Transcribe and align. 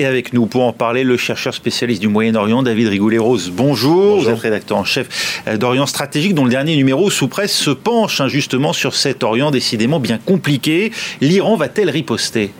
Et 0.00 0.06
avec 0.06 0.32
nous 0.32 0.46
pour 0.46 0.62
en 0.62 0.72
parler, 0.72 1.02
le 1.02 1.16
chercheur 1.16 1.52
spécialiste 1.52 2.00
du 2.00 2.06
Moyen-Orient, 2.06 2.62
David 2.62 2.86
Rigoulet-Rose. 2.86 3.50
Bonjour. 3.52 4.20
Vous 4.20 4.28
êtes 4.28 4.38
rédacteur 4.38 4.78
en 4.78 4.84
chef 4.84 5.42
d'Orient 5.58 5.86
Stratégique, 5.86 6.34
dont 6.34 6.44
le 6.44 6.50
dernier 6.50 6.76
numéro 6.76 7.10
sous 7.10 7.26
presse 7.26 7.52
se 7.52 7.70
penche 7.70 8.20
hein, 8.20 8.28
justement 8.28 8.72
sur 8.72 8.94
cet 8.94 9.24
Orient 9.24 9.50
décidément 9.50 9.98
bien 9.98 10.18
compliqué. 10.18 10.92
L'Iran 11.20 11.56
va-t-elle 11.56 11.90
riposter? 11.90 12.52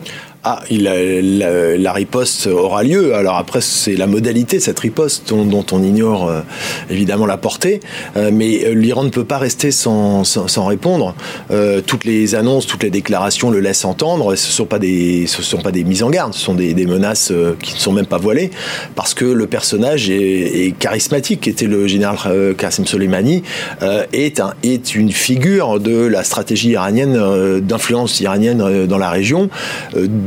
Ah, 0.45 0.61
il 0.69 0.83
la, 0.83 1.77
la, 1.77 1.91
riposte 1.91 2.47
aura 2.47 2.81
lieu. 2.83 3.13
Alors 3.13 3.35
après, 3.35 3.59
c'est 3.59 3.97
la 3.97 4.07
modalité 4.07 4.61
cette 4.61 4.79
riposte 4.79 5.33
dont, 5.33 5.65
on 5.73 5.83
ignore 5.83 6.29
euh, 6.29 6.41
évidemment 6.89 7.25
la 7.25 7.35
portée. 7.35 7.81
Euh, 8.15 8.31
mais 8.33 8.63
euh, 8.63 8.73
l'Iran 8.73 9.03
ne 9.03 9.09
peut 9.09 9.25
pas 9.25 9.37
rester 9.37 9.71
sans, 9.71 10.23
sans, 10.23 10.65
répondre. 10.65 11.13
toutes 11.87 12.05
les 12.05 12.35
annonces, 12.35 12.67
toutes 12.67 12.83
les 12.83 12.89
déclarations 12.89 13.49
le 13.51 13.59
laissent 13.59 13.83
entendre. 13.83 14.35
Ce 14.35 14.47
ne 14.47 14.51
sont 14.51 14.65
pas 14.65 14.79
des, 14.79 15.27
ce 15.27 15.41
sont 15.41 15.57
pas 15.57 15.71
des 15.71 15.83
mises 15.83 16.03
en 16.03 16.09
garde, 16.09 16.33
ce 16.33 16.39
sont 16.39 16.53
des, 16.53 16.73
des 16.73 16.85
menaces 16.85 17.33
qui 17.61 17.73
ne 17.73 17.79
sont 17.79 17.91
même 17.91 18.05
pas 18.05 18.17
voilées, 18.17 18.51
parce 18.95 19.13
que 19.13 19.25
le 19.25 19.47
personnage 19.47 20.09
est, 20.09 20.67
est 20.67 20.71
charismatique, 20.77 21.47
était 21.47 21.65
le 21.65 21.87
général 21.87 22.55
Qasem 22.57 22.85
Soleimani, 22.85 23.43
est, 24.13 24.39
un, 24.39 24.53
est 24.63 24.95
une 24.95 25.11
figure 25.11 25.79
de 25.79 26.05
la 26.05 26.23
stratégie 26.23 26.69
iranienne, 26.69 27.59
d'influence 27.61 28.19
iranienne 28.19 28.85
dans 28.85 28.97
la 28.97 29.09
région 29.09 29.49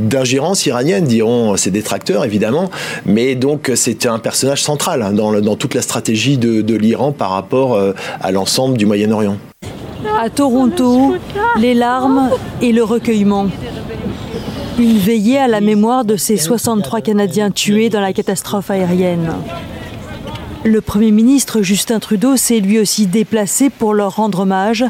d'ingérence 0.08 0.66
iranienne, 0.66 1.04
diront 1.04 1.56
ses 1.56 1.70
détracteurs 1.70 2.24
évidemment, 2.24 2.70
mais 3.06 3.34
donc 3.34 3.70
c'était 3.74 4.08
un 4.08 4.18
personnage 4.18 4.62
central 4.62 5.02
hein, 5.02 5.12
dans, 5.12 5.40
dans, 5.40 5.56
toute 5.56 5.74
la 5.74 5.82
stratégie 5.82 6.38
de, 6.38 6.74
l'Iran 6.74 7.12
par 7.12 7.30
rapport 7.30 7.74
euh, 7.74 7.92
à 8.20 8.32
l'ensemble 8.32 8.76
du 8.76 8.86
Moyen-Orient. 8.86 9.36
À 10.20 10.30
Toronto, 10.30 11.14
les 11.58 11.74
larmes 11.74 12.30
et 12.60 12.72
le 12.72 12.82
recueillement. 12.82 13.46
Une 14.78 14.98
veillée 14.98 15.38
à 15.38 15.48
la 15.48 15.60
mémoire 15.60 16.04
de 16.04 16.16
ces 16.16 16.36
63 16.36 17.02
Canadiens 17.02 17.50
tués 17.50 17.90
dans 17.90 18.00
la 18.00 18.12
catastrophe 18.12 18.70
aérienne. 18.70 19.32
Le 20.64 20.80
Premier 20.80 21.10
ministre 21.10 21.60
Justin 21.62 21.98
Trudeau 21.98 22.36
s'est 22.36 22.60
lui 22.60 22.78
aussi 22.78 23.06
déplacé 23.06 23.68
pour 23.68 23.94
leur 23.94 24.16
rendre 24.16 24.40
hommage, 24.40 24.84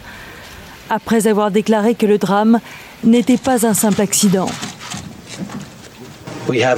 après 0.90 1.26
avoir 1.26 1.50
déclaré 1.50 1.94
que 1.94 2.06
le 2.06 2.18
drame 2.18 2.60
n'était 3.04 3.38
pas 3.38 3.66
un 3.66 3.74
simple 3.74 4.00
accident. 4.00 4.46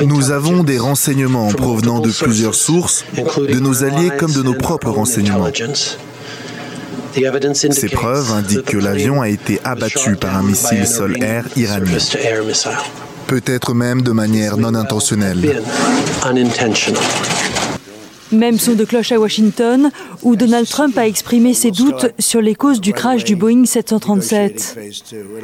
Nous 0.05 0.31
avons 0.31 0.63
des 0.63 0.79
renseignements 0.79 1.49
provenant 1.49 2.01
de 2.01 2.11
plusieurs 2.11 2.55
sources, 2.55 3.05
de 3.17 3.59
nos 3.59 3.85
alliés 3.85 4.11
comme 4.19 4.33
de 4.33 4.43
nos 4.43 4.55
propres 4.55 4.91
renseignements. 4.91 5.49
Ces 7.71 7.89
preuves 7.89 8.33
indiquent 8.33 8.65
que 8.65 8.77
l'avion 8.77 9.23
a 9.23 9.29
été 9.29 9.61
abattu 9.65 10.17
par 10.17 10.37
un 10.37 10.43
missile 10.43 10.87
sol-air 10.87 11.47
iranien, 11.57 11.99
peut-être 13.27 13.73
même 13.75 14.03
de 14.03 14.11
manière 14.11 14.57
non 14.57 14.75
intentionnelle. 14.75 15.63
Même 18.35 18.59
son 18.59 18.75
de 18.75 18.85
cloche 18.85 19.13
à 19.13 19.21
Washington, 19.21 19.91
où 20.23 20.35
Donald 20.35 20.69
Trump 20.69 20.99
a 20.99 21.07
exprimé 21.07 21.55
ses 21.55 21.71
doutes 21.71 22.13
sur 22.19 22.41
les 22.41 22.57
causes 22.57 22.81
du 22.81 22.93
crash 22.93 23.23
du 23.23 23.37
Boeing 23.37 23.65
737. 23.65 24.77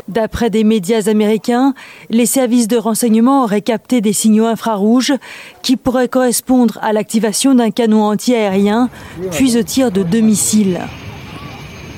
D'après 0.09 0.51
des 0.51 0.65
médias 0.65 1.09
américains, 1.09 1.75
les 2.09 2.27
services 2.27 2.67
de 2.67 2.77
renseignement 2.77 3.45
auraient 3.45 3.63
capté 3.63 4.01
des 4.01 4.13
signaux 4.13 4.47
infrarouges 4.47 5.13
qui 5.63 5.77
pourraient 5.77 6.09
correspondre 6.09 6.79
à 6.83 6.93
l'activation 6.93 7.55
d'un 7.55 7.71
canon 7.71 8.03
anti-aérien, 8.03 8.91
puis 9.31 9.57
au 9.57 9.63
tir 9.63 9.93
de 9.93 10.03
deux 10.03 10.21
missiles. 10.21 10.81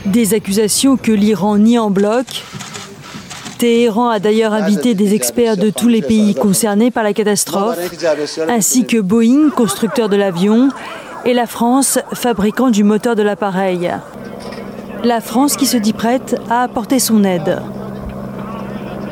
Des 0.05 0.35
accusations 0.35 0.99
que 0.99 1.13
l'Iran 1.13 1.57
nie 1.57 1.79
en 1.79 1.91
bloc 1.91 2.27
Téhéran 3.63 4.09
a 4.09 4.19
d'ailleurs 4.19 4.55
invité 4.55 4.95
des 4.95 5.15
experts 5.15 5.57
de 5.57 5.71
tous 5.71 5.87
les 5.87 6.03
pays 6.03 6.35
concernés 6.35 6.91
par 6.91 7.05
la 7.05 7.13
catastrophe, 7.13 7.79
ainsi 8.49 8.87
que 8.87 9.01
Boeing, 9.01 9.51
constructeur 9.51 10.09
de 10.09 10.17
l'avion, 10.17 10.71
et 11.25 11.33
la 11.33 11.47
France, 11.47 12.01
fabricant 12.13 12.71
du 12.71 12.83
moteur 12.83 13.15
de 13.15 13.23
l'appareil. 13.23 13.89
La 15.05 15.21
France 15.21 15.55
qui 15.55 15.67
se 15.67 15.77
dit 15.77 15.93
prête 15.93 16.35
à 16.51 16.65
apporter 16.65 16.99
son 16.99 17.23
aide. 17.23 17.63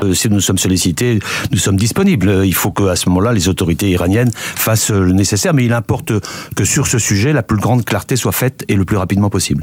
Euh, 0.03 0.15
si 0.15 0.29
nous 0.29 0.41
sommes 0.41 0.59
sollicités, 0.59 1.21
nous 1.53 1.59
sommes 1.59 1.77
disponibles. 1.77 2.43
Il 2.45 2.55
faut 2.55 2.73
qu'à 2.73 2.97
ce 2.97 3.09
moment-là, 3.09 3.33
les 3.33 3.49
autorités 3.49 3.89
iraniennes 3.89 4.33
fassent 4.35 4.91
le 4.91 5.13
nécessaire, 5.13 5.55
mais 5.55 5.65
il 5.65 5.73
importe 5.73 6.13
que 6.57 6.65
sur 6.65 6.89
ce 6.89 6.99
sujet, 6.99 7.33
la 7.33 7.45
plus 7.45 7.59
grande 7.59 7.85
clarté 7.85 8.17
soit 8.17 8.33
faite 8.33 8.65
et 8.67 8.75
le 8.75 8.85
plus 8.85 8.97
rapidement 8.97 9.31
possible. 9.31 9.63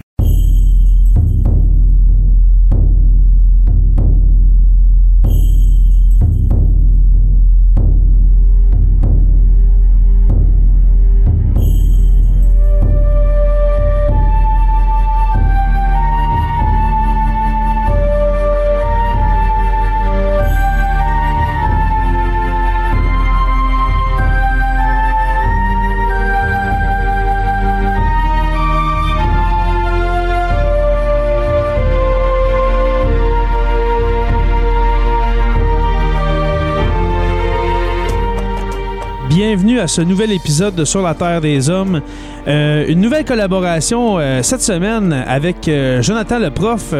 À 39.87 39.89
ce 39.89 40.01
nouvel 40.01 40.33
épisode 40.33 40.75
de 40.75 40.83
Sur 40.83 41.01
la 41.01 41.13
Terre 41.13 41.39
des 41.39 41.69
Hommes. 41.69 42.01
Euh, 42.45 42.83
une 42.89 42.99
nouvelle 42.99 43.23
collaboration 43.23 44.19
euh, 44.19 44.43
cette 44.43 44.61
semaine 44.61 45.13
avec 45.25 45.65
euh, 45.69 46.01
Jonathan 46.01 46.39
le 46.39 46.51
prof. 46.51 46.93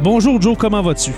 Bonjour 0.00 0.40
Joe, 0.40 0.56
comment 0.56 0.82
vas-tu? 0.82 1.10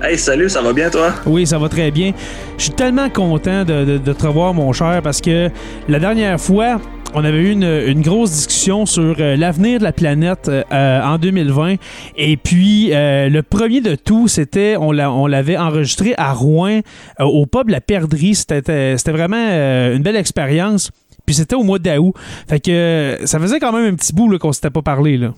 Hey, 0.00 0.16
salut, 0.16 0.48
ça 0.48 0.62
va 0.62 0.72
bien 0.72 0.88
toi? 0.88 1.12
Oui, 1.26 1.48
ça 1.48 1.58
va 1.58 1.68
très 1.68 1.90
bien. 1.90 2.12
Je 2.58 2.62
suis 2.62 2.72
tellement 2.72 3.10
content 3.10 3.64
de, 3.64 3.98
de, 3.98 4.12
te 4.12 4.24
revoir, 4.24 4.54
mon 4.54 4.72
cher, 4.72 5.00
parce 5.02 5.20
que 5.20 5.50
la 5.88 5.98
dernière 5.98 6.40
fois, 6.40 6.80
on 7.14 7.24
avait 7.24 7.38
eu 7.38 7.52
une, 7.52 8.02
grosse 8.02 8.30
discussion 8.30 8.86
sur 8.86 9.16
euh, 9.18 9.36
l'avenir 9.36 9.78
de 9.78 9.84
la 9.84 9.92
planète 9.92 10.48
euh, 10.48 11.02
en 11.02 11.18
2020. 11.18 11.76
Et 12.16 12.36
puis, 12.36 12.90
euh, 12.92 13.28
le 13.28 13.42
premier 13.42 13.80
de 13.80 13.94
tout, 13.94 14.28
c'était, 14.28 14.76
on 14.76 14.92
l'avait 14.92 15.56
enregistré 15.56 16.14
à 16.16 16.32
Rouen, 16.32 16.80
au 17.18 17.46
pub 17.46 17.68
La 17.68 17.80
Perdrie. 17.80 18.34
C'était 18.34 18.94
vraiment 19.06 19.36
une 19.36 20.02
belle 20.02 20.16
expérience. 20.16 20.90
Puis 21.26 21.34
c'était 21.34 21.56
au 21.56 21.62
mois 21.62 21.78
d'août. 21.78 22.14
Fait 22.48 22.60
que 22.60 23.18
ça 23.24 23.38
faisait 23.38 23.60
quand 23.60 23.72
même 23.72 23.92
un 23.92 23.96
petit 23.96 24.12
bout 24.12 24.36
qu'on 24.38 24.52
s'était 24.52 24.70
pas 24.70 24.82
parlé. 24.82 25.16
Là. 25.16 25.32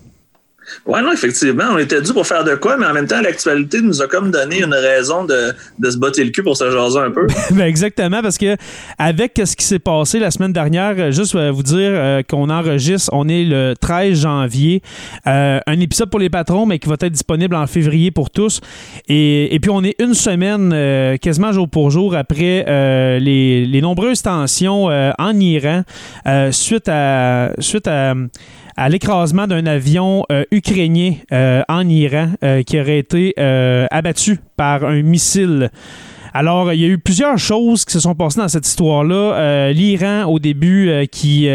Oui, 0.85 1.01
non, 1.01 1.11
effectivement, 1.11 1.65
on 1.71 1.77
était 1.77 2.01
dû 2.01 2.13
pour 2.13 2.25
faire 2.25 2.43
de 2.43 2.55
quoi, 2.55 2.77
mais 2.77 2.85
en 2.85 2.93
même 2.93 3.07
temps, 3.07 3.21
l'actualité 3.21 3.81
nous 3.81 4.01
a 4.01 4.07
comme 4.07 4.31
donné 4.31 4.61
une 4.61 4.73
raison 4.73 5.25
de, 5.25 5.53
se 5.83 5.97
botter 5.97 6.23
le 6.23 6.31
cul 6.31 6.43
pour 6.43 6.57
se 6.57 6.69
jaser 6.69 6.99
un 6.99 7.11
peu. 7.11 7.27
ben 7.51 7.65
exactement, 7.65 8.21
parce 8.21 8.37
que 8.37 8.55
avec 8.97 9.39
ce 9.43 9.55
qui 9.55 9.65
s'est 9.65 9.79
passé 9.79 10.19
la 10.19 10.31
semaine 10.31 10.53
dernière, 10.53 10.95
euh, 10.97 11.11
juste 11.11 11.35
euh, 11.35 11.51
vous 11.51 11.63
dire 11.63 11.91
euh, 11.93 12.21
qu'on 12.27 12.49
enregistre, 12.49 13.09
on 13.13 13.27
est 13.27 13.43
le 13.43 13.73
13 13.79 14.21
janvier, 14.21 14.81
un 15.25 15.79
épisode 15.79 16.09
pour 16.09 16.19
les 16.19 16.29
patrons, 16.29 16.65
mais 16.65 16.79
qui 16.79 16.87
va 16.87 16.95
être 16.95 17.11
disponible 17.11 17.55
en 17.55 17.67
février 17.67 18.11
pour 18.11 18.29
tous. 18.29 18.61
Et, 19.07 19.57
puis, 19.61 19.71
on 19.71 19.83
est 19.83 19.95
une 19.99 20.13
semaine, 20.13 21.17
quasiment 21.19 21.51
jour 21.51 21.69
pour 21.69 21.91
jour, 21.91 22.15
après 22.15 22.65
les, 23.19 23.65
les, 23.65 23.81
nombreuses 23.81 24.21
tensions 24.21 24.85
en 24.85 25.39
Iran, 25.39 25.83
suite 26.51 26.87
à... 26.89 27.51
Suite 27.59 27.87
à 27.87 28.13
à 28.75 28.89
l'écrasement 28.89 29.47
d'un 29.47 29.65
avion 29.65 30.25
euh, 30.31 30.43
ukrainien 30.51 31.13
euh, 31.31 31.61
en 31.67 31.87
Iran 31.87 32.29
euh, 32.43 32.63
qui 32.63 32.79
aurait 32.79 32.99
été 32.99 33.33
abattu 33.91 34.39
par 34.57 34.83
un 34.83 35.01
missile. 35.01 35.69
Alors, 36.33 36.73
il 36.73 36.79
y 36.79 36.85
a 36.85 36.87
eu 36.87 36.97
plusieurs 36.97 37.37
choses 37.37 37.85
qui 37.85 37.93
se 37.93 37.99
sont 37.99 38.15
passées 38.15 38.39
dans 38.39 38.47
cette 38.47 38.67
histoire-là. 38.67 39.71
L'Iran, 39.71 40.25
au 40.25 40.39
début, 40.39 41.07
qui 41.11 41.47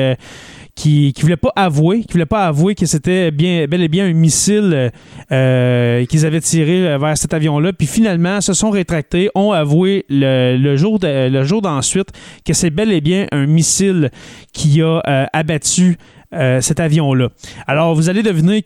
qui 0.78 1.12
ne 1.16 1.22
voulait 1.22 1.36
pas 1.36 1.52
avouer, 1.56 2.02
qui 2.02 2.12
voulait 2.12 2.26
pas 2.26 2.46
avouer 2.46 2.74
que 2.74 2.86
c'était 2.86 3.30
bien, 3.30 3.66
bel 3.66 3.82
et 3.82 3.88
bien 3.88 4.06
un 4.06 4.12
missile 4.12 4.92
qu'ils 5.28 6.26
avaient 6.26 6.40
tiré 6.40 6.96
vers 6.98 7.18
cet 7.18 7.34
avion-là. 7.34 7.72
Puis 7.72 7.86
finalement, 7.86 8.40
se 8.40 8.52
sont 8.52 8.70
rétractés, 8.70 9.28
ont 9.34 9.52
avoué 9.52 10.04
le, 10.08 10.76
jour 10.76 10.98
le 11.02 11.42
jour 11.44 11.62
d'ensuite 11.62 12.10
que 12.44 12.52
c'est 12.52 12.70
bel 12.70 12.92
et 12.92 13.00
bien 13.00 13.26
un 13.32 13.46
missile 13.46 14.10
qui 14.52 14.80
a 14.82 15.00
abattu 15.32 15.98
euh, 16.34 16.60
cet 16.60 16.78
avion-là. 16.78 17.30
Alors, 17.66 17.94
vous 17.94 18.10
allez 18.10 18.22
deviner 18.22 18.62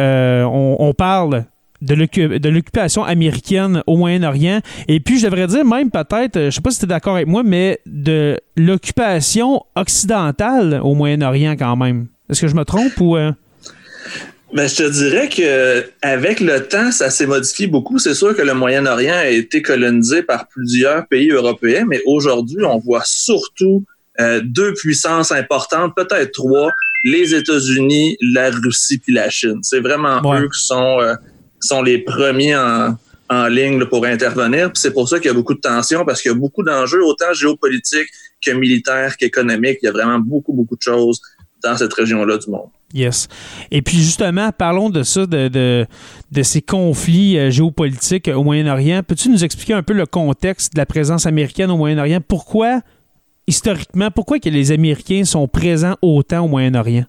euh, 0.00 0.44
on, 0.44 0.94
parle 0.94 1.44
de 1.82 2.48
l'occupation 2.48 3.04
américaine 3.04 3.82
au 3.86 3.96
Moyen-Orient. 3.96 4.60
Et 4.88 5.00
puis, 5.00 5.18
je 5.18 5.26
devrais 5.26 5.46
dire 5.46 5.64
même 5.64 5.90
peut-être, 5.90 6.38
je 6.38 6.46
ne 6.46 6.50
sais 6.50 6.60
pas 6.60 6.70
si 6.70 6.78
tu 6.78 6.84
es 6.84 6.88
d'accord 6.88 7.16
avec 7.16 7.26
moi, 7.26 7.42
mais 7.42 7.80
de 7.86 8.38
l'occupation 8.56 9.62
occidentale 9.74 10.80
au 10.82 10.94
Moyen-Orient 10.94 11.56
quand 11.58 11.76
même. 11.76 12.06
Est-ce 12.30 12.40
que 12.40 12.48
je 12.48 12.54
me 12.54 12.64
trompe 12.64 13.00
ou... 13.00 13.16
Euh? 13.16 13.32
Ben, 14.54 14.68
je 14.68 14.76
te 14.76 14.90
dirais 14.90 15.28
que 15.28 15.90
avec 16.02 16.40
le 16.40 16.66
temps, 16.68 16.92
ça 16.92 17.10
s'est 17.10 17.26
modifié 17.26 17.66
beaucoup. 17.66 17.98
C'est 17.98 18.14
sûr 18.14 18.34
que 18.34 18.42
le 18.42 18.54
Moyen-Orient 18.54 19.14
a 19.14 19.28
été 19.28 19.60
colonisé 19.60 20.22
par 20.22 20.46
plusieurs 20.48 21.06
pays 21.08 21.30
européens, 21.30 21.84
mais 21.86 22.00
aujourd'hui, 22.06 22.64
on 22.64 22.78
voit 22.78 23.02
surtout 23.04 23.84
deux 24.44 24.72
puissances 24.74 25.32
importantes, 25.32 25.94
peut-être 25.94 26.32
trois, 26.32 26.70
les 27.04 27.34
États-Unis, 27.34 28.16
la 28.20 28.50
Russie 28.50 28.98
puis 28.98 29.12
la 29.12 29.30
Chine. 29.30 29.58
C'est 29.62 29.80
vraiment 29.80 30.20
eux 30.34 30.48
qui 30.48 30.64
sont, 30.64 31.00
euh, 31.00 31.14
sont 31.60 31.82
les 31.82 31.98
premiers 31.98 32.56
en, 32.56 32.96
en 33.28 33.46
ligne 33.48 33.84
pour 33.86 34.04
intervenir. 34.04 34.70
c'est 34.74 34.92
pour 34.92 35.08
ça 35.08 35.18
qu'il 35.18 35.26
y 35.26 35.30
a 35.30 35.34
beaucoup 35.34 35.54
de 35.54 35.60
tensions 35.60 36.04
parce 36.04 36.22
qu'il 36.22 36.30
y 36.30 36.34
a 36.34 36.38
beaucoup 36.38 36.62
d'enjeux, 36.62 37.02
autant 37.04 37.32
géopolitiques 37.32 38.08
que 38.44 38.50
militaires 38.52 39.16
qu'économiques. 39.16 39.78
Il 39.82 39.86
y 39.86 39.88
a 39.88 39.92
vraiment 39.92 40.18
beaucoup, 40.18 40.52
beaucoup 40.52 40.76
de 40.76 40.82
choses 40.82 41.20
dans 41.62 41.76
cette 41.76 41.92
région-là 41.92 42.38
du 42.38 42.50
monde. 42.50 42.68
Yes. 42.94 43.28
Et 43.70 43.82
puis 43.82 43.96
justement, 43.96 44.52
parlons 44.52 44.90
de 44.90 45.02
ça, 45.02 45.26
de, 45.26 45.48
de, 45.48 45.86
de 46.30 46.42
ces 46.42 46.62
conflits 46.62 47.36
euh, 47.36 47.50
géopolitiques 47.50 48.28
au 48.28 48.44
Moyen-Orient. 48.44 49.02
Peux-tu 49.02 49.28
nous 49.28 49.44
expliquer 49.44 49.74
un 49.74 49.82
peu 49.82 49.92
le 49.92 50.06
contexte 50.06 50.74
de 50.74 50.78
la 50.78 50.86
présence 50.86 51.26
américaine 51.26 51.70
au 51.70 51.76
Moyen-Orient? 51.76 52.20
Pourquoi 52.26 52.80
historiquement, 53.48 54.10
pourquoi 54.10 54.38
que 54.38 54.48
les 54.48 54.72
Américains 54.72 55.24
sont 55.24 55.48
présents 55.48 55.96
autant 56.02 56.44
au 56.44 56.48
Moyen-Orient? 56.48 57.06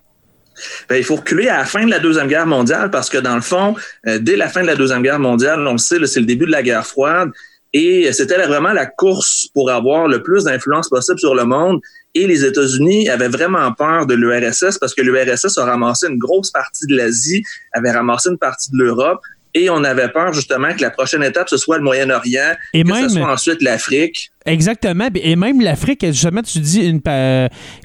Ben, 0.90 0.96
il 0.98 1.04
faut 1.04 1.16
reculer 1.16 1.48
à 1.50 1.58
la 1.58 1.66
fin 1.66 1.86
de 1.86 1.90
la 1.90 2.00
Deuxième 2.00 2.28
Guerre 2.28 2.48
mondiale 2.48 2.90
parce 2.92 3.10
que, 3.10 3.18
dans 3.18 3.36
le 3.36 3.42
fond, 3.42 3.76
euh, 4.08 4.20
dès 4.20 4.36
la 4.36 4.50
fin 4.50 4.62
de 4.62 4.68
la 4.68 4.76
Deuxième 4.76 5.02
Guerre 5.02 5.20
mondiale, 5.20 5.66
on 5.68 5.74
le 5.74 5.78
sait, 5.78 6.06
c'est 6.06 6.20
le 6.20 6.26
début 6.26 6.46
de 6.46 6.52
la 6.52 6.64
guerre 6.64 6.86
froide 6.86 7.32
et 7.74 8.12
c'était 8.14 8.38
vraiment 8.38 8.72
la 8.72 8.86
course 8.86 9.50
pour 9.54 9.70
avoir 9.70 10.08
le 10.08 10.24
plus 10.24 10.46
d'influence 10.46 10.90
possible 10.90 11.20
sur 11.20 11.36
le 11.36 11.44
monde. 11.44 11.80
Et 12.16 12.26
les 12.26 12.46
États-Unis 12.46 13.10
avaient 13.10 13.28
vraiment 13.28 13.72
peur 13.74 14.08
de 14.08 14.16
l'URSS 14.16 14.80
parce 14.80 14.96
que 14.96 15.02
l'URSS 15.02 15.58
a 15.58 15.66
ramassé 15.66 16.08
une 16.08 16.18
grosse 16.18 16.50
partie 16.50 16.88
de 16.88 16.96
l'Asie, 16.96 17.44
avait 17.74 17.92
ramassé 17.92 18.30
une 18.30 18.38
partie 18.38 18.72
de 18.72 18.78
l'Europe 18.78 19.20
et 19.64 19.70
on 19.70 19.84
avait 19.84 20.10
peur 20.10 20.34
justement 20.34 20.74
que 20.74 20.82
la 20.82 20.92
prochaine 20.92 21.24
étape 21.24 21.50
ce 21.50 21.58
soit 21.58 21.78
le 21.78 21.84
Moyen-Orient, 21.84 22.54
et 22.74 22.84
que 22.84 22.96
ce 22.96 23.10
soit 23.10 23.32
ensuite 23.32 23.62
l'Afrique. 23.62 24.32
Exactement, 24.46 25.10
et 25.14 25.36
même 25.36 25.60
l'Afrique, 25.60 26.06
justement, 26.06 26.42
tu 26.42 26.60
dis 26.60 26.86
une, 26.86 27.02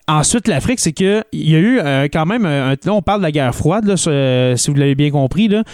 ensuite 0.06 0.48
l'Afrique, 0.48 0.80
c'est 0.80 0.92
que 0.92 1.24
il 1.32 1.50
y 1.50 1.56
a 1.56 1.58
eu 1.58 1.80
euh, 1.80 2.08
quand 2.12 2.26
même, 2.26 2.44
là 2.44 2.76
on 2.86 3.02
parle 3.02 3.20
de 3.20 3.24
la 3.24 3.32
guerre 3.32 3.54
froide, 3.54 3.86
là, 3.86 3.96
si 3.96 4.70
vous 4.70 4.76
l'avez 4.76 4.94
bien 4.94 5.10
compris, 5.10 5.48
là. 5.48 5.64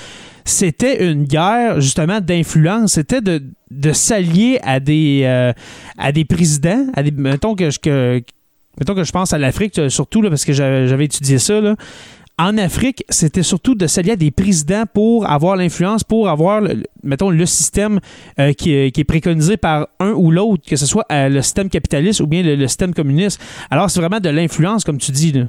C'était 0.48 1.04
une 1.04 1.24
guerre 1.24 1.78
justement 1.78 2.22
d'influence, 2.22 2.94
c'était 2.94 3.20
de, 3.20 3.92
s'allier 3.92 4.58
à 4.62 4.80
des 4.80 5.20
euh, 5.24 5.52
à 5.98 6.10
des 6.10 6.24
présidents, 6.24 6.86
à 6.94 7.02
des 7.02 7.10
mettons 7.10 7.54
que 7.54 7.68
je 7.68 7.78
que, 7.78 8.22
mettons 8.80 8.94
que 8.94 9.04
je 9.04 9.12
pense 9.12 9.34
à 9.34 9.38
l'Afrique 9.38 9.78
surtout 9.90 10.22
là, 10.22 10.30
parce 10.30 10.46
que 10.46 10.54
j'avais 10.54 11.04
étudié 11.04 11.38
ça 11.38 11.60
là 11.60 11.76
en 12.38 12.56
Afrique, 12.56 13.04
c'était 13.08 13.42
surtout 13.42 13.74
de 13.74 13.86
s'allier 13.86 14.12
à 14.12 14.16
des 14.16 14.30
présidents 14.30 14.84
pour 14.92 15.28
avoir 15.28 15.56
l'influence, 15.56 16.04
pour 16.04 16.28
avoir, 16.28 16.62
mettons, 17.02 17.30
le 17.30 17.46
système 17.46 17.98
euh, 18.38 18.52
qui, 18.52 18.72
est, 18.72 19.04
préconisé 19.04 19.56
par 19.56 19.88
un 19.98 20.12
ou 20.12 20.30
l'autre, 20.30 20.62
que 20.66 20.76
ce 20.76 20.86
soit 20.86 21.04
euh, 21.10 21.28
le 21.28 21.42
système 21.42 21.68
capitaliste 21.68 22.20
ou 22.20 22.26
bien 22.26 22.42
le, 22.42 22.66
système 22.68 22.94
communiste. 22.94 23.40
Alors, 23.70 23.90
c'est 23.90 23.98
vraiment 24.00 24.20
de 24.20 24.28
l'influence, 24.28 24.84
comme 24.84 24.98
tu 24.98 25.10
dis. 25.10 25.32
Là. 25.32 25.46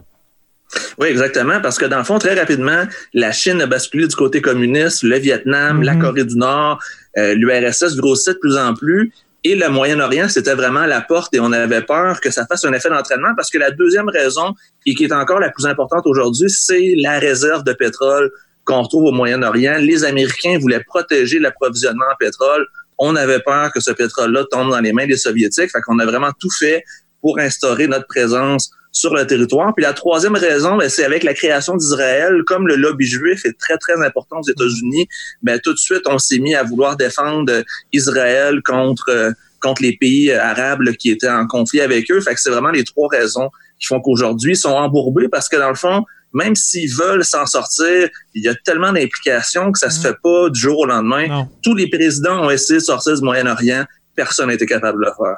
Oui, 0.98 1.08
exactement, 1.08 1.62
parce 1.62 1.78
que 1.78 1.86
dans 1.86 1.98
le 1.98 2.04
fond, 2.04 2.20
très 2.20 2.34
rapidement, 2.34 2.84
la 3.14 3.32
Chine 3.32 3.62
a 3.62 3.66
basculé 3.68 4.08
du 4.08 4.16
côté 4.16 4.42
communiste, 4.42 5.04
le 5.04 5.18
Vietnam, 5.18 5.82
la 5.84 5.94
mhm. 5.94 6.02
Corée 6.02 6.26
du 6.26 6.36
Nord, 6.36 6.80
euh, 7.18 7.34
l'URSS 7.36 7.96
grossit 7.98 8.34
de 8.34 8.40
plus 8.40 8.58
en 8.58 8.74
plus. 8.74 9.12
Et 9.44 9.56
le 9.56 9.70
Moyen-Orient, 9.70 10.28
c'était 10.28 10.54
vraiment 10.54 10.86
la 10.86 11.02
porte 11.02 11.34
et 11.34 11.40
on 11.40 11.52
avait 11.54 11.82
peur 11.82 12.20
que 12.20 12.30
ça 12.30 12.46
fasse 12.46 12.66
un 12.66 12.74
effet 12.74 12.90
d'entraînement 12.90 13.34
parce 13.36 13.50
que 13.50 13.58
la 13.58 13.72
deuxième 13.72 14.10
raison, 14.10 14.54
et 14.86 14.94
qui 14.94 15.06
est 15.06 15.14
encore 15.14 15.40
la 15.40 15.50
plus 15.50 15.66
importante 15.66 16.06
aujourd'hui, 16.06 16.50
c'est 16.50 16.94
la 16.98 17.20
réserve 17.20 17.64
de 17.64 17.72
pétrole 17.72 18.32
qu'on 18.66 18.82
retrouve 18.82 19.06
au 19.06 19.12
Moyen-Orient. 19.12 19.78
Les 19.80 20.04
Américains 20.04 20.58
voulaient 20.60 20.84
protéger 20.84 21.40
l'approvisionnement 21.40 22.06
en 22.12 22.16
pétrole. 22.20 22.68
On 22.98 23.16
avait 23.16 23.40
peur 23.40 23.72
que 23.72 23.80
ce 23.80 23.92
pétrole-là 23.92 24.44
tombe 24.52 24.72
dans 24.72 24.82
les 24.82 24.92
mains 24.92 25.08
des 25.08 25.18
Soviétiques. 25.18 25.72
Fait 25.72 25.82
qu'on 25.82 26.00
a 26.00 26.06
vraiment 26.06 26.32
tout 26.38 26.52
fait 26.52 26.84
pour 27.22 27.40
instaurer 27.40 27.88
notre 27.88 28.08
présence 28.08 28.72
sur 28.92 29.14
le 29.14 29.26
territoire. 29.28 29.74
Puis 29.76 29.84
la 29.84 29.94
troisième 29.94 30.36
raison, 30.36 30.78
ben, 30.78 30.90
c'est 30.90 31.06
avec 31.06 31.24
la 31.24 31.34
création 31.34 31.76
d'Israël, 31.76 32.42
comme 32.46 32.68
le 32.68 32.76
lobby 32.76 33.06
juif 33.06 33.46
est 33.46 33.58
très, 33.58 33.78
très 33.78 34.04
important 34.06 34.40
aux 34.40 34.50
États-Unis, 34.50 35.08
ben, 35.44 35.60
tout 35.64 35.74
de 35.74 35.80
suite, 35.80 36.02
on 36.08 36.18
s'est 36.18 36.40
mis 36.40 36.56
à 36.56 36.64
vouloir 36.64 36.98
défendre 36.98 37.64
Israël 37.94 38.62
contre, 38.66 39.10
euh, 39.10 39.32
contre 39.62 39.84
les 39.84 39.96
pays 39.98 40.32
arabes 40.32 40.84
qui 40.98 41.12
étaient 41.12 41.30
en 41.30 41.48
conflit 41.48 41.82
avec 41.82 42.10
eux. 42.12 42.22
Fait 42.22 42.34
que 42.34 42.42
c'est 42.42 42.50
vraiment 42.50 42.72
les 42.72 42.84
trois 42.84 43.08
raisons 43.10 43.50
qui 43.80 43.88
font 43.88 44.02
qu'aujourd'hui, 44.02 44.54
ils 44.54 44.58
sont 44.58 44.70
embourbés 44.70 45.30
parce 45.30 45.48
que 45.48 45.58
dans 45.58 45.70
le 45.70 45.76
fond, 45.76 46.04
même 46.34 46.56
s'ils 46.56 46.94
veulent 46.94 47.26
s'en 47.26 47.46
sortir, 47.46 48.10
il 48.36 48.44
y 48.44 48.48
a 48.48 48.56
tellement 48.56 48.92
d'implications 48.92 49.72
que 49.72 49.80
ça 49.80 49.90
se 49.90 50.00
mm. 50.00 50.02
fait 50.04 50.16
pas 50.22 50.50
du 50.50 50.60
jour 50.60 50.80
au 50.80 50.86
lendemain. 50.86 51.48
Tous 51.64 51.76
les 51.76 51.90
présidents 51.90 52.46
ont 52.46 52.50
essayé 52.50 52.80
de 52.80 52.84
sortir 52.84 53.16
du 53.16 53.22
Moyen-Orient 53.24 53.86
personne 54.20 54.50
n'était 54.50 54.66
capable 54.66 55.00
de 55.00 55.06
le 55.06 55.12
faire. 55.16 55.38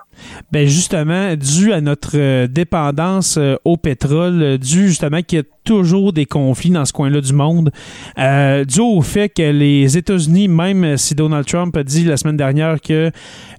Ben 0.51 0.68
justement, 0.68 1.36
dû 1.36 1.72
à 1.72 1.81
notre 1.81 2.18
euh, 2.18 2.48
dépendance 2.48 3.38
euh, 3.38 3.56
au 3.64 3.78
pétrole, 3.78 4.42
euh, 4.42 4.57
dû 4.57 4.88
justement 4.88 5.21
qu'il 5.21 5.38
y 5.38 5.42
a 5.42 5.45
toujours 5.64 6.14
des 6.14 6.26
conflits 6.26 6.71
dans 6.71 6.83
ce 6.83 6.92
coin-là 6.92 7.21
du 7.21 7.33
monde, 7.33 7.69
dû 8.18 8.80
au 8.80 9.02
fait 9.04 9.30
que 9.30 9.52
les 9.52 10.00
États-Unis, 10.00 10.47
même 10.47 10.97
si 10.97 11.14
Donald 11.14 11.45
Trump 11.45 11.78
a 11.78 11.83
dit 11.83 12.04
la 12.04 12.18
semaine 12.18 12.38
dernière 12.38 12.81
que 12.81 13.11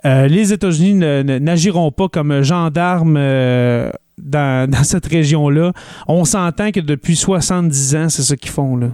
les 0.05 0.53
États-Unis 0.53 0.95
n'agiront 0.95 1.93
pas 1.93 2.09
comme 2.09 2.43
gendarmes 2.43 3.15
dans, 3.15 3.93
dans, 4.71 4.83
cette 4.83 5.07
région-là, 5.07 5.73
on 6.09 6.25
s'entend 6.25 6.73
que 6.73 6.81
depuis 6.81 7.15
70 7.15 7.95
ans, 7.95 8.09
c'est 8.09 8.23
ce 8.23 8.35
qu'ils 8.35 8.51
font 8.51 8.77
là. 8.77 8.89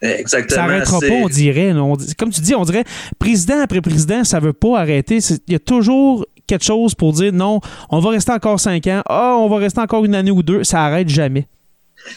Exactement. 0.00 0.62
Ça 0.62 0.66
n'arrêtera 0.66 1.00
pas, 1.00 1.14
on 1.14 1.28
dirait. 1.28 1.72
comme 2.18 2.30
tu 2.30 2.40
dis, 2.40 2.54
on 2.54 2.64
dirait 2.64 2.84
président 3.18 3.60
après 3.60 3.80
président, 3.80 4.24
ça 4.24 4.40
ne 4.40 4.46
veut 4.46 4.52
pas 4.52 4.80
arrêter. 4.80 5.18
Il 5.46 5.52
y 5.52 5.56
a 5.56 5.58
toujours 5.58 6.26
quelque 6.46 6.64
chose 6.64 6.94
pour 6.94 7.12
dire 7.12 7.32
non, 7.32 7.60
on 7.90 8.00
va 8.00 8.10
rester 8.10 8.32
encore 8.32 8.60
cinq 8.60 8.86
ans, 8.86 9.02
oh, 9.08 9.40
on 9.40 9.48
va 9.48 9.58
rester 9.58 9.80
encore 9.80 10.04
une 10.04 10.14
année 10.14 10.30
ou 10.30 10.42
deux. 10.42 10.64
Ça 10.64 10.84
arrête 10.84 11.08
jamais. 11.08 11.46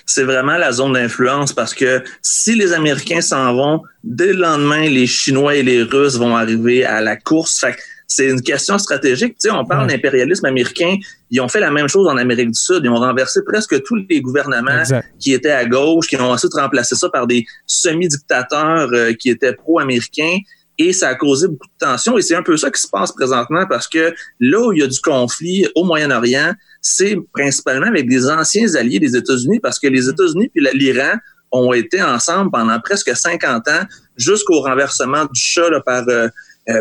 C'est 0.05 0.23
vraiment 0.23 0.57
la 0.57 0.71
zone 0.71 0.93
d'influence 0.93 1.53
parce 1.53 1.73
que 1.73 2.03
si 2.21 2.55
les 2.55 2.73
Américains 2.73 3.21
s'en 3.21 3.53
vont, 3.53 3.83
dès 4.03 4.33
le 4.33 4.39
lendemain, 4.39 4.89
les 4.89 5.05
Chinois 5.05 5.55
et 5.55 5.63
les 5.63 5.83
Russes 5.83 6.17
vont 6.17 6.35
arriver 6.35 6.83
à 6.83 7.01
la 7.01 7.15
course. 7.15 7.59
Fait 7.59 7.75
c'est 8.07 8.27
une 8.27 8.41
question 8.41 8.77
stratégique. 8.77 9.33
Tu 9.33 9.49
sais, 9.49 9.51
on 9.51 9.65
parle 9.65 9.87
d'impérialisme 9.87 10.45
américain. 10.45 10.95
Ils 11.31 11.41
ont 11.41 11.47
fait 11.47 11.59
la 11.59 11.71
même 11.71 11.87
chose 11.87 12.07
en 12.07 12.17
Amérique 12.17 12.51
du 12.51 12.59
Sud. 12.59 12.81
Ils 12.83 12.89
ont 12.89 12.99
renversé 12.99 13.41
presque 13.43 13.81
tous 13.83 13.95
les 14.09 14.21
gouvernements 14.21 14.83
qui 15.19 15.33
étaient 15.33 15.51
à 15.51 15.65
gauche, 15.65 16.07
qui 16.07 16.17
ont 16.17 16.31
ensuite 16.31 16.53
remplacé 16.53 16.95
ça 16.95 17.09
par 17.09 17.27
des 17.27 17.45
semi-dictateurs 17.65 18.89
euh, 18.93 19.13
qui 19.13 19.29
étaient 19.29 19.53
pro-américains. 19.53 20.37
Et 20.77 20.91
ça 20.91 21.09
a 21.09 21.15
causé 21.15 21.47
beaucoup 21.47 21.67
de 21.67 21.85
tensions. 21.85 22.17
Et 22.17 22.21
c'est 22.21 22.35
un 22.35 22.43
peu 22.43 22.57
ça 22.57 22.69
qui 22.69 22.81
se 22.81 22.87
passe 22.87 23.11
présentement 23.11 23.65
parce 23.67 23.87
que 23.87 24.13
là 24.39 24.59
où 24.59 24.73
il 24.73 24.79
y 24.79 24.83
a 24.83 24.87
du 24.87 24.99
conflit 24.99 25.65
au 25.73 25.85
Moyen-Orient, 25.85 26.53
c'est 26.81 27.17
principalement 27.33 27.87
avec 27.87 28.09
des 28.09 28.29
anciens 28.29 28.75
alliés 28.75 28.99
des 28.99 29.15
États-Unis 29.15 29.59
parce 29.61 29.79
que 29.79 29.87
les 29.87 30.09
États-Unis 30.09 30.49
puis 30.53 30.67
l'Iran 30.73 31.13
ont 31.51 31.71
été 31.73 32.01
ensemble 32.03 32.51
pendant 32.51 32.79
presque 32.81 33.15
50 33.15 33.67
ans 33.69 33.83
jusqu'au 34.17 34.61
renversement 34.61 35.25
du 35.25 35.39
Shah 35.39 35.69
par 35.85 36.03
euh, 36.09 36.27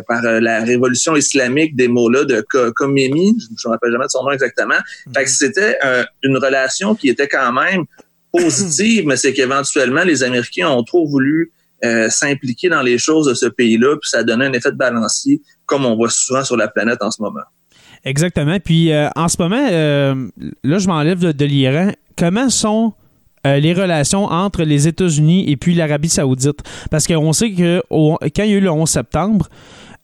par 0.07 0.25
euh, 0.25 0.41
la 0.41 0.63
révolution 0.65 1.17
islamique 1.17 1.77
des 1.77 1.89
mots-là 1.89 2.25
de 2.25 2.45
Khomeini, 2.73 3.37
je 3.39 3.47
ne 3.47 3.69
me 3.69 3.73
rappelle 3.73 3.93
jamais 3.93 4.07
de 4.07 4.11
son 4.11 4.25
nom 4.25 4.31
exactement. 4.31 4.79
Fait 5.15 5.25
que 5.25 5.31
c'était 5.31 5.77
euh, 5.85 6.05
une 6.23 6.37
relation 6.39 6.95
qui 6.95 7.09
était 7.09 7.29
quand 7.29 7.53
même 7.53 7.85
positive, 8.33 9.05
mais 9.07 9.17
c'est 9.17 9.33
qu'éventuellement, 9.33 10.05
les 10.05 10.23
Américains 10.23 10.69
ont 10.69 10.83
trop 10.83 11.07
voulu 11.07 11.53
s'impliquer 12.09 12.71
dans 12.71 12.81
les 12.81 12.97
choses 12.97 13.27
de 13.27 13.35
ce 13.35 13.45
pays-là, 13.45 13.97
puis 14.01 14.09
ça 14.09 14.25
donné 14.25 14.47
un 14.47 14.53
effet 14.55 14.73
de 14.73 14.77
balancier, 14.77 15.43
comme 15.67 15.85
on 15.85 15.97
voit 15.97 16.09
souvent 16.09 16.43
sur 16.43 16.57
la 16.57 16.67
planète 16.67 17.03
en 17.03 17.11
ce 17.11 17.21
moment. 17.21 17.43
Exactement. 18.07 18.59
Puis 18.59 18.91
en 19.15 19.29
ce 19.29 19.37
moment, 19.39 19.61
là, 19.61 20.79
je 20.79 20.87
m'enlève 20.87 21.19
de, 21.19 21.45
l'Iran. 21.45 21.93
Comment 22.17 22.49
sont 22.49 22.95
les 23.45 23.73
relations 23.73 24.25
entre 24.25 24.63
les 24.63 24.89
États-Unis 24.89 25.51
et 25.51 25.57
puis 25.57 25.75
l'Arabie 25.75 26.09
saoudite. 26.09 26.61
Parce 26.91 27.07
qu'on 27.07 27.33
sait 27.33 27.53
que 27.53 27.83
quand 27.91 28.43
il 28.45 28.51
y 28.51 28.55
a 28.55 28.57
eu 28.57 28.61
le 28.61 28.71
11 28.71 28.89
septembre, 28.89 29.49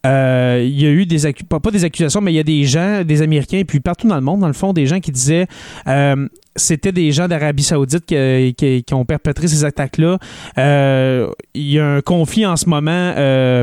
euh, 0.06 0.62
il 0.64 0.80
y 0.80 0.86
a 0.86 0.90
eu 0.90 1.04
des 1.04 1.32
pas, 1.48 1.60
pas, 1.60 1.70
des 1.70 1.84
accusations, 1.84 2.20
mais 2.22 2.32
il 2.32 2.36
y 2.36 2.40
a 2.40 2.44
des 2.44 2.64
gens, 2.64 3.04
des 3.04 3.20
Américains, 3.20 3.58
et 3.58 3.64
puis 3.64 3.80
partout 3.80 4.08
dans 4.08 4.14
le 4.14 4.22
monde, 4.22 4.40
dans 4.40 4.46
le 4.46 4.54
fond, 4.54 4.72
des 4.72 4.86
gens 4.86 4.98
qui 4.98 5.12
disaient 5.12 5.46
euh, 5.88 6.26
c'était 6.56 6.92
des 6.92 7.12
gens 7.12 7.28
d'Arabie 7.28 7.62
Saoudite 7.62 8.06
qui, 8.06 8.94
ont 8.94 9.04
perpétré 9.04 9.46
ces 9.46 9.64
attaques-là. 9.64 10.18
Euh, 10.58 11.28
il 11.54 11.70
y 11.70 11.78
a 11.78 11.86
un 11.86 12.00
conflit 12.00 12.46
en 12.46 12.56
ce 12.56 12.68
moment 12.68 13.14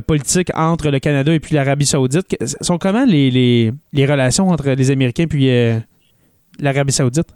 politique 0.07 0.49
entre 0.55 0.89
le 0.89 0.99
Canada 0.99 1.33
et 1.33 1.39
puis 1.39 1.55
l'Arabie 1.55 1.85
Saoudite. 1.85 2.37
Sont 2.61 2.77
comment 2.77 3.05
les, 3.05 3.29
les, 3.29 3.73
les, 3.93 4.05
relations 4.05 4.49
entre 4.49 4.69
les 4.69 4.91
Américains 4.91 5.23
et 5.23 5.27
puis 5.27 5.49
l'Arabie 6.59 6.93
Saoudite? 6.93 7.27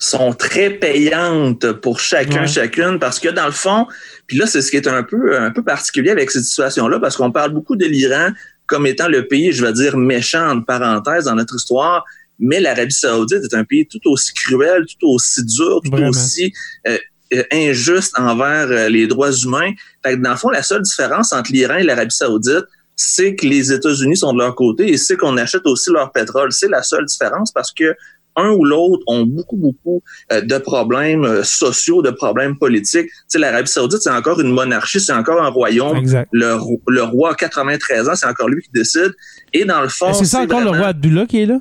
Sont 0.00 0.32
très 0.32 0.70
payantes 0.70 1.72
pour 1.72 2.00
chacun, 2.00 2.46
chacune, 2.46 2.98
parce 2.98 3.20
que 3.20 3.28
dans 3.28 3.46
le 3.46 3.52
fond, 3.52 3.86
puis 4.26 4.38
là, 4.38 4.46
c'est 4.46 4.62
ce 4.62 4.70
qui 4.70 4.78
est 4.78 4.88
un 4.88 5.02
peu, 5.02 5.38
un 5.38 5.50
peu 5.50 5.62
particulier 5.62 6.10
avec 6.10 6.30
cette 6.30 6.44
situation-là, 6.44 6.98
parce 6.98 7.16
qu'on 7.16 7.30
parle 7.30 7.52
beaucoup 7.52 7.76
de 7.76 7.84
l'Iran 7.84 8.30
comme 8.66 8.86
étant 8.86 9.08
le 9.08 9.28
pays, 9.28 9.52
je 9.52 9.64
vais 9.64 9.72
dire, 9.72 9.96
méchant, 9.96 10.48
entre 10.48 10.64
parenthèses, 10.64 11.24
dans 11.24 11.34
notre 11.34 11.56
histoire, 11.56 12.04
mais 12.38 12.60
l'Arabie 12.60 12.94
saoudite 12.94 13.44
est 13.44 13.54
un 13.54 13.64
pays 13.64 13.86
tout 13.86 14.00
aussi 14.06 14.32
cruel, 14.32 14.84
tout 14.86 15.08
aussi 15.08 15.44
dur, 15.44 15.80
tout 15.84 16.02
aussi 16.04 16.52
euh, 16.86 16.96
euh, 17.34 17.42
injuste 17.52 18.18
envers 18.18 18.70
euh, 18.70 18.88
les 18.88 19.06
droits 19.06 19.32
humains. 19.32 19.72
Fait 20.02 20.16
que 20.16 20.22
dans 20.22 20.30
le 20.30 20.36
fond, 20.36 20.48
la 20.48 20.62
seule 20.62 20.82
différence 20.82 21.32
entre 21.34 21.52
l'Iran 21.52 21.76
et 21.76 21.82
l'Arabie 21.82 22.14
saoudite, 22.14 22.64
c'est 22.96 23.34
que 23.34 23.46
les 23.46 23.72
États-Unis 23.72 24.16
sont 24.16 24.32
de 24.32 24.38
leur 24.38 24.54
côté 24.54 24.90
et 24.90 24.96
c'est 24.96 25.16
qu'on 25.16 25.36
achète 25.36 25.66
aussi 25.66 25.90
leur 25.90 26.12
pétrole. 26.12 26.52
C'est 26.52 26.68
la 26.68 26.82
seule 26.82 27.04
différence 27.04 27.52
parce 27.52 27.72
que 27.72 27.94
un 28.36 28.50
ou 28.50 28.64
l'autre 28.64 29.02
ont 29.06 29.24
beaucoup, 29.24 29.56
beaucoup 29.56 30.02
euh, 30.32 30.40
de 30.40 30.58
problèmes 30.58 31.24
euh, 31.24 31.42
sociaux, 31.42 32.02
de 32.02 32.10
problèmes 32.10 32.56
politiques. 32.58 33.06
Tu 33.06 33.24
sais, 33.28 33.38
l'Arabie 33.38 33.70
saoudite, 33.70 34.00
c'est 34.02 34.10
encore 34.10 34.40
une 34.40 34.52
monarchie, 34.52 35.00
c'est 35.00 35.12
encore 35.12 35.42
un 35.42 35.48
royaume. 35.48 36.04
Le, 36.32 36.56
le, 36.88 37.02
roi 37.02 37.32
a 37.32 37.34
93 37.34 38.08
ans, 38.08 38.14
c'est 38.14 38.26
encore 38.26 38.48
lui 38.48 38.62
qui 38.62 38.70
décide. 38.72 39.14
Et 39.52 39.64
dans 39.64 39.82
le 39.82 39.88
fond... 39.88 40.12
C'est 40.12 40.24
ça 40.24 40.40
encore 40.40 40.60
le 40.60 40.70
roi 40.70 40.88
Abdullah 40.88 41.26
qui 41.26 41.42
est 41.42 41.46
là? 41.46 41.58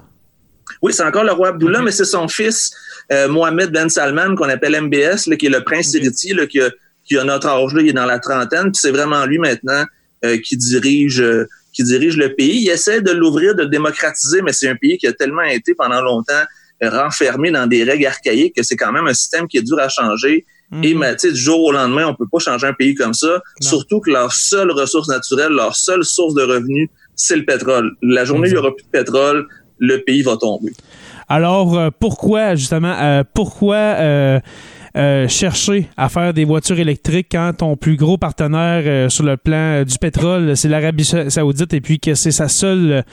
Oui, 0.81 0.93
c'est 0.93 1.03
encore 1.03 1.23
le 1.23 1.31
roi 1.31 1.49
Abdullah, 1.49 1.81
mais 1.81 1.91
c'est 1.91 2.05
son 2.05 2.27
fils, 2.27 2.71
euh, 3.11 3.27
Mohamed 3.27 3.71
Ben 3.71 3.89
Salman, 3.89 4.35
qu'on 4.35 4.49
appelle 4.49 4.79
MBS, 4.79 5.27
là, 5.27 5.35
qui 5.35 5.47
est 5.47 5.49
le 5.49 5.63
prince 5.63 5.93
héritier, 5.95 6.33
là, 6.33 6.45
qui, 6.45 6.61
a, 6.61 6.69
qui 7.03 7.17
a 7.17 7.23
notre 7.23 7.47
âge, 7.47 7.73
là, 7.73 7.81
il 7.81 7.89
est 7.89 7.93
dans 7.93 8.05
la 8.05 8.19
trentaine, 8.19 8.71
puis 8.71 8.79
c'est 8.79 8.91
vraiment 8.91 9.25
lui 9.25 9.39
maintenant 9.39 9.85
qui 10.43 10.57
dirige 10.57 11.23
qui 11.71 11.83
dirige 11.83 12.17
le 12.17 12.33
pays. 12.35 12.63
Il 12.63 12.69
essaie 12.69 13.01
de 13.01 13.11
l'ouvrir, 13.11 13.55
de 13.55 13.63
le 13.63 13.69
démocratiser, 13.69 14.41
mais 14.41 14.51
c'est 14.51 14.67
un 14.67 14.75
pays 14.75 14.97
qui 14.97 15.07
a 15.07 15.13
tellement 15.13 15.43
été 15.43 15.75
pendant 15.75 16.01
longtemps 16.01 16.43
renfermé 16.87 17.51
dans 17.51 17.67
des 17.67 17.83
règles 17.83 18.05
archaïques 18.05 18.55
que 18.55 18.63
c'est 18.63 18.75
quand 18.75 18.91
même 18.91 19.07
un 19.07 19.13
système 19.13 19.47
qui 19.47 19.57
est 19.57 19.63
dur 19.63 19.79
à 19.79 19.89
changer. 19.89 20.45
Mhm. 20.71 20.83
Et 20.83 20.93
mais, 20.93 21.15
du 21.15 21.35
jour 21.35 21.63
au 21.63 21.71
lendemain, 21.71 22.07
on 22.07 22.15
peut 22.15 22.27
pas 22.31 22.39
changer 22.39 22.67
un 22.67 22.73
pays 22.73 22.95
comme 22.95 23.13
ça. 23.13 23.41
Surtout 23.59 23.99
que 23.99 24.11
leur 24.11 24.31
seule 24.31 24.71
ressource 24.71 25.09
naturelle, 25.09 25.51
leur 25.51 25.75
seule 25.75 26.03
source 26.03 26.35
de 26.35 26.43
revenus, 26.43 26.89
c'est 27.15 27.35
le 27.35 27.45
pétrole. 27.45 27.95
La 28.01 28.23
journée 28.23 28.47
où 28.47 28.51
il 28.51 28.53
y 28.53 28.57
aura 28.57 28.73
plus 28.73 28.85
de 28.85 28.89
pétrole, 28.89 29.47
le 29.79 29.97
pays 30.03 30.21
va 30.21 30.37
tomber. 30.37 30.71
Alors, 31.27 31.77
euh, 31.77 31.89
pourquoi, 31.97 32.55
justement, 32.55 32.95
euh, 32.99 33.23
pourquoi 33.33 33.75
euh, 33.75 34.39
chercher 35.27 35.87
à 35.95 36.09
faire 36.09 36.33
des 36.33 36.43
voitures 36.43 36.79
électriques 36.79 37.27
quand 37.31 37.53
ton 37.57 37.77
plus 37.77 37.95
gros 37.95 38.17
partenaire 38.17 39.11
sur 39.11 39.23
le 39.23 39.37
plan 39.37 39.83
du 39.83 39.97
pétrole, 39.99 40.57
c'est 40.57 40.67
l'Arabie 40.67 41.05
saoudite 41.05 41.73
et 41.73 41.81
puis 41.81 41.99
que 41.99 42.15
c'est 42.15 42.31
sa 42.31 42.47
seule 42.47 43.03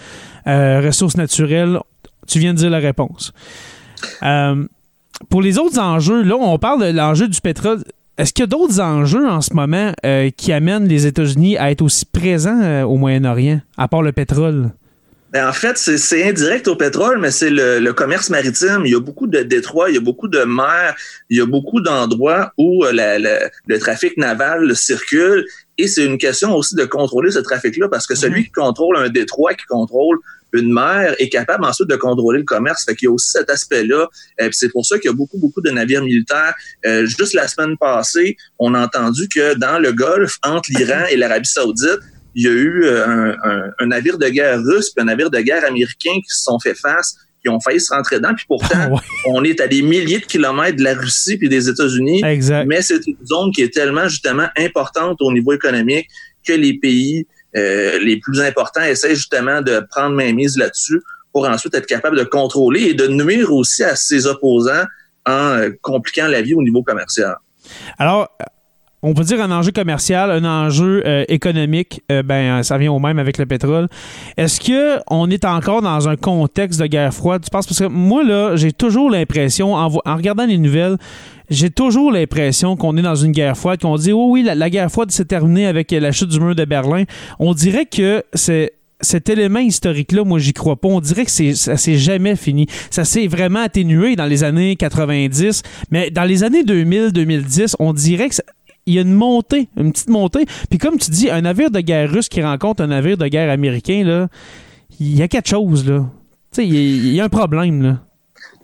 ressource 0.46 1.16
naturelle? 1.16 1.78
Tu 2.26 2.38
viens 2.38 2.52
de 2.52 2.59
dire 2.59 2.71
la 2.71 2.78
réponse. 2.78 3.33
Euh, 4.23 4.64
pour 5.30 5.42
les 5.42 5.59
autres 5.59 5.78
enjeux, 5.78 6.23
là, 6.23 6.37
on 6.37 6.59
parle 6.59 6.87
de 6.87 6.97
l'enjeu 6.97 7.28
du 7.28 7.40
pétrole. 7.40 7.83
Est-ce 8.18 8.33
qu'il 8.33 8.42
y 8.42 8.45
a 8.45 8.47
d'autres 8.47 8.80
enjeux 8.80 9.28
en 9.28 9.40
ce 9.40 9.52
moment 9.52 9.92
euh, 10.04 10.30
qui 10.35 10.52
amènent 10.52 10.88
les 10.88 11.06
États-Unis 11.06 11.59
à 11.59 11.71
être 11.71 11.83
aussi 11.83 12.06
présents 12.06 12.61
euh, 12.62 12.83
au 12.83 12.97
Moyen-Orient, 12.97 13.61
à 13.76 13.88
part 13.88 14.02
le 14.02 14.12
pétrole? 14.12 14.71
Ben, 15.33 15.49
en 15.49 15.52
fait, 15.52 15.76
c'est 15.76 16.26
indirect 16.26 16.66
au 16.68 16.76
pétrole, 16.76 17.18
mais 17.21 17.30
c'est 17.30 17.50
le, 17.50 17.92
commerce 17.92 18.30
maritime. 18.30 18.83
Il 18.87 18.92
y 18.92 18.95
a 18.95 19.00
beaucoup 19.00 19.26
de 19.26 19.40
détroits, 19.40 19.90
il 19.90 19.95
y 19.95 19.99
a 19.99 20.00
beaucoup 20.00 20.28
de 20.28 20.42
mers, 20.45 20.95
il 21.28 21.37
y 21.37 21.40
a 21.40 21.47
beaucoup 21.47 21.80
d'endroits 21.80 22.52
où 22.56 22.85
le 22.85 23.78
trafic 23.78 24.16
naval 24.16 24.75
circule. 24.75 25.45
Et 25.78 25.88
c'est 25.88 26.06
une 26.06 26.16
question 26.16 26.54
aussi 26.54 26.75
de 26.75 26.85
contrôler 26.87 27.30
ce 27.30 27.40
trafic-là, 27.40 27.88
parce 27.90 28.06
que 28.06 28.14
celui 28.14 28.40
mhm. 28.40 28.47
qui 28.47 28.52
contrôle 28.52 28.97
un 28.97 29.11
détroit, 29.11 29.52
qui 29.54 29.66
contrôle 29.66 30.18
une 30.53 30.73
mer 30.73 31.15
est 31.19 31.29
capable 31.29 31.65
ensuite 31.65 31.88
de 31.88 31.97
contrôler 31.97 32.38
le 32.38 32.45
commerce. 32.45 32.85
Fait 32.85 32.95
qu'il 32.95 33.07
y 33.07 33.09
a 33.09 33.12
aussi 33.12 33.31
cet 33.31 33.50
aspect-là. 33.50 34.09
Euh, 34.41 34.49
c'est 34.53 34.71
pour 34.71 34.87
ça 34.87 34.99
qu'il 34.99 35.11
y 35.11 35.12
a 35.12 35.17
beaucoup, 35.17 35.38
beaucoup 35.38 35.61
de 35.61 35.71
navires 35.71 36.03
militaires. 36.03 36.55
Euh, 36.85 37.07
juste 37.07 37.35
la 37.35 37.49
semaine 37.49 37.76
passée, 37.76 38.37
on 38.59 38.75
a 38.75 38.85
entendu 38.85 39.29
que 39.29 39.55
dans 39.55 39.79
le 39.79 39.93
Golfe, 39.93 40.38
entre 40.43 40.71
l'Iran 40.71 41.05
et 41.11 41.17
l'Arabie 41.17 41.49
saoudite, 41.49 42.00
il 42.35 42.45
y 42.45 42.49
a 42.49 42.53
eu 42.53 42.85
euh, 42.85 43.35
un, 43.79 43.87
navire 43.87 44.19
de 44.19 44.29
guerre 44.29 44.61
russe 44.61 44.93
et 44.97 45.00
un 45.00 45.05
navire 45.05 45.31
de 45.31 45.41
guerre 45.41 45.65
américain 45.65 46.12
qui 46.12 46.29
se 46.29 46.45
sont 46.45 46.59
fait 46.59 46.75
face 46.75 47.17
qui 47.43 47.50
ont 47.50 47.61
failli 47.61 47.81
se 47.81 47.95
rentrer 47.95 48.17
dedans. 48.17 48.35
Puis 48.35 48.45
pourtant, 48.49 48.69
ah 48.75 49.00
on 49.26 49.45
est 49.45 49.61
à 49.61 49.69
des 49.69 49.81
milliers 49.81 50.19
de 50.19 50.25
kilomètres 50.25 50.79
de 50.79 50.83
la 50.83 50.95
Russie 50.95 51.38
puis 51.38 51.49
des 51.49 51.69
États-Unis. 51.69 52.21
Mais 52.67 52.83
c'est 52.83 53.07
une 53.07 53.17
zone 53.25 53.53
qui 53.55 53.62
est 53.62 53.73
tellement 53.73 54.09
justement 54.09 54.49
importante 54.57 55.19
au 55.21 55.33
niveau 55.33 55.53
économique 55.53 56.09
que 56.47 56.53
les 56.53 56.79
pays 56.79 57.26
euh, 57.55 57.99
les 57.99 58.19
plus 58.19 58.41
importants 58.41 58.83
essaient 58.83 59.15
justement 59.15 59.62
de 59.62 59.87
prendre 59.91 60.15
main 60.15 60.33
mise 60.33 60.57
là-dessus 60.57 61.00
pour 61.33 61.47
ensuite 61.47 61.75
être 61.75 61.87
capable 61.87 62.17
de 62.17 62.25
contrôler 62.25 62.83
et 62.83 62.95
de 62.95 63.09
nuire 63.09 63.53
aussi 63.53 63.85
à 63.85 63.95
ses 63.95 64.26
opposants 64.26 64.85
en 65.26 65.59
euh, 65.59 65.71
compliquant 65.83 66.29
la 66.29 66.43
vie 66.43 66.55
au 66.55 66.62
niveau 66.62 66.83
commercial. 66.83 67.37
Alors, 67.99 68.29
on 69.03 69.15
peut 69.15 69.25
dire 69.25 69.41
un 69.41 69.50
enjeu 69.50 69.73
commercial, 69.73 70.31
un 70.31 70.45
enjeu 70.45 71.03
euh, 71.07 71.25
économique, 71.29 72.03
ben 72.09 72.62
ça 72.62 72.79
vient 72.79 72.93
au 72.93 72.99
même 72.99 73.19
avec 73.19 73.38
le 73.38 73.47
pétrole. 73.47 73.88
Est-ce 74.37 74.61
que 74.61 74.99
on 75.09 75.31
est 75.31 75.45
encore 75.45 75.83
dans 75.83 76.09
un 76.09 76.17
contexte 76.17 76.81
de 76.81 76.87
guerre 76.87 77.15
froide 77.15 77.43
Tu 77.45 77.50
penses? 77.50 77.67
Parce 77.67 77.79
que 77.79 77.87
moi 77.87 78.25
là, 78.25 78.57
j'ai 78.57 78.73
toujours 78.73 79.11
l'impression 79.11 79.75
en, 79.75 79.88
regardant 79.88 80.47
les 80.47 80.59
nouvelles, 80.59 80.97
j'ai 81.50 81.71
toujours 81.71 82.11
l'impression 82.11 82.76
qu'on 82.76 82.97
est 82.97 83.03
dans 83.03 83.15
une 83.15 83.33
guerre 83.33 83.57
froide, 83.57 83.81
qu'on 83.81 83.97
dit, 83.97 84.12
oh 84.12 84.29
oui, 84.31 84.43
la, 84.43 84.71
guerre 84.71 84.91
froide 84.91 85.11
s'est 85.11 85.25
terminée 85.25 85.67
avec 85.67 85.91
la 85.93 86.12
chute 86.12 86.29
du 86.29 86.41
mur 86.41 86.55
de 86.55 86.65
Berlin. 86.65 87.05
On 87.38 87.55
dirait 87.55 87.87
que 87.87 88.25
c'est 88.35 88.73
cet 89.00 89.29
élément 89.29 89.61
historique-là, 89.61 90.25
moi, 90.25 90.38
j'y 90.38 90.53
crois 90.53 90.76
pas. 90.76 90.88
On 90.88 91.00
dirait 91.00 91.25
que 91.25 91.31
ça 91.31 91.76
s'est 91.76 91.97
jamais 91.97 92.35
fini. 92.35 92.67
Ça 92.91 93.05
s'est 93.05 93.26
vraiment 93.26 93.61
atténué 93.61 94.17
dans 94.17 94.25
les 94.25 94.43
années 94.43 94.76
90, 94.76 95.62
mais 95.91 96.11
dans 96.11 96.25
les 96.25 96.45
années 96.45 96.62
2000-2010, 96.62 97.75
on 97.79 97.93
dirait 97.93 98.29
que 98.29 98.37
il 98.87 98.95
y 98.95 98.99
a 98.99 99.02
une 99.02 99.12
montée, 99.12 99.69
une 99.76 99.93
petite 99.93 100.09
montée. 100.09 100.47
Puis 100.71 100.78
comme 100.78 100.99
tu 100.99 101.11
dis, 101.11 101.28
un 101.31 101.43
navire 101.43 101.71
de 101.71 101.81
guerre 101.81 102.11
russe 102.11 102.28
qui 102.28 102.43
rencontre 102.43 102.83
un 102.83 102.88
navire 102.88 103.16
de 103.16 103.26
guerre 103.26 103.50
américain, 103.50 104.05
là, 104.05 104.28
il 105.00 105.16
y 105.16 105.23
a 105.23 105.28
quelque 105.28 105.49
chose, 105.49 105.87
là. 105.87 106.05
Tu 106.52 106.62
sais, 106.62 106.66
il 106.66 107.12
y, 107.12 107.21
a 107.21 107.25
un 107.25 107.28
problème, 107.28 107.83
là. 107.83 107.99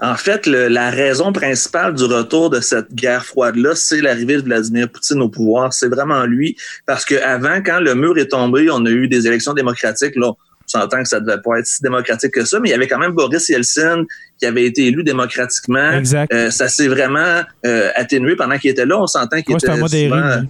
En 0.00 0.16
fait, 0.16 0.46
la 0.46 0.90
raison 0.90 1.32
principale 1.32 1.94
du 1.94 2.04
retour 2.04 2.50
de 2.50 2.60
cette 2.60 2.92
guerre 2.92 3.24
froide-là, 3.24 3.74
c'est 3.74 4.00
l'arrivée 4.00 4.36
de 4.36 4.42
Vladimir 4.42 4.88
Poutine 4.88 5.20
au 5.20 5.28
pouvoir. 5.28 5.72
C'est 5.72 5.88
vraiment 5.88 6.24
lui. 6.24 6.56
Parce 6.86 7.04
qu'avant, 7.04 7.60
quand 7.64 7.78
le 7.80 7.94
mur 7.94 8.18
est 8.18 8.28
tombé, 8.28 8.68
on 8.70 8.84
a 8.84 8.90
eu 8.90 9.06
des 9.06 9.26
élections 9.26 9.52
démocratiques. 9.52 10.16
Là, 10.16 10.32
s'entend 10.78 11.02
que 11.02 11.08
ça 11.08 11.20
devait 11.20 11.40
pas 11.42 11.58
être 11.58 11.66
si 11.66 11.82
démocratique 11.82 12.32
que 12.32 12.44
ça, 12.44 12.58
mais 12.60 12.68
il 12.68 12.72
y 12.72 12.74
avait 12.74 12.88
quand 12.88 12.98
même 12.98 13.12
Boris 13.12 13.48
Yeltsin 13.48 14.04
qui 14.38 14.46
avait 14.46 14.64
été 14.64 14.86
élu 14.86 15.04
démocratiquement. 15.04 15.92
Exact. 15.92 16.32
Euh, 16.32 16.50
ça 16.50 16.68
s'est 16.68 16.88
vraiment 16.88 17.42
euh, 17.64 17.90
atténué 17.94 18.36
pendant 18.36 18.58
qu'il 18.58 18.70
était 18.70 18.86
là. 18.86 19.00
On 19.00 19.06
s'entend 19.06 19.40
qu'il 19.42 19.54
était, 19.54 19.66
souvent, 19.66 20.42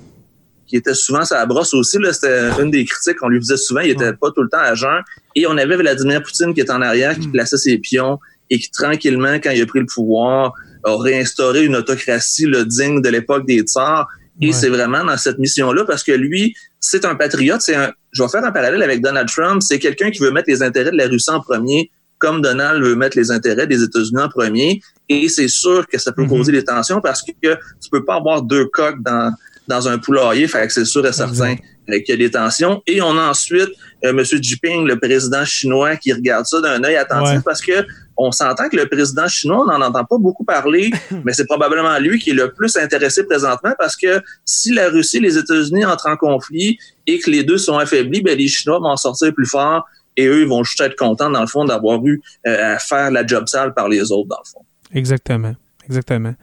qui 0.67 0.77
était 0.77 0.95
souvent 0.95 1.25
sa 1.25 1.45
brosse 1.47 1.75
aussi. 1.75 1.99
C'était 2.11 2.51
une 2.61 2.71
des 2.71 2.85
critiques 2.85 3.19
qu'on 3.19 3.29
lui 3.29 3.39
faisait 3.41 3.57
souvent. 3.57 3.81
Il 3.81 3.91
était 3.91 4.13
pas 4.15 4.31
tout 4.31 4.43
le 4.43 4.49
temps 4.49 4.59
à 4.59 4.75
jeun. 4.75 5.03
Et 5.35 5.47
on 5.47 5.57
avait 5.59 5.77
Vladimir 5.77 6.23
Poutine 6.23 6.55
qui 6.55 6.61
est 6.61 6.71
en 6.71 6.81
arrière, 6.81 7.19
qui 7.19 7.29
hmm. 7.29 7.33
plaçait 7.33 7.59
ses 7.59 7.79
pions 7.79 8.19
et 8.51 8.59
qui 8.59 8.71
tranquillement, 8.71 9.35
quand 9.35 9.51
il 9.51 9.63
a 9.63 9.67
pris 9.67 9.81
le 9.81 9.87
pouvoir, 9.87 10.53
a 10.85 10.97
réinstauré 10.97 11.65
une 11.65 11.77
autocratie 11.77 12.47
le 12.47 12.65
digne 12.65 13.01
de 13.01 13.09
l'époque 13.09 13.47
des 13.47 13.61
tsars. 13.61 14.09
Et 14.41 14.53
c'est 14.53 14.71
vraiment 14.71 15.05
dans 15.05 15.17
cette 15.17 15.39
mission-là 15.39 15.85
parce 15.85 16.03
que 16.03 16.13
lui, 16.13 16.55
c'est 16.81 17.05
un 17.05 17.15
patriote. 17.15 17.61
C'est 17.61 17.77
un, 17.77 17.93
je 18.13 18.23
vais 18.23 18.29
faire 18.29 18.45
un 18.45 18.53
parallèle 18.53 18.83
avec 18.83 19.01
Donald 19.01 19.29
Trump. 19.29 19.63
C'est 19.63 19.79
quelqu'un 19.79 20.11
qui 20.11 20.21
veut 20.21 20.31
mettre 20.31 20.49
les 20.49 20.63
intérêts 20.63 20.91
de 20.91 20.97
la 20.97 21.07
Russie 21.07 21.31
en 21.31 21.41
premier, 21.41 21.91
comme 22.19 22.41
Donald 22.41 22.83
veut 22.83 22.95
mettre 22.95 23.17
les 23.17 23.31
intérêts 23.31 23.67
des 23.67 23.83
États-Unis 23.83 24.23
en 24.23 24.29
premier. 24.29 24.81
Et 25.09 25.29
c'est 25.29 25.49
sûr 25.49 25.87
que 25.87 25.99
ça 25.99 26.13
peut 26.13 26.27
causer 26.27 26.53
mhm. 26.53 26.59
des 26.59 26.65
tensions 26.65 27.01
parce 27.01 27.23
que 27.23 27.33
tu 27.33 27.91
peux 27.91 28.05
pas 28.05 28.17
avoir 28.17 28.43
deux 28.43 28.67
coques 28.67 29.03
dans, 29.03 29.35
dans 29.67 29.89
un 29.89 29.99
poulailler. 29.99 30.47
Fait 30.47 30.67
que 30.67 30.73
c'est 30.73 30.85
sûr 30.85 31.07
et 31.07 31.13
certain 31.13 31.57
qu'il 31.87 32.05
y 32.09 32.13
a 32.13 32.17
des 32.17 32.31
tensions. 32.31 32.83
Et 32.87 33.01
on 33.03 33.17
a 33.19 33.31
ensuite 33.31 33.71
euh, 34.05 34.11
M. 34.11 34.23
Jinping, 34.25 34.87
le 34.87 34.99
président 34.99 35.45
chinois, 35.45 35.97
qui 35.97 36.13
regarde 36.13 36.47
ça 36.47 36.61
d'un 36.61 36.83
œil 36.85 36.97
attentif 36.97 37.41
parce 37.45 37.61
que 37.61 37.85
on 38.17 38.31
s'entend 38.31 38.69
que 38.69 38.77
le 38.77 38.87
président 38.89 39.29
chinois, 39.29 39.63
on 39.63 39.67
n'en 39.67 39.87
entend 39.87 40.05
pas 40.05 40.19
beaucoup 40.19 40.45
parler, 40.45 40.91
mais 41.25 41.33
c'est 41.33 41.47
probablement 41.47 41.99
lui 41.99 42.19
qui 42.19 42.31
est 42.31 42.35
le 42.35 42.53
plus 42.53 42.77
intéressé 42.77 43.25
présentement 43.25 43.73
parce 43.79 43.97
que 43.97 44.21
si 44.45 44.73
la 44.73 44.89
Russie 44.89 45.19
et 45.19 45.21
les 45.21 45.39
États-Unis 45.39 45.85
entrent 45.85 46.09
en 46.09 46.17
conflit 46.17 46.79
et 47.07 47.19
que 47.19 47.31
les 47.31 47.43
deux 47.43 47.59
sont 47.59 47.79
affaiblis, 47.79 48.23
ben 48.23 48.37
les 48.37 48.49
Chinois 48.49 48.79
vont 48.79 48.91
en 48.91 48.97
sortir 48.97 49.33
plus 49.35 49.47
fort 49.47 49.85
et 50.17 50.27
eux, 50.27 50.43
ils 50.43 50.49
vont 50.49 50.63
juste 50.63 50.81
être 50.81 50.97
contents, 50.97 51.31
dans 51.31 51.41
le 51.41 51.47
fond, 51.47 51.65
d'avoir 51.65 52.05
eu 52.05 52.21
euh, 52.47 52.75
à 52.75 52.79
faire 52.79 53.11
la 53.11 53.27
job 53.27 53.49
sale 53.49 53.73
par 53.73 53.89
les 53.89 54.13
autres, 54.13 54.29
dans 54.29 54.39
le 54.45 54.51
fond. 54.51 54.65
Exactement. 54.93 55.55
Exactement. 55.87 56.35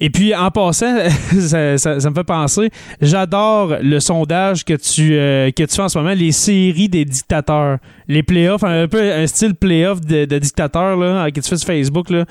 Et 0.00 0.10
puis, 0.10 0.34
en 0.34 0.50
passant, 0.50 0.94
ça, 1.40 2.10
me 2.10 2.14
fait 2.14 2.24
penser, 2.24 2.70
j'adore 3.00 3.76
le 3.80 4.00
sondage 4.00 4.64
que 4.64 4.74
tu, 4.74 5.14
euh, 5.14 5.50
que 5.50 5.64
tu 5.64 5.74
fais 5.74 5.82
en 5.82 5.88
ce 5.88 5.98
moment, 5.98 6.14
les 6.14 6.32
séries 6.32 6.88
des 6.88 7.04
dictateurs, 7.04 7.78
les 8.06 8.22
playoffs, 8.22 8.64
un 8.64 8.88
peu 8.88 9.12
un 9.12 9.26
style 9.26 9.54
playoff 9.54 10.00
de, 10.00 10.24
de 10.24 10.38
dictateurs 10.38 10.96
là, 10.96 11.30
que 11.30 11.40
tu 11.40 11.48
fais 11.48 11.56
sur 11.56 11.66
Facebook. 11.66 12.10
Là. 12.10 12.24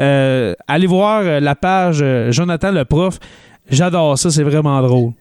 Euh, 0.00 0.54
allez 0.68 0.86
voir 0.86 1.22
la 1.40 1.54
page 1.54 2.04
Jonathan 2.30 2.72
le 2.72 2.84
prof. 2.84 3.18
J'adore 3.70 4.18
ça, 4.18 4.30
c'est 4.30 4.42
vraiment 4.42 4.80
drôle. 4.82 5.12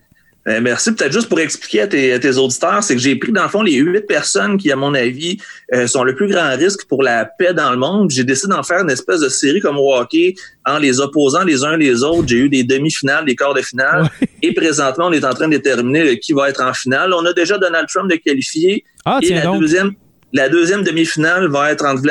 Euh, 0.48 0.60
merci. 0.62 0.94
Peut-être 0.94 1.14
juste 1.14 1.30
pour 1.30 1.40
expliquer 1.40 1.82
à 1.82 1.88
tes, 1.88 2.38
auditeurs, 2.38 2.84
c'est 2.84 2.96
que 2.96 3.02
j'ai 3.02 3.16
pris 3.16 3.32
dans 3.32 3.44
le 3.44 3.50
fond 3.50 3.62
les 3.62 3.76
huit 3.76 4.06
personnes 4.06 4.58
qui, 4.58 4.72
à 4.72 4.76
mon 4.76 4.94
avis, 4.94 5.38
euh, 5.74 5.88
sont 5.88 6.04
le 6.04 6.16
plus 6.16 6.28
grand 6.28 6.56
risque 6.58 6.86
pour 6.88 7.02
la 7.02 7.26
paix 7.26 7.54
dans 7.54 7.72
le 7.72 7.78
monde. 7.78 8.12
J'ai 8.12 8.24
décidé 8.24 8.54
d'en 8.54 8.64
faire 8.64 8.82
une 8.82 8.90
espèce 8.90 9.22
de 9.22 9.30
série 9.30 9.62
comme 9.62 9.78
au 9.78 9.94
hockey 9.96 10.36
en 10.66 10.78
les 10.80 11.00
opposant 11.00 11.44
les 11.44 11.64
uns 11.64 11.78
les 11.78 12.04
autres. 12.04 12.28
J'ai 12.28 12.38
eu 12.38 12.50
des 12.50 12.64
demi-finales, 12.64 13.26
des 13.26 13.36
quarts 13.36 13.54
de 13.54 13.62
finale. 13.62 14.10
Et 14.42 14.54
présentement, 14.54 15.08
on 15.08 15.14
est 15.14 15.24
en 15.24 15.34
train 15.34 15.48
de 15.48 15.54
déterminer 15.54 16.20
qui 16.20 16.34
va 16.34 16.50
être 16.50 16.62
en 16.62 16.74
finale. 16.74 17.14
On 17.14 17.26
a 17.26 17.34
déjà 17.34 17.58
Donald 17.58 17.88
Trump 17.88 18.12
de 18.12 18.18
qualifié. 18.18 18.84
Ah, 19.06 19.20
et 19.22 19.30
la 19.30 19.58
deuxième, 19.58 19.94
la 20.34 20.50
deuxième 20.50 20.84
demi-finale 20.84 21.50
va 21.50 21.72
être 21.72 21.86
entre, 21.86 22.02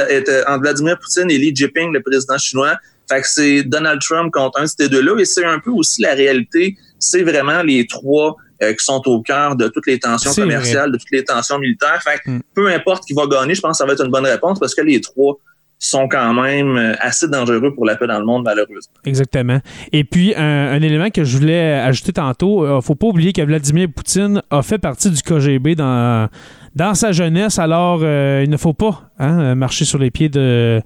Vladimir 0.59 0.99
Poutine 0.99 1.31
et 1.31 1.39
Xi 1.39 1.55
Jinping, 1.55 1.93
le 1.93 2.01
président 2.01 2.39
chinois. 2.39 2.77
Fait 3.11 3.21
que 3.21 3.29
c'est 3.29 3.63
Donald 3.65 4.01
Trump 4.01 4.33
contre 4.33 4.61
un 4.61 4.65
de 4.65 4.69
ces 4.69 4.89
deux-là. 4.89 5.21
Et 5.21 5.25
c'est 5.27 5.45
un 5.45 5.59
peu 5.59 5.71
aussi 5.71 6.01
la 6.01 6.15
réalité 6.15 6.77
c'est 7.03 7.23
vraiment 7.23 7.63
les 7.63 7.87
trois 7.87 8.37
euh, 8.63 8.73
qui 8.73 8.85
sont 8.85 9.03
au 9.07 9.21
cœur 9.23 9.57
de 9.57 9.67
toutes 9.67 9.89
les 9.89 9.99
tensions 9.99 10.33
commerciales, 10.33 10.93
de 10.93 10.97
toutes 10.97 11.11
les 11.11 11.25
tensions 11.25 11.59
militaires. 11.59 12.01
Fait 12.01 12.21
mm. 12.25 12.41
peu 12.55 12.73
importe 12.73 13.05
qui 13.05 13.13
va 13.13 13.27
gagner, 13.27 13.55
je 13.55 13.61
pense 13.61 13.73
que 13.73 13.79
ça 13.79 13.87
va 13.87 13.93
être 13.93 14.05
une 14.05 14.11
bonne 14.11 14.25
réponse 14.25 14.61
parce 14.61 14.75
que 14.75 14.83
les 14.83 15.01
trois 15.01 15.37
sont 15.81 16.07
quand 16.07 16.33
même 16.33 16.77
euh, 16.77 16.95
assez 17.01 17.27
dangereux 17.27 17.75
pour 17.75 17.87
la 17.87 17.97
paix 17.97 18.07
dans 18.07 18.21
le 18.21 18.25
monde, 18.25 18.45
malheureusement. 18.45 18.95
Exactement. 19.05 19.59
Et 19.91 20.05
puis, 20.05 20.33
un, 20.37 20.81
élément 20.81 21.11
que 21.11 21.25
je 21.25 21.37
voulais 21.37 21.73
ajouter 21.73 22.13
tantôt, 22.13 22.65
ne 22.65 22.71
euh, 22.71 22.81
faut 22.81 22.95
pas 22.95 23.09
oublier 23.09 23.33
que 23.33 23.43
Vladimir 23.43 23.89
Poutine 23.93 24.41
a 24.51 24.63
fait 24.63 24.79
partie 24.79 25.11
du 25.11 25.21
KGB 25.23 25.75
dans, 25.75 26.29
dans 26.77 26.95
sa 26.95 27.11
jeunesse, 27.11 27.59
alors 27.59 28.03
il 28.03 28.49
ne 28.49 28.57
faut 28.57 28.75
pas 28.75 29.11
hein, 29.19 29.57
marcher 29.57 29.85
sur 29.85 29.99
les 29.99 30.13
pieds 30.13 30.29
de 30.29 30.81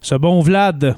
ce 0.00 0.16
bon 0.16 0.40
Vlad. 0.40 0.96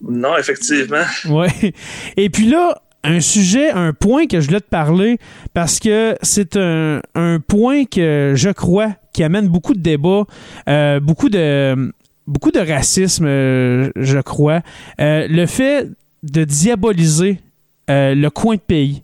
Non, 0.00 0.38
effectivement. 0.38 1.04
Oui. 1.28 1.74
Et 2.16 2.30
puis 2.30 2.48
là, 2.48 2.80
un 3.04 3.20
sujet, 3.20 3.70
un 3.70 3.92
point 3.92 4.26
que 4.26 4.40
je 4.40 4.46
voulais 4.46 4.60
te 4.60 4.68
parler 4.68 5.18
parce 5.52 5.78
que 5.78 6.16
c'est 6.22 6.56
un, 6.56 7.00
point 7.46 7.84
que 7.84 8.32
je 8.34 8.50
crois 8.50 8.96
qui 9.12 9.22
amène 9.22 9.48
beaucoup 9.48 9.74
de 9.74 9.80
débats, 9.80 10.24
euh, 10.68 10.98
beaucoup 11.00 11.28
de 11.28 11.92
beaucoup 12.26 12.50
de 12.50 12.58
racisme, 12.58 13.26
euh, 13.26 13.90
je 13.96 14.18
crois. 14.18 14.62
Euh, 15.00 15.28
le 15.28 15.46
fait 15.46 15.88
de 16.22 16.44
diaboliser 16.44 17.38
le 17.86 18.28
coin 18.30 18.54
de 18.54 18.60
pays 18.60 19.02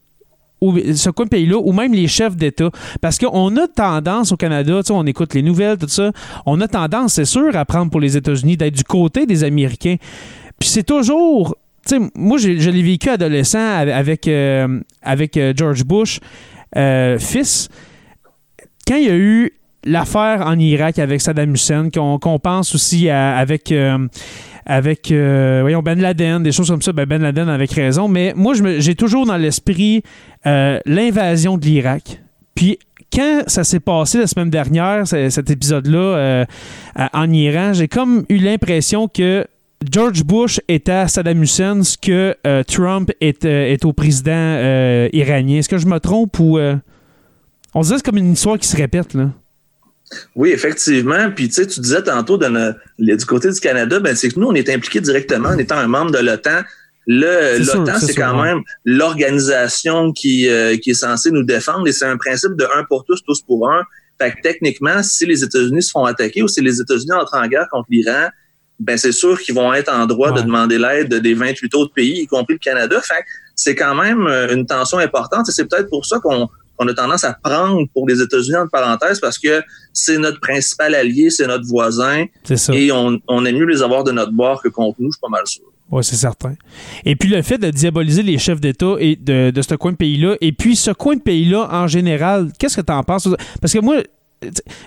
ou 0.62 0.76
ce 0.94 1.10
coin 1.10 1.24
de 1.24 1.30
pays-là, 1.30 1.58
ou 1.58 1.72
même 1.72 1.92
les 1.92 2.08
chefs 2.08 2.36
d'État. 2.36 2.70
Parce 3.00 3.18
qu'on 3.18 3.56
a 3.56 3.66
tendance 3.66 4.32
au 4.32 4.36
Canada, 4.36 4.80
on 4.90 5.06
écoute 5.06 5.34
les 5.34 5.42
nouvelles, 5.42 5.78
tout 5.78 5.88
ça, 5.88 6.12
on 6.44 6.60
a 6.60 6.68
tendance, 6.68 7.14
c'est 7.14 7.24
sûr, 7.24 7.56
à 7.56 7.64
prendre 7.64 7.90
pour 7.90 8.00
les 8.00 8.16
États-Unis, 8.16 8.56
d'être 8.58 8.74
du 8.74 8.84
côté 8.84 9.24
des 9.24 9.42
Américains. 9.44 9.96
Puis 10.58 10.68
c'est 10.68 10.82
toujours 10.82 11.56
moi, 12.14 12.38
je, 12.38 12.70
l'ai 12.70 12.82
vécu 12.82 13.08
adolescent 13.08 13.58
avec, 13.58 14.28
euh, 14.28 14.80
avec 15.02 15.36
euh, 15.36 15.52
George 15.56 15.84
Bush, 15.84 16.20
euh, 16.76 17.18
fils. 17.18 17.68
Quand 18.86 18.96
il 18.96 19.04
y 19.04 19.10
a 19.10 19.16
eu 19.16 19.52
l'affaire 19.84 20.46
en 20.46 20.58
Irak 20.58 20.98
avec 20.98 21.20
Saddam 21.20 21.54
Hussein, 21.54 21.88
qu'on 21.90 22.38
pense 22.38 22.74
aussi 22.74 23.08
avec, 23.08 23.72
avec 24.66 25.08
Ben 25.10 26.00
Laden, 26.00 26.42
des 26.42 26.52
choses 26.52 26.68
comme 26.68 26.82
ça, 26.82 26.92
ben, 26.92 27.06
ben 27.06 27.22
Laden 27.22 27.48
avec 27.48 27.70
raison, 27.72 28.08
mais 28.08 28.32
moi, 28.36 28.54
j'ai 28.78 28.94
toujours 28.94 29.26
dans 29.26 29.36
l'esprit 29.36 30.02
l'invasion 30.44 31.56
de 31.56 31.64
l'Irak. 31.64 32.20
Puis 32.54 32.78
quand 33.12 33.44
ça 33.46 33.64
s'est 33.64 33.80
passé 33.80 34.18
la 34.18 34.26
semaine 34.26 34.50
dernière, 34.50 35.06
cet 35.06 35.48
épisode-là 35.50 36.44
en 37.14 37.30
Iran, 37.30 37.72
j'ai 37.72 37.88
comme 37.88 38.24
eu 38.28 38.36
l'impression 38.36 39.08
que 39.08 39.46
George 39.88 40.24
Bush 40.24 40.60
était 40.68 40.92
à 40.92 41.08
Saddam 41.08 41.42
Hussein 41.42 41.82
ce 41.82 41.96
que 41.96 42.36
euh, 42.46 42.62
Trump 42.64 43.10
est, 43.20 43.46
euh, 43.46 43.72
est, 43.72 43.84
au 43.86 43.94
président 43.94 44.32
euh, 44.34 45.08
iranien. 45.14 45.58
Est-ce 45.58 45.70
que 45.70 45.78
je 45.78 45.86
me 45.86 45.98
trompe 45.98 46.38
ou. 46.38 46.58
On 47.72 47.82
dirait 47.82 47.94
que 47.94 47.98
c'est 47.98 48.04
comme 48.04 48.18
une 48.18 48.32
histoire 48.32 48.58
qui 48.58 48.66
se 48.66 48.76
répète, 48.76 49.14
là. 49.14 49.30
Oui, 50.34 50.50
effectivement. 50.50 51.30
Puis 51.30 51.48
tu 51.48 51.54
sais, 51.54 51.66
tu 51.68 51.78
disais 51.78 52.02
tantôt 52.02 52.36
du 52.36 53.26
côté 53.26 53.50
du 53.50 53.60
Canada, 53.60 54.00
ben, 54.00 54.16
c'est 54.16 54.28
que 54.28 54.40
nous, 54.40 54.48
on 54.48 54.54
est 54.54 54.68
impliqués 54.68 55.00
directement 55.00 55.50
en 55.50 55.58
étant 55.58 55.78
un 55.78 55.86
membre 55.86 56.10
de 56.10 56.18
l'OTAN. 56.18 56.62
L'OTAN, 57.06 57.98
c'est 58.00 58.14
quand 58.14 58.42
même 58.42 58.60
l'organisation 58.84 60.12
qui, 60.12 60.48
qui 60.82 60.90
est 60.90 60.94
censée 60.94 61.30
nous 61.30 61.44
défendre 61.44 61.86
et 61.86 61.92
c'est 61.92 62.06
un 62.06 62.16
principe 62.16 62.56
de 62.56 62.66
un 62.76 62.84
pour 62.84 63.04
tous, 63.04 63.22
tous 63.24 63.40
pour 63.42 63.70
un. 63.70 63.84
Fait 64.20 64.32
que 64.32 64.42
techniquement, 64.42 65.02
si 65.04 65.26
les 65.26 65.44
États-Unis 65.44 65.84
se 65.84 65.92
font 65.92 66.04
attaquer 66.04 66.42
ou 66.42 66.48
si 66.48 66.60
les 66.60 66.80
États-Unis 66.80 67.12
entrent 67.12 67.38
en 67.38 67.46
guerre 67.46 67.68
contre 67.70 67.86
l'Iran, 67.88 68.28
ben 68.80 68.96
c'est 68.96 69.12
sûr 69.12 69.38
qu'ils 69.40 69.54
vont 69.54 69.72
être 69.72 69.92
en 69.92 70.06
droit 70.06 70.32
de 70.32 70.40
demander 70.40 70.78
l'aide 70.78 71.14
des 71.14 71.34
28 71.34 71.74
autres 71.74 71.92
pays, 71.92 72.22
y 72.22 72.26
compris 72.26 72.54
le 72.54 72.58
Canada. 72.58 73.00
Fait 73.02 73.22
c'est 73.54 73.74
quand 73.74 73.94
même 73.94 74.26
euh, 74.26 74.54
une 74.54 74.64
tension 74.66 74.98
importante 74.98 75.48
et 75.48 75.52
c'est 75.52 75.66
peut-être 75.66 75.90
pour 75.90 76.06
ça 76.06 76.18
qu'on 76.18 76.48
a 76.88 76.94
tendance 76.94 77.24
à 77.24 77.34
prendre 77.34 77.86
pour 77.92 78.08
les 78.08 78.22
États-Unis 78.22 78.56
en 78.56 78.68
parenthèse 78.68 79.20
parce 79.20 79.38
que 79.38 79.62
c'est 79.92 80.16
notre 80.16 80.40
principal 80.40 80.94
allié, 80.94 81.28
c'est 81.28 81.46
notre 81.46 81.66
voisin. 81.66 82.24
Ça. 82.54 82.74
Et 82.74 82.90
on, 82.90 83.20
on 83.28 83.44
aime 83.44 83.58
mieux 83.58 83.66
les 83.66 83.82
avoir 83.82 84.02
de 84.02 84.12
notre 84.12 84.32
bord 84.32 84.62
que 84.62 84.68
contre 84.68 84.96
nous, 84.98 85.10
je 85.10 85.16
suis 85.16 85.20
pas 85.20 85.28
mal 85.28 85.46
sûr. 85.46 85.64
Oui, 85.90 86.02
c'est 86.02 86.16
certain. 86.16 86.54
Et 87.04 87.16
puis 87.16 87.28
le 87.28 87.42
fait 87.42 87.58
de 87.58 87.68
diaboliser 87.70 88.22
les 88.22 88.38
chefs 88.38 88.60
d'État 88.60 88.94
et 88.98 89.16
de, 89.16 89.50
de 89.50 89.62
ce 89.62 89.74
coin 89.74 89.92
de 89.92 89.96
pays-là, 89.96 90.36
et 90.40 90.52
puis 90.52 90.76
ce 90.76 90.92
coin 90.92 91.16
de 91.16 91.20
pays-là 91.20 91.68
en 91.70 91.86
général, 91.86 92.50
qu'est-ce 92.58 92.76
que 92.76 92.86
tu 92.86 92.92
en 92.92 93.02
penses? 93.02 93.28
Parce 93.60 93.72
que 93.72 93.80
moi, 93.80 93.96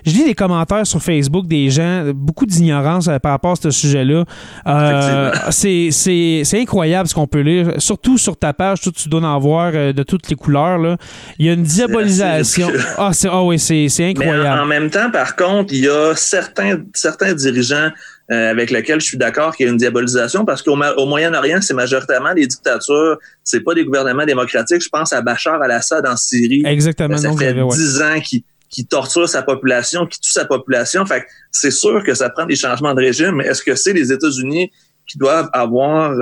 je 0.06 0.12
lis 0.12 0.26
les 0.26 0.34
commentaires 0.34 0.86
sur 0.86 1.02
Facebook 1.02 1.48
des 1.48 1.70
gens, 1.70 2.12
beaucoup 2.14 2.46
d'ignorance 2.46 3.08
euh, 3.08 3.20
par 3.20 3.34
rapport 3.34 3.52
à 3.52 3.56
ce 3.56 3.70
sujet-là. 3.70 4.26
Euh, 4.68 5.32
c'est 5.52 6.44
incroyable 6.54 7.08
ce 7.08 7.14
qu'on 7.14 7.28
peut 7.28 7.42
lire, 7.42 7.74
surtout 7.78 8.18
sur 8.18 8.36
ta 8.36 8.54
page, 8.54 8.82
tout, 8.82 8.92
tu 8.92 9.10
dois 9.10 9.22
en 9.22 9.40
voir 9.40 9.72
euh, 9.76 9.94
de 9.94 10.04
toutes 10.04 10.30
les 10.30 10.36
couleurs. 10.36 10.78
Là. 10.78 10.98
Il 11.38 11.46
y 11.46 11.50
a 11.50 11.54
une 11.54 11.64
diabolisation. 11.64 12.70
Ah, 12.98 13.12
ah 13.30 13.44
oui, 13.44 13.60
c'est 13.60 13.88
incroyable. 14.00 14.60
en, 14.60 14.66
même 14.66 14.90
temps, 14.90 15.10
par 15.12 15.36
contre, 15.36 15.74
il 15.74 15.86
y 15.86 15.90
a 15.90 16.16
certains, 16.16 16.78
certains 16.94 17.34
dirigeants 17.34 17.90
avec 18.30 18.72
lesquels 18.72 19.00
je 19.00 19.06
suis 19.06 19.18
d'accord 19.18 19.56
qu'il 19.56 19.66
y 19.66 19.70
a 19.70 19.72
une 19.72 19.78
diabolisation 19.78 20.44
parce 20.46 20.64
qu'au 20.64 20.76
au 20.76 21.06
Moyen-Orient, 21.06 21.60
c'est 21.62 21.74
majoritairement 21.74 22.34
des 22.34 22.48
dictatures, 22.48 23.18
c'est 23.44 23.60
pas 23.60 23.76
des 23.76 23.84
gouvernements 23.84 24.26
démocratiques. 24.26 24.82
Je 24.82 24.90
pense 24.90 25.14
à 25.14 25.22
Bachar 25.22 25.62
al-Assad 25.62 26.08
en 26.08 26.16
Syrie. 26.16 26.64
Exactement. 26.66 27.18
Ça 27.18 27.32
fait 27.34 27.54
dix 27.54 28.02
ans 28.02 28.20
qu'il 28.22 28.42
qui 28.74 28.86
torture 28.88 29.30
sa 29.30 29.44
population, 29.44 30.08
qui 30.08 30.20
tue 30.20 30.32
sa 30.32 30.46
population. 30.46 31.06
Fait 31.06 31.26
c'est 31.52 31.72
sûr 31.72 32.04
que 32.04 32.14
ça 32.16 32.30
prend 32.30 32.46
des 32.46 32.56
changements 32.56 32.96
de 32.96 33.02
régime, 33.02 33.36
mais 33.36 33.46
est-ce 33.46 33.62
que 33.62 33.76
c'est 33.76 33.94
les 33.94 34.12
États-Unis 34.12 34.72
qui 35.08 35.18
doivent 35.20 35.50
avoir 35.54 36.14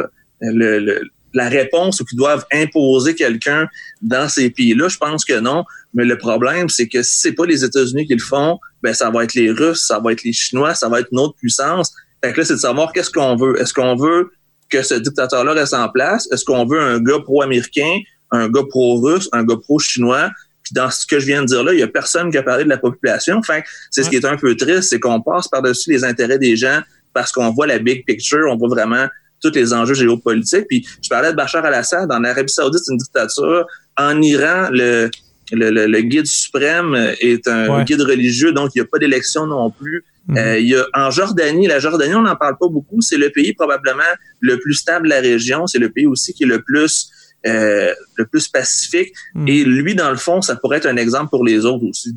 le, 0.41 1.01
la 1.33 1.47
réponse 1.47 2.01
ou 2.01 2.05
qui 2.05 2.17
doivent 2.17 2.45
imposer 2.51 3.15
quelqu'un 3.15 3.67
dans 4.01 4.27
ces 4.27 4.49
pays-là? 4.49 4.89
Je 4.89 4.97
pense 4.97 5.23
que 5.23 5.39
non. 5.39 5.63
Mais 5.93 6.03
le 6.03 6.17
problème, 6.17 6.67
c'est 6.67 6.89
que 6.89 7.01
si 7.03 7.19
c'est 7.21 7.31
pas 7.31 7.45
les 7.45 7.63
États-Unis 7.63 8.05
qui 8.05 8.15
le 8.15 8.19
font, 8.19 8.59
ben 8.83 8.93
ça 8.93 9.09
va 9.09 9.23
être 9.23 9.33
les 9.33 9.49
Russes, 9.49 9.85
ça 9.87 9.99
va 9.99 10.11
être 10.11 10.23
les 10.23 10.33
Chinois, 10.33 10.73
ça 10.73 10.89
va 10.89 10.99
être 10.99 11.09
une 11.11 11.19
autre 11.19 11.35
puissance. 11.35 11.93
Fait 12.23 12.33
que 12.33 12.39
là, 12.39 12.45
c'est 12.45 12.55
de 12.55 12.59
savoir 12.59 12.91
qu'est-ce 12.91 13.11
qu'on 13.11 13.37
veut. 13.37 13.59
Est-ce 13.61 13.73
qu'on 13.73 13.95
veut 13.95 14.31
que 14.69 14.83
ce 14.83 14.95
dictateur-là 14.95 15.53
reste 15.53 15.73
en 15.73 15.87
place? 15.87 16.29
Est-ce 16.31 16.43
qu'on 16.43 16.65
veut 16.65 16.81
un 16.81 16.99
gars 16.99 17.19
pro-américain, 17.19 17.99
un 18.31 18.49
gars 18.49 18.63
pro-russe, 18.69 19.29
un 19.31 19.43
gars 19.45 19.57
pro-chinois? 19.57 20.29
Dans 20.71 20.89
ce 20.89 21.05
que 21.05 21.19
je 21.19 21.25
viens 21.25 21.41
de 21.41 21.47
dire 21.47 21.63
là, 21.63 21.73
il 21.73 21.79
y 21.79 21.83
a 21.83 21.87
personne 21.87 22.31
qui 22.31 22.37
a 22.37 22.43
parlé 22.43 22.63
de 22.63 22.69
la 22.69 22.77
population. 22.77 23.37
Enfin, 23.37 23.61
c'est 23.89 24.03
ce 24.03 24.09
qui 24.09 24.15
est 24.15 24.25
un 24.25 24.37
peu 24.37 24.55
triste, 24.55 24.89
c'est 24.89 24.99
qu'on 24.99 25.21
passe 25.21 25.47
par-dessus 25.47 25.91
les 25.91 26.03
intérêts 26.03 26.39
des 26.39 26.55
gens 26.55 26.81
parce 27.13 27.31
qu'on 27.31 27.51
voit 27.51 27.67
la 27.67 27.79
big 27.79 28.05
picture, 28.05 28.47
on 28.49 28.57
voit 28.57 28.69
vraiment 28.69 29.07
tous 29.41 29.51
les 29.53 29.73
enjeux 29.73 29.95
géopolitiques. 29.95 30.67
Puis 30.67 30.87
je 31.01 31.09
parlais 31.09 31.31
de 31.31 31.35
Bachar 31.35 31.65
al-Assad, 31.65 32.11
en 32.11 32.23
Arabie 32.23 32.51
Saoudite, 32.51 32.81
c'est 32.83 32.91
une 32.93 32.97
dictature. 32.97 33.65
En 33.97 34.21
Iran, 34.21 34.69
le, 34.71 35.09
le, 35.51 35.87
le, 35.87 36.01
guide 36.01 36.27
suprême 36.27 36.95
est 37.19 37.47
un 37.47 37.83
guide 37.83 38.01
religieux, 38.01 38.53
donc 38.53 38.71
il 38.75 38.79
n'y 38.79 38.85
a 38.85 38.87
pas 38.89 38.99
d'élection 38.99 39.47
non 39.47 39.71
plus. 39.71 40.05
Mhm. 40.27 40.37
Euh, 40.37 40.59
il 40.59 40.67
y 40.67 40.75
a 40.75 40.85
en 40.93 41.09
Jordanie, 41.09 41.67
la 41.67 41.79
Jordanie, 41.79 42.13
on 42.13 42.21
n'en 42.21 42.35
parle 42.35 42.57
pas 42.57 42.67
beaucoup. 42.67 43.01
C'est 43.01 43.17
le 43.17 43.29
pays 43.31 43.53
probablement 43.53 44.03
le 44.39 44.57
plus 44.59 44.75
stable 44.75 45.05
de 45.05 45.09
la 45.09 45.19
région. 45.19 45.67
C'est 45.67 45.79
le 45.79 45.89
pays 45.89 46.05
aussi 46.05 46.33
qui 46.33 46.43
est 46.43 46.47
le 46.47 46.61
plus 46.61 47.09
euh, 47.45 47.93
le 48.15 48.25
plus 48.25 48.47
pacifique. 48.47 49.13
Mhm. 49.33 49.47
Et 49.47 49.63
lui, 49.63 49.95
dans 49.95 50.11
le 50.11 50.17
fond, 50.17 50.41
ça 50.41 50.55
pourrait 50.55 50.77
être 50.77 50.87
un 50.87 50.97
exemple 50.97 51.29
pour 51.29 51.43
les 51.45 51.65
autres 51.65 51.85
aussi. 51.85 52.15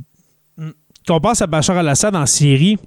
Quand 1.06 1.16
on 1.16 1.20
pense 1.20 1.42
à 1.42 1.46
Bachar 1.46 1.76
al-Assad 1.76 2.16
en 2.16 2.26
Syrie, 2.26 2.78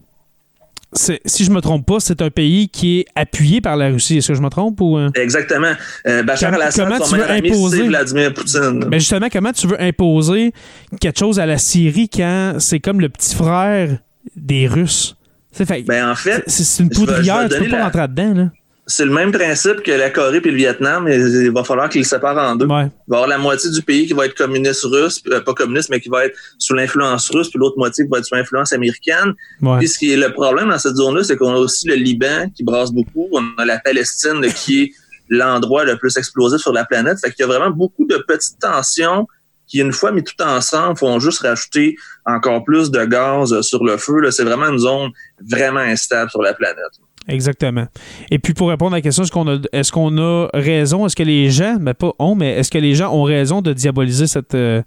si 0.93 1.43
je 1.43 1.51
me 1.51 1.61
trompe 1.61 1.85
pas, 1.85 1.99
c'est 1.99 2.21
un 2.21 2.29
pays 2.29 2.69
qui 2.69 2.99
est 2.99 3.05
appuyé 3.15 3.61
par 3.61 3.75
la 3.75 3.89
Russie. 3.89 4.17
Est-ce 4.17 4.29
que 4.29 4.33
je 4.33 4.41
me 4.41 4.49
trompe 4.49 4.79
ou 4.81 4.97
euh? 4.97 5.09
Exactement. 5.15 5.73
Euh, 6.07 6.23
Bachar 6.23 6.53
al-Assad, 6.53 7.03
son 7.03 7.15
meilleur 7.15 7.31
ami, 7.31 7.69
c'est 7.69 7.83
Vladimir 7.83 8.33
Poutine. 8.33 8.85
Mais 8.89 8.99
justement, 8.99 9.27
comment 9.31 9.51
tu 9.51 9.67
veux 9.67 9.79
imposer 9.81 10.53
quelque 10.99 11.19
chose 11.19 11.39
à 11.39 11.45
la 11.45 11.57
Syrie 11.57 12.09
quand 12.09 12.55
c'est 12.59 12.79
comme 12.79 13.01
le 13.01 13.09
petit 13.09 13.35
frère 13.35 13.97
des 14.35 14.67
Russes? 14.67 15.15
Fait, 15.51 15.81
ben 15.81 16.11
en 16.11 16.15
fait, 16.15 16.43
c'est 16.45 16.83
une 16.83 16.89
poudrière, 16.89 17.49
tu 17.49 17.57
peux 17.57 17.69
pas 17.69 17.83
rentrer 17.83 18.07
dedans 18.07 18.33
là 18.33 18.49
c'est 18.89 19.03
le 19.03 19.11
même 19.11 19.33
principe 19.33 19.83
que 19.83 19.91
la 19.91 20.09
Corée 20.09 20.37
et 20.37 20.49
le 20.49 20.55
Vietnam. 20.55 21.09
il 21.09 21.51
va 21.51 21.65
falloir 21.65 21.89
qu'ils 21.89 22.01
le 22.01 22.07
séparent 22.07 22.37
en 22.37 22.55
deux. 22.55 22.65
Il 22.65 22.69
va 22.69 22.83
y 22.83 22.89
avoir 23.09 23.27
la 23.27 23.37
moitié 23.37 23.69
du 23.69 23.81
pays 23.81 24.07
qui 24.07 24.13
va 24.13 24.25
être 24.25 24.33
communiste 24.33 24.85
russe, 24.85 25.21
euh, 25.27 25.41
pas 25.41 25.53
communiste, 25.53 25.89
mais 25.89 25.99
qui 25.99 26.07
va 26.07 26.25
être 26.25 26.37
sous 26.57 26.73
l'influence 26.73 27.29
russe, 27.29 27.49
puis 27.49 27.59
l'autre 27.59 27.77
moitié 27.77 28.05
qui 28.05 28.09
va 28.09 28.19
être 28.19 28.25
sous 28.25 28.35
l'influence 28.35 28.71
américaine. 28.71 29.33
Puis 29.77 29.89
ce 29.89 29.99
qui 29.99 30.13
est 30.13 30.17
le 30.17 30.31
problème 30.31 30.69
dans 30.69 30.79
cette 30.79 30.95
zone-là, 30.95 31.25
c'est 31.25 31.35
qu'on 31.35 31.53
a 31.53 31.57
aussi 31.57 31.85
le 31.89 31.95
Liban 31.95 32.49
qui 32.55 32.63
brasse 32.63 32.91
beaucoup. 32.91 33.27
On 33.33 33.43
a 33.57 33.65
la 33.65 33.77
Palestine 33.77 34.41
qui 34.55 34.83
est 34.83 34.91
l'endroit 35.27 35.83
le 35.83 35.97
plus 35.97 36.15
explosif 36.15 36.61
sur 36.61 36.71
la 36.71 36.85
planète. 36.85 37.19
Fait 37.19 37.31
qu'il 37.31 37.41
y 37.41 37.43
a 37.43 37.47
vraiment 37.47 37.71
beaucoup 37.71 38.05
de 38.05 38.23
petites 38.25 38.57
tensions 38.59 39.27
qui, 39.67 39.79
une 39.79 39.91
fois 39.91 40.13
mis 40.13 40.23
tout 40.23 40.41
ensemble, 40.41 40.97
font 40.97 41.19
juste 41.19 41.41
rajouter 41.41 41.97
encore 42.25 42.63
plus 42.63 42.89
de 42.89 43.03
gaz 43.03 43.59
sur 43.59 43.83
le 43.83 43.97
feu. 43.97 44.31
C'est 44.31 44.45
vraiment 44.45 44.69
une 44.69 44.79
zone 44.79 45.11
vraiment 45.45 45.81
instable 45.81 46.31
sur 46.31 46.41
la 46.41 46.53
planète. 46.53 47.01
Exactement. 47.27 47.87
Et 48.31 48.39
puis 48.39 48.53
pour 48.53 48.69
répondre 48.69 48.93
à 48.93 48.97
la 48.97 49.01
question, 49.01 49.23
est-ce 49.23 49.31
qu'on 49.31 49.47
a, 49.47 49.59
est-ce 49.73 49.91
qu'on 49.91 50.17
a 50.17 50.47
raison, 50.53 51.05
est-ce 51.05 51.15
que 51.15 51.23
les 51.23 51.49
gens, 51.49 51.77
mais 51.79 51.93
ben, 51.93 51.93
pas 51.93 52.13
ont, 52.19 52.35
mais 52.35 52.53
est-ce 52.57 52.71
que 52.71 52.77
les 52.77 52.95
gens 52.95 53.13
ont 53.13 53.23
raison 53.23 53.61
de 53.61 53.73
diaboliser 53.73 54.27
cette, 54.27 54.55
euh, 54.55 54.81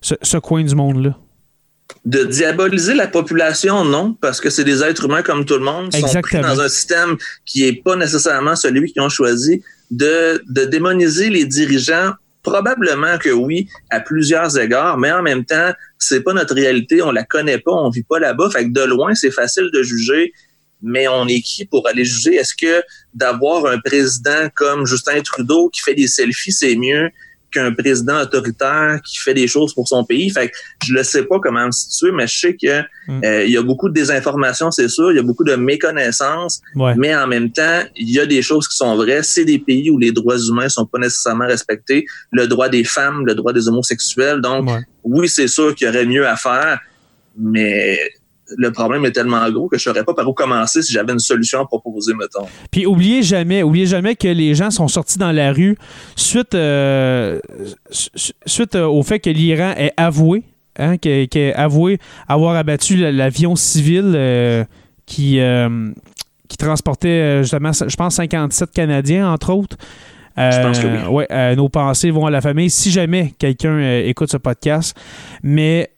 ce, 0.00 0.38
coin 0.38 0.64
du 0.64 0.74
monde-là? 0.74 1.16
De 2.04 2.24
diaboliser 2.24 2.94
la 2.94 3.06
population, 3.06 3.84
non, 3.84 4.16
parce 4.20 4.40
que 4.40 4.50
c'est 4.50 4.64
des 4.64 4.82
êtres 4.82 5.04
humains 5.04 5.22
comme 5.22 5.44
tout 5.44 5.54
le 5.54 5.64
monde, 5.64 5.90
qui 5.90 6.00
sont 6.00 6.20
pris 6.20 6.40
dans 6.40 6.60
un 6.60 6.68
système 6.68 7.16
qui 7.46 7.62
n'est 7.62 7.74
pas 7.74 7.96
nécessairement 7.96 8.56
celui 8.56 8.92
qu'ils 8.92 9.02
ont 9.02 9.08
choisi. 9.08 9.62
De, 9.90 10.42
de 10.50 10.66
démoniser 10.66 11.30
les 11.30 11.46
dirigeants, 11.46 12.12
probablement 12.42 13.16
que 13.16 13.30
oui, 13.30 13.68
à 13.90 14.00
plusieurs 14.00 14.58
égards, 14.58 14.98
mais 14.98 15.10
en 15.10 15.22
même 15.22 15.44
temps, 15.44 15.72
c'est 15.98 16.20
pas 16.20 16.34
notre 16.34 16.54
réalité, 16.54 17.00
on 17.02 17.10
la 17.10 17.24
connaît 17.24 17.58
pas, 17.58 17.72
on 17.72 17.88
vit 17.88 18.02
pas 18.02 18.18
là-bas, 18.18 18.50
fait 18.50 18.66
que 18.66 18.72
de 18.72 18.84
loin, 18.84 19.14
c'est 19.14 19.30
facile 19.30 19.70
de 19.72 19.82
juger 19.82 20.32
mais 20.82 21.08
on 21.08 21.26
est 21.26 21.40
qui 21.40 21.64
pour 21.64 21.86
aller 21.88 22.04
juger? 22.04 22.36
Est-ce 22.36 22.54
que 22.54 22.82
d'avoir 23.14 23.66
un 23.66 23.78
président 23.78 24.48
comme 24.54 24.86
Justin 24.86 25.20
Trudeau 25.22 25.68
qui 25.70 25.80
fait 25.80 25.94
des 25.94 26.08
selfies, 26.08 26.52
c'est 26.52 26.76
mieux 26.76 27.10
qu'un 27.50 27.72
président 27.72 28.20
autoritaire 28.20 29.00
qui 29.02 29.16
fait 29.18 29.32
des 29.34 29.48
choses 29.48 29.74
pour 29.74 29.88
son 29.88 30.04
pays? 30.04 30.30
Fait 30.30 30.48
que 30.48 30.54
je 30.84 30.94
ne 30.94 31.02
sais 31.02 31.24
pas 31.24 31.38
comment 31.40 31.66
me 31.66 31.72
situer, 31.72 32.12
mais 32.12 32.26
je 32.26 32.38
sais 32.38 32.56
que 32.56 32.80
mm. 33.08 33.24
euh, 33.24 33.44
il 33.44 33.50
y 33.50 33.56
a 33.56 33.62
beaucoup 33.62 33.88
de 33.88 33.94
désinformation, 33.94 34.70
c'est 34.70 34.88
sûr, 34.88 35.10
il 35.10 35.16
y 35.16 35.18
a 35.18 35.22
beaucoup 35.22 35.44
de 35.44 35.56
méconnaissance, 35.56 36.60
mais 36.74 37.14
en 37.16 37.26
même 37.26 37.50
temps, 37.50 37.82
il 37.96 38.10
y 38.10 38.20
a 38.20 38.26
des 38.26 38.42
choses 38.42 38.68
qui 38.68 38.76
sont 38.76 38.96
vraies. 38.96 39.22
C'est 39.22 39.46
des 39.46 39.58
pays 39.58 39.90
où 39.90 39.98
les 39.98 40.12
droits 40.12 40.38
humains 40.38 40.68
sont 40.68 40.86
pas 40.86 40.98
nécessairement 40.98 41.46
respectés, 41.46 42.04
le 42.30 42.46
droit 42.46 42.68
des 42.68 42.84
femmes, 42.84 43.24
le 43.26 43.34
droit 43.34 43.52
des 43.52 43.66
homosexuels. 43.66 44.40
Donc, 44.40 44.68
oui, 45.02 45.28
c'est 45.28 45.48
sûr 45.48 45.74
qu'il 45.74 45.86
y 45.86 45.90
aurait 45.90 46.06
mieux 46.06 46.26
à 46.26 46.36
faire, 46.36 46.78
mais 47.36 47.98
le 48.56 48.72
problème 48.72 49.04
est 49.04 49.12
tellement 49.12 49.48
gros 49.50 49.68
que 49.68 49.78
je 49.78 49.88
ne 49.88 49.94
saurais 49.94 50.04
pas 50.04 50.14
par 50.14 50.28
où 50.28 50.32
commencer 50.32 50.82
si 50.82 50.92
j'avais 50.92 51.12
une 51.12 51.18
solution 51.18 51.60
à 51.60 51.66
proposer, 51.66 52.14
mettons. 52.14 52.46
Puis 52.70 52.86
oubliez 52.86 53.22
jamais, 53.22 53.62
oubliez 53.62 53.86
jamais 53.86 54.16
que 54.16 54.28
les 54.28 54.54
gens 54.54 54.70
sont 54.70 54.88
sortis 54.88 55.18
dans 55.18 55.32
la 55.32 55.52
rue 55.52 55.76
suite, 56.16 56.54
euh, 56.54 57.40
suite 57.90 58.74
euh, 58.74 58.86
au 58.86 59.02
fait 59.02 59.18
que 59.18 59.30
l'Iran 59.30 59.74
ait 59.76 59.92
avoué, 59.96 60.44
hein, 60.78 60.96
avoué 61.54 61.98
avoir 62.26 62.56
abattu 62.56 62.96
l'avion 62.96 63.56
civil 63.56 64.12
euh, 64.14 64.64
qui, 65.06 65.40
qui 66.48 66.56
transportait 66.56 67.42
justement, 67.42 67.72
je 67.72 67.96
pense, 67.96 68.14
57 68.14 68.70
Canadiens, 68.72 69.30
entre 69.30 69.52
autres. 69.52 69.76
je 70.36 70.62
pense 70.62 70.78
que 70.78 71.08
oui. 71.08 71.24
Ouais, 71.28 71.56
nos 71.56 71.68
pensées 71.68 72.10
vont 72.10 72.26
à 72.26 72.30
la 72.30 72.40
famille 72.40 72.70
si 72.70 72.90
jamais 72.90 73.34
quelqu'un 73.38 74.00
écoute 74.00 74.30
ce 74.30 74.36
podcast. 74.36 74.96
Mais 75.42 75.90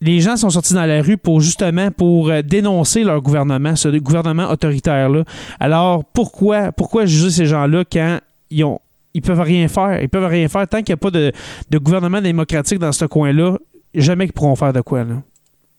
les 0.00 0.20
gens 0.20 0.36
sont 0.36 0.50
sortis 0.50 0.74
dans 0.74 0.86
la 0.86 1.02
rue 1.02 1.16
pour 1.16 1.40
justement 1.40 1.90
pour 1.90 2.30
euh, 2.30 2.42
dénoncer 2.42 3.02
leur 3.02 3.20
gouvernement, 3.20 3.74
ce 3.76 3.88
gouvernement 3.98 4.50
autoritaire-là. 4.50 5.24
Alors 5.58 6.04
pourquoi, 6.04 6.72
pourquoi 6.72 7.06
juger 7.06 7.30
ces 7.30 7.46
gens-là 7.46 7.84
quand 7.90 8.18
ils 8.50 8.64
ils 9.14 9.22
peuvent 9.22 9.40
rien 9.40 9.66
faire? 9.68 10.00
Ils 10.00 10.08
peuvent 10.08 10.26
rien 10.26 10.48
faire 10.48 10.66
tant 10.68 10.78
qu'il 10.78 10.92
n'y 10.92 10.94
a 10.94 10.96
pas 10.98 11.10
de, 11.10 11.32
gouvernement 11.78 12.20
démocratique 12.20 12.78
dans 12.78 12.92
ce 12.92 13.04
coin-là. 13.04 13.56
Jamais 13.94 14.26
qu'ils 14.26 14.34
pourront 14.34 14.54
faire 14.54 14.72
de 14.72 14.80
quoi. 14.80 15.02
Là. 15.02 15.22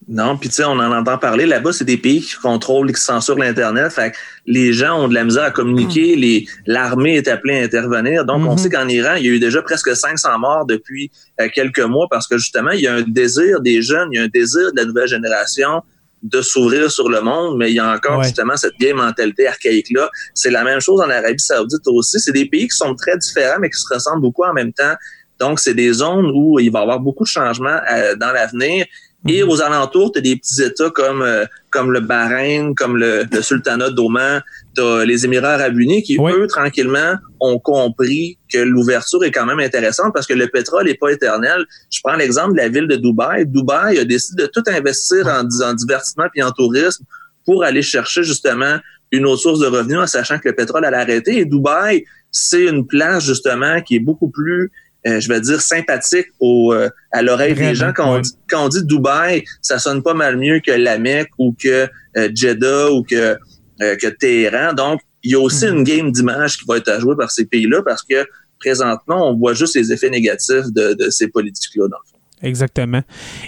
Non, 0.08 0.38
puis 0.38 0.50
tu 0.50 0.56
sais, 0.56 0.64
on 0.64 0.72
en 0.72 0.92
entend 0.92 1.18
parler. 1.18 1.46
Là-bas, 1.46 1.72
c'est 1.72 1.86
des 1.86 1.98
pays 1.98 2.22
qui 2.22 2.36
contrôlent, 2.36 2.92
qui 2.92 3.02
censurent 3.02 3.38
l'Internet. 3.38 3.92
Fait 3.92 4.12
que 4.12 4.18
les 4.48 4.74
gens 4.74 5.04
ont 5.04 5.08
de 5.08 5.14
la 5.14 5.24
misère 5.24 5.44
à 5.44 5.52
communiquer. 5.52 6.16
Hmm. 6.16 6.20
Les, 6.20 6.46
l'armée 6.66 7.18
est 7.18 7.28
appelée 7.28 7.60
à 7.60 7.64
intervenir. 7.64 8.26
Donc, 8.26 8.48
on 8.48 8.56
hmm. 8.56 8.58
sait 8.58 8.70
qu'en 8.70 8.88
Iran, 8.88 9.16
il 9.18 9.26
y 9.26 9.30
a 9.30 9.32
eu 9.34 9.40
déjà 9.40 9.62
presque 9.62 9.96
500 9.96 10.40
morts 10.40 10.66
depuis 10.66 11.12
euh, 11.40 11.48
quelques 11.54 11.82
mois 11.82 12.08
parce 12.10 12.28
que 12.28 12.38
justement, 12.38 12.72
il 12.72 12.82
y 12.82 12.88
a 12.88 12.96
un 12.96 13.02
désir 13.02 13.62
des 13.62 13.82
jeunes, 13.82 14.10
il 14.12 14.18
y 14.18 14.20
a 14.20 14.24
un 14.24 14.30
désir 14.34 14.72
de 14.72 14.78
la 14.78 14.86
nouvelle 14.86 15.08
génération 15.08 15.84
de 16.24 16.42
s'ouvrir 16.42 16.92
sur 16.92 17.08
le 17.10 17.22
monde, 17.22 17.58
mais 17.58 17.72
il 17.72 17.76
y 17.76 17.80
a 17.80 17.94
encore 17.94 18.24
justement 18.24 18.58
cette 18.58 18.74
vieille 18.80 18.94
mentalité 18.94 19.48
archaïque-là. 19.48 20.10
C'est 20.34 20.52
la 20.52 20.64
même 20.64 20.82
chose 20.82 21.00
en 21.02 21.10
Arabie 21.10 21.40
Saoudite 21.40 21.88
aussi. 21.88 22.20
C'est 22.20 22.34
des 22.34 22.46
pays 22.46 22.68
qui 22.68 22.76
sont 22.76 22.96
très 22.96 23.18
différents, 23.18 23.60
mais 23.60 23.70
qui 23.70 23.80
se 23.80 23.94
ressemblent 23.94 24.22
beaucoup 24.22 24.44
en 24.44 24.54
même 24.54 24.74
temps. 24.74 24.96
Donc, 25.40 25.60
c'est 25.60 25.74
des 25.74 25.94
zones 25.94 26.32
où 26.34 26.60
il 26.60 26.72
va 26.72 26.80
y 26.80 26.82
avoir 26.82 27.00
beaucoup 27.00 27.24
de 27.24 27.30
changements 27.30 27.80
euh, 27.92 28.16
dans 28.16 28.34
l'avenir. 28.34 28.86
Et 29.28 29.44
mhm. 29.44 29.50
aux 29.50 29.62
alentours, 29.62 30.12
tu 30.12 30.20
as 30.20 30.22
des 30.22 30.38
petits 30.38 30.64
États 30.64 30.90
comme, 30.92 31.22
euh, 31.22 31.46
comme 31.72 31.92
le 31.92 32.00
Bahreïn, 32.00 32.74
comme 32.74 32.98
le, 32.98 33.26
Sultanat 33.42 33.92
d'Oman, 33.92 34.42
tu 34.76 34.82
les 35.06 35.26
Émirats 35.26 35.56
arabes 35.56 35.78
unis 35.78 36.04
qui, 36.04 36.18
eux, 36.18 36.48
tranquillement, 36.48 37.16
ont 37.42 37.60
compris 37.60 38.38
que 38.52 38.60
l'ouverture 38.60 39.24
est 39.24 39.32
quand 39.32 39.46
même 39.46 39.60
intéressante 39.60 40.14
parce 40.14 40.26
que 40.26 40.34
le 40.34 40.48
pétrole 40.48 40.86
n'est 40.86 40.96
pas 40.96 41.10
éternel. 41.10 41.66
Je 41.92 42.00
prends 42.04 42.16
l'exemple 42.16 42.54
de 42.54 42.58
la 42.58 42.70
ville 42.70 42.88
de 42.88 42.96
Dubaï. 42.96 43.46
Dubaï 43.46 44.00
a 44.00 44.06
décidé 44.06 44.44
de 44.44 44.48
tout 44.48 44.64
investir 44.68 45.28
en, 45.28 45.42
en 45.42 45.74
divertissement 45.74 46.28
puis 46.32 46.42
en 46.42 46.52
tourisme 46.52 47.04
pour 47.46 47.64
aller 47.64 47.82
chercher 47.82 48.24
justement 48.24 48.78
une 49.12 49.26
autre 49.26 49.42
source 49.42 49.60
de 49.60 49.66
revenus 49.66 49.98
en 49.98 50.08
sachant 50.08 50.40
que 50.40 50.48
le 50.48 50.56
pétrole 50.56 50.86
allait 50.86 50.98
arrêter. 50.98 51.40
Et 51.40 51.46
Dubaï, 51.46 52.06
c'est 52.32 52.66
une 52.66 52.86
place 52.86 53.26
justement 53.26 53.82
qui 53.82 53.96
est 53.96 54.00
beaucoup 54.00 54.30
plus 54.30 54.72
euh, 55.08 55.22
je 55.22 55.30
vais 55.30 55.40
dire, 55.40 55.62
sympathique 55.62 56.28
au, 56.42 56.74
euh, 56.74 56.90
à 57.12 57.22
l'oreille 57.22 57.56
des 57.56 57.74
gens. 57.74 57.94
Quand, 57.96 58.18
on 58.18 58.20
dit, 58.20 58.32
quand, 58.50 58.66
on 58.66 58.68
dit, 58.68 58.84
Dubaï, 58.84 59.46
ça 59.62 59.80
sonne 59.80 60.04
pas 60.04 60.14
mal 60.14 60.38
mieux 60.38 60.60
que 60.60 60.72
la 60.72 60.98
Mecque 60.98 61.30
ou 61.38 61.56
que 61.58 61.88
euh, 62.18 62.30
Jeddah 62.36 62.92
ou 62.92 63.04
que, 63.04 63.38
que 63.80 64.08
Téhéran. 64.08 64.74
Donc, 64.74 65.00
il 65.24 65.32
y 65.32 65.36
a 65.36 65.40
aussi 65.40 65.68
mhm. 65.68 65.78
une 65.78 65.84
game 65.86 66.12
d'image 66.12 66.58
qui 66.58 66.66
va 66.68 66.78
être 66.78 66.90
à 66.90 67.00
jouer 67.00 67.16
par 67.16 67.32
ces 67.32 67.46
pays-là 67.46 67.82
parce 67.84 68.04
que 68.04 68.28
présentement, 68.60 69.30
on 69.30 69.38
voit 69.38 69.54
juste 69.54 69.76
les 69.76 69.94
effets 69.94 70.10
négatifs 70.10 70.66
de, 70.76 70.94
de 70.94 71.10
ces 71.10 71.30
politiques-là, 71.30 71.88
dans 71.88 71.98
le 71.98 72.10
fond. 72.12 72.18
Exactement. 72.42 73.02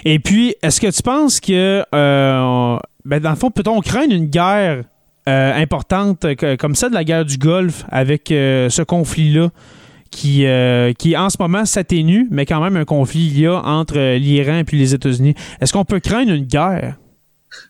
Et 0.06 0.18
puis, 0.18 0.54
est-ce 0.62 0.80
que 0.80 0.90
tu 0.90 1.02
penses 1.02 1.38
que, 1.38 1.82
ben 1.92 3.20
dans 3.20 3.30
le 3.30 3.36
fond, 3.36 3.50
peut-on 3.50 3.78
craindre 3.82 4.14
une 4.14 4.26
guerre 4.26 4.84
importante 5.26 6.26
comme 6.58 6.74
ça 6.74 6.88
de 6.88 6.94
la 6.94 7.04
guerre 7.04 7.26
du 7.26 7.36
Golfe 7.36 7.84
avec 7.90 8.28
ce 8.28 8.82
conflit-là? 8.82 9.50
Qui, 10.12 10.46
euh, 10.46 10.92
qui 10.92 11.16
en 11.16 11.30
ce 11.30 11.38
moment 11.40 11.64
s'atténue, 11.64 12.28
mais 12.30 12.46
quand 12.46 12.60
même 12.60 12.76
un 12.76 12.84
conflit 12.84 13.26
il 13.26 13.40
y 13.40 13.46
a 13.46 13.54
entre 13.54 13.98
euh, 13.98 14.18
l'Iran 14.18 14.58
et 14.58 14.64
puis 14.64 14.78
les 14.78 14.94
États-Unis. 14.94 15.34
Est-ce 15.60 15.72
qu'on 15.72 15.84
peut 15.84 15.98
craindre 15.98 16.30
une 16.30 16.44
guerre? 16.44 16.96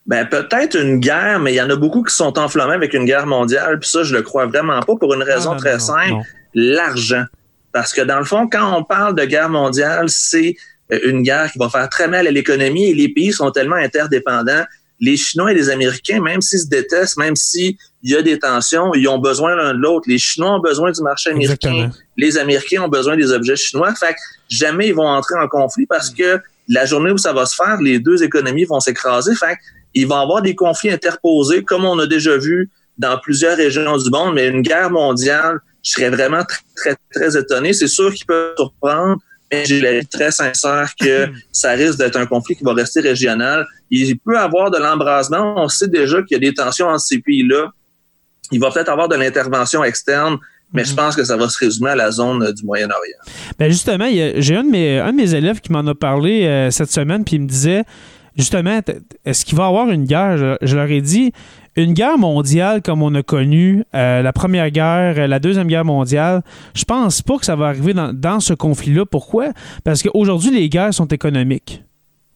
Ben, 0.07 0.27
peut-être 0.27 0.79
une 0.79 0.99
guerre, 0.99 1.41
mais 1.41 1.53
il 1.53 1.57
y 1.57 1.63
en 1.63 1.71
a 1.71 1.77
beaucoup 1.77 2.03
qui 2.03 2.15
sont 2.15 2.39
enflammés 2.39 2.75
avec 2.75 2.93
une 2.95 3.05
guerre 3.05 3.27
mondiale, 3.27 3.79
puis 3.81 3.89
ça, 3.89 4.03
je 4.03 4.15
le 4.15 4.23
crois 4.23 4.47
vraiment 4.47 4.81
pas 4.81 4.95
pour 4.97 5.15
une 5.15 5.23
raison 5.23 5.57
très 5.57 5.79
simple, 5.79 6.23
l'argent. 6.55 7.25
Parce 7.73 7.95
que 7.95 8.03
dans 8.03 8.19
le 8.19 8.25
fond, 8.25 8.49
quand 8.49 8.77
on 8.77 8.85
parle 8.85 9.17
de 9.17 9.25
guerre 9.25 9.49
mondiale, 9.49 10.09
c'est 10.09 10.57
euh, 10.93 10.99
une 11.05 11.23
guerre 11.23 11.51
qui 11.51 11.59
va 11.59 11.69
faire 11.69 11.89
très 11.89 12.07
mal 12.07 12.27
à 12.27 12.31
l'économie 12.31 12.91
et 12.91 12.95
les 12.95 13.09
pays 13.09 13.33
sont 13.33 13.51
tellement 13.51 13.77
interdépendants 13.77 14.65
les 15.03 15.17
Chinois 15.17 15.51
et 15.51 15.55
les 15.55 15.69
Américains, 15.69 16.21
même 16.21 16.41
s'ils 16.41 16.61
se 16.61 16.69
détestent, 16.69 17.19
même 17.19 17.35
s'il 17.35 17.77
y 18.05 18.15
a 18.15 18.23
des 18.23 18.39
tensions, 18.39 18.95
ils 18.95 19.09
ont 19.09 19.19
besoin 19.19 19.57
l'un 19.57 19.75
de 19.75 19.79
l'autre. 19.79 20.09
Les 20.09 20.17
Chinois 20.17 20.53
ont 20.55 20.61
besoin 20.61 20.93
du 20.93 21.03
marché 21.03 21.31
américain. 21.31 21.91
Les 22.17 22.39
Américains 22.39 22.83
ont 22.85 22.89
besoin 22.89 23.17
des 23.17 23.33
objets 23.33 23.57
chinois. 23.57 23.93
Fait 23.97 24.13
que 24.13 24.21
jamais 24.49 24.89
ils 24.89 24.95
vont 24.95 25.09
entrer 25.09 25.35
en 25.35 25.49
conflit 25.49 25.87
parce 25.87 26.09
que 26.09 26.41
la 26.69 26.87
journée 26.87 27.11
où 27.11 27.19
ça 27.19 27.33
va 27.33 27.47
se 27.47 27.57
faire, 27.57 27.79
les 27.83 27.99
deux 27.99 28.23
économies 28.23 28.65
vont 28.65 28.79
s'écraser. 28.79 29.35
Fait 29.35 29.57
il 29.93 30.07
va 30.07 30.21
y 30.21 30.23
avoir 30.23 30.41
des 30.41 30.55
conflits 30.55 30.91
interposés, 30.91 31.65
comme 31.65 31.85
on 31.85 31.99
a 31.99 32.07
déjà 32.07 32.39
vu 32.39 32.71
dans 32.97 33.19
plusieurs 33.19 33.57
régions 33.57 33.97
du 33.97 34.09
monde, 34.09 34.35
mais 34.37 34.47
une 34.47 34.63
guerre 34.63 34.91
mondiale, 34.91 35.59
je 35.83 35.91
serais 35.91 36.11
vraiment 36.11 36.45
très, 36.45 36.63
très, 36.77 36.97
très 37.13 37.37
étonné. 37.37 37.73
C'est 37.73 37.89
sûr 37.89 38.15
qu'ils 38.15 38.27
peuvent 38.27 38.55
surprendre 38.57 39.21
mais 39.53 39.65
j'ai 39.65 39.81
l'avis 39.81 40.07
très 40.07 40.31
sincère 40.31 40.93
que 40.99 41.29
ça 41.53 41.73
risque 41.73 41.99
d'être 41.99 42.17
un 42.17 42.27
conflit 42.27 42.57
qui 42.57 42.65
va 42.65 42.73
rester 42.73 43.01
régional. 43.01 43.67
Il 43.91 44.19
peut 44.19 44.35
y 44.35 44.39
avoir 44.39 44.71
de 44.71 44.79
l'embrasement. 44.79 45.55
On 45.57 45.69
sait 45.69 45.89
déjà 45.89 46.23
qu'il 46.23 46.37
y 46.37 46.37
a 46.37 46.51
des 46.51 46.55
tensions 46.55 46.89
entre 46.89 47.05
ces 47.05 47.19
pays-là. 47.19 47.71
Il 48.51 48.61
va 48.61 48.71
peut-être 48.71 48.91
avoir 48.91 49.09
de 49.09 49.17
l'intervention 49.17 49.85
externe, 49.85 50.39
mais 50.73 50.85
je 50.85 50.91
mhm. 50.91 50.97
pense 50.97 51.17
que 51.17 51.25
ça 51.25 51.37
va 51.37 51.49
se 51.49 51.59
résumer 51.59 51.91
à 51.91 51.97
la 51.97 52.11
zone 52.11 52.53
du 52.53 52.65
Moyen-Orient. 52.65 53.19
Ben 53.59 53.71
justement, 53.71 54.09
j'ai 54.11 54.57
un, 54.57 54.65
de 54.65 54.71
mes, 54.71 54.99
un 54.99 55.13
de 55.13 55.17
mes 55.17 55.35
élèves 55.35 55.61
qui 55.61 55.73
m'en 55.73 55.87
a 55.87 55.95
parlé 55.95 56.45
euh, 56.45 56.71
cette 56.71 56.91
semaine, 56.91 57.25
puis 57.25 57.37
il 57.37 57.43
me 57.43 57.49
disait, 57.49 57.85
justement, 58.37 58.81
est-ce 59.25 59.45
qu'il 59.45 59.57
va 59.57 59.65
y 59.65 59.69
avoir 59.69 59.91
une 59.91 60.05
guerre? 60.05 60.59
je 60.63 60.77
leur 60.77 60.91
ai 60.91 61.01
dit, 61.01 61.33
une 61.77 61.95
guerre 61.95 62.19
mondiale 62.19 62.83
comme 62.83 63.03
on 63.03 63.15
a 63.15 63.23
connu 63.23 63.85
euh, 63.95 64.23
la 64.23 64.33
première 64.33 64.71
guerre, 64.71 65.15
euh, 65.19 65.27
la 65.27 65.39
deuxième 65.39 65.69
guerre 65.69 65.85
mondiale, 65.85 66.43
je 66.75 66.85
pense 66.85 67.23
pas 67.23 67.39
que 67.39 67.45
ça 67.45 67.57
va 67.57 67.67
arriver 67.67 67.95
dans, 67.95 68.41
ce 68.41 68.55
conflit-là. 68.55 69.07
Pourquoi? 69.07 69.53
Parce 69.85 70.03
qu'aujourd'hui, 70.03 70.51
les 70.51 70.69
guerres 70.69 70.95
sont 70.95 71.07
économiques. 71.07 71.83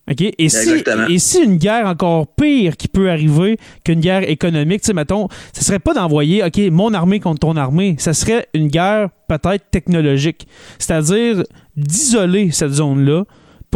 Et 0.08 0.48
si, 0.48 0.84
et 1.08 1.18
si 1.18 1.42
une 1.42 1.56
guerre 1.56 1.86
encore 1.86 2.28
pire 2.28 2.76
qui 2.76 2.86
peut 2.86 3.10
arriver 3.10 3.58
qu'une 3.84 3.98
guerre 3.98 4.28
économique, 4.30 4.82
tu 4.82 4.86
sais, 4.86 4.92
mettons, 4.92 5.26
ce 5.52 5.64
serait 5.64 5.80
pas 5.80 5.94
d'envoyer, 5.94 6.44
OK, 6.44 6.58
mon 6.70 6.94
armée 6.94 7.18
contre 7.18 7.40
ton 7.40 7.56
armée, 7.56 7.96
ça 7.98 8.14
serait 8.14 8.46
une 8.54 8.68
guerre 8.68 9.08
peut-être 9.26 9.68
technologique. 9.72 10.46
C'est-à-dire 10.78 11.42
d'isoler 11.76 12.52
cette 12.52 12.70
zone-là, 12.70 13.24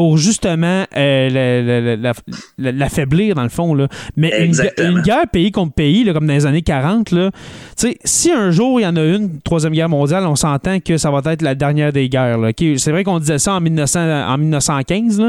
pour 0.01 0.17
justement 0.17 0.87
euh, 0.97 2.15
l'affaiblir, 2.57 3.35
dans 3.35 3.43
le 3.43 3.51
fond. 3.51 3.75
Là. 3.75 3.87
Mais 4.17 4.47
une, 4.47 5.03
guerre 5.03 5.29
pays 5.31 5.53
contre 5.53 5.75
pays, 5.75 6.11
comme 6.11 6.27
dans 6.27 6.33
les 6.33 6.47
années 6.47 6.63
40, 6.63 7.11
là, 7.11 7.31
si 7.77 8.33
un 8.33 8.51
jour 8.51 8.81
il 8.81 8.85
y 8.85 8.87
en 8.87 8.97
a 8.97 9.05
une, 9.05 9.41
Troisième 9.43 9.75
Guerre 9.75 9.91
mondiale, 9.91 10.25
on 10.25 10.37
s'entend 10.37 10.81
que 10.81 10.97
ça 10.97 11.11
va 11.11 11.21
être 11.31 11.43
la 11.43 11.55
dernière 11.55 11.93
des 11.93 12.09
guerres. 12.09 12.39
C'est 12.79 12.93
vrai 12.93 13.05
qu'on 13.05 13.19
disait 13.19 13.39
ça 13.39 13.53
en, 13.53 13.61
1900, 13.61 14.01
en 14.27 14.39
1915, 14.39 15.23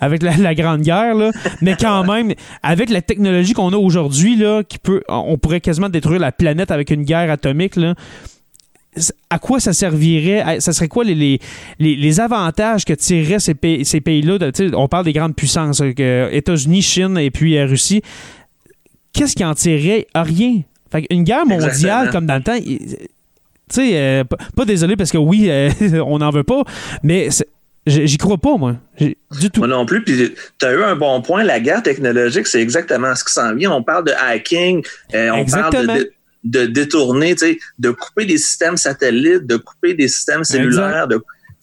avec 0.00 0.24
la, 0.24 0.56
Grande 0.56 0.80
Guerre, 0.80 1.14
mais 1.62 1.76
quand 1.78 2.02
même, 2.12 2.32
avec 2.64 2.90
la 2.90 3.02
technologie 3.02 3.52
qu'on 3.52 3.72
a 3.72 3.76
aujourd'hui, 3.76 4.42
qui 4.68 4.78
peut, 4.78 5.02
on 5.06 5.38
pourrait 5.38 5.60
quasiment 5.60 5.88
détruire 5.88 6.18
la 6.18 6.32
planète 6.32 6.72
avec 6.72 6.90
une 6.90 7.04
guerre 7.04 7.30
atomique. 7.30 7.76
Là, 7.76 7.94
à 9.30 9.38
quoi 9.38 9.60
ça 9.60 9.72
servirait? 9.72 10.60
Ça 10.60 10.72
serait 10.72 10.88
quoi 10.88 11.04
les, 11.04 11.40
les, 11.78 12.20
avantages 12.20 12.84
que 12.84 12.92
tireraient 12.92 13.40
ces, 13.40 13.54
pays, 13.54 13.84
ces 13.84 14.00
pays-là? 14.00 14.38
on 14.74 14.88
parle 14.88 15.04
des 15.04 15.12
grandes 15.12 15.36
puissances, 15.36 15.80
États-Unis, 15.80 16.82
Chine 16.82 17.18
et 17.18 17.30
puis 17.30 17.58
euh, 17.58 17.66
Russie. 17.66 18.02
Qu'est-ce 19.12 19.34
qui 19.34 19.44
en 19.44 19.54
tirerait? 19.54 20.06
Rien. 20.14 20.62
une 21.10 21.24
guerre 21.24 21.46
mondiale 21.46 22.10
comme 22.10 22.26
dans 22.26 22.36
le 22.36 22.42
temps, 22.42 22.58
tu 22.58 22.78
sais, 23.68 23.90
euh, 23.94 24.24
pas 24.54 24.64
désolé 24.64 24.96
parce 24.96 25.10
que 25.10 25.18
oui, 25.18 25.50
euh, 25.50 25.70
on 26.06 26.18
n'en 26.18 26.30
veut 26.30 26.44
pas, 26.44 26.62
mais 27.02 27.28
j'y 27.86 28.16
crois 28.16 28.38
pas, 28.38 28.56
moi. 28.56 28.76
Du 29.00 29.50
tout. 29.50 29.60
Moi 29.60 29.68
non 29.68 29.84
plus. 29.84 30.04
Puis 30.04 30.34
tu 30.58 30.66
as 30.66 30.72
eu 30.72 30.82
un 30.82 30.94
bon 30.94 31.20
point. 31.20 31.42
La 31.42 31.58
guerre 31.58 31.82
technologique, 31.82 32.46
c'est 32.46 32.62
exactement 32.62 33.14
ce 33.14 33.24
qui 33.24 33.32
s'en 33.32 33.54
vient. 33.54 33.72
On 33.72 33.82
parle 33.82 34.04
de 34.04 34.12
hacking, 34.12 34.84
on 35.12 35.44
parle 35.44 35.86
de 35.86 35.86
de 35.86 36.12
détourner, 36.46 37.34
de 37.78 37.90
couper 37.90 38.24
des 38.24 38.38
systèmes 38.38 38.76
satellites, 38.76 39.46
de 39.46 39.56
couper 39.56 39.94
des 39.94 40.08
systèmes 40.08 40.44
cellulaires, 40.44 41.08
de 41.08 41.20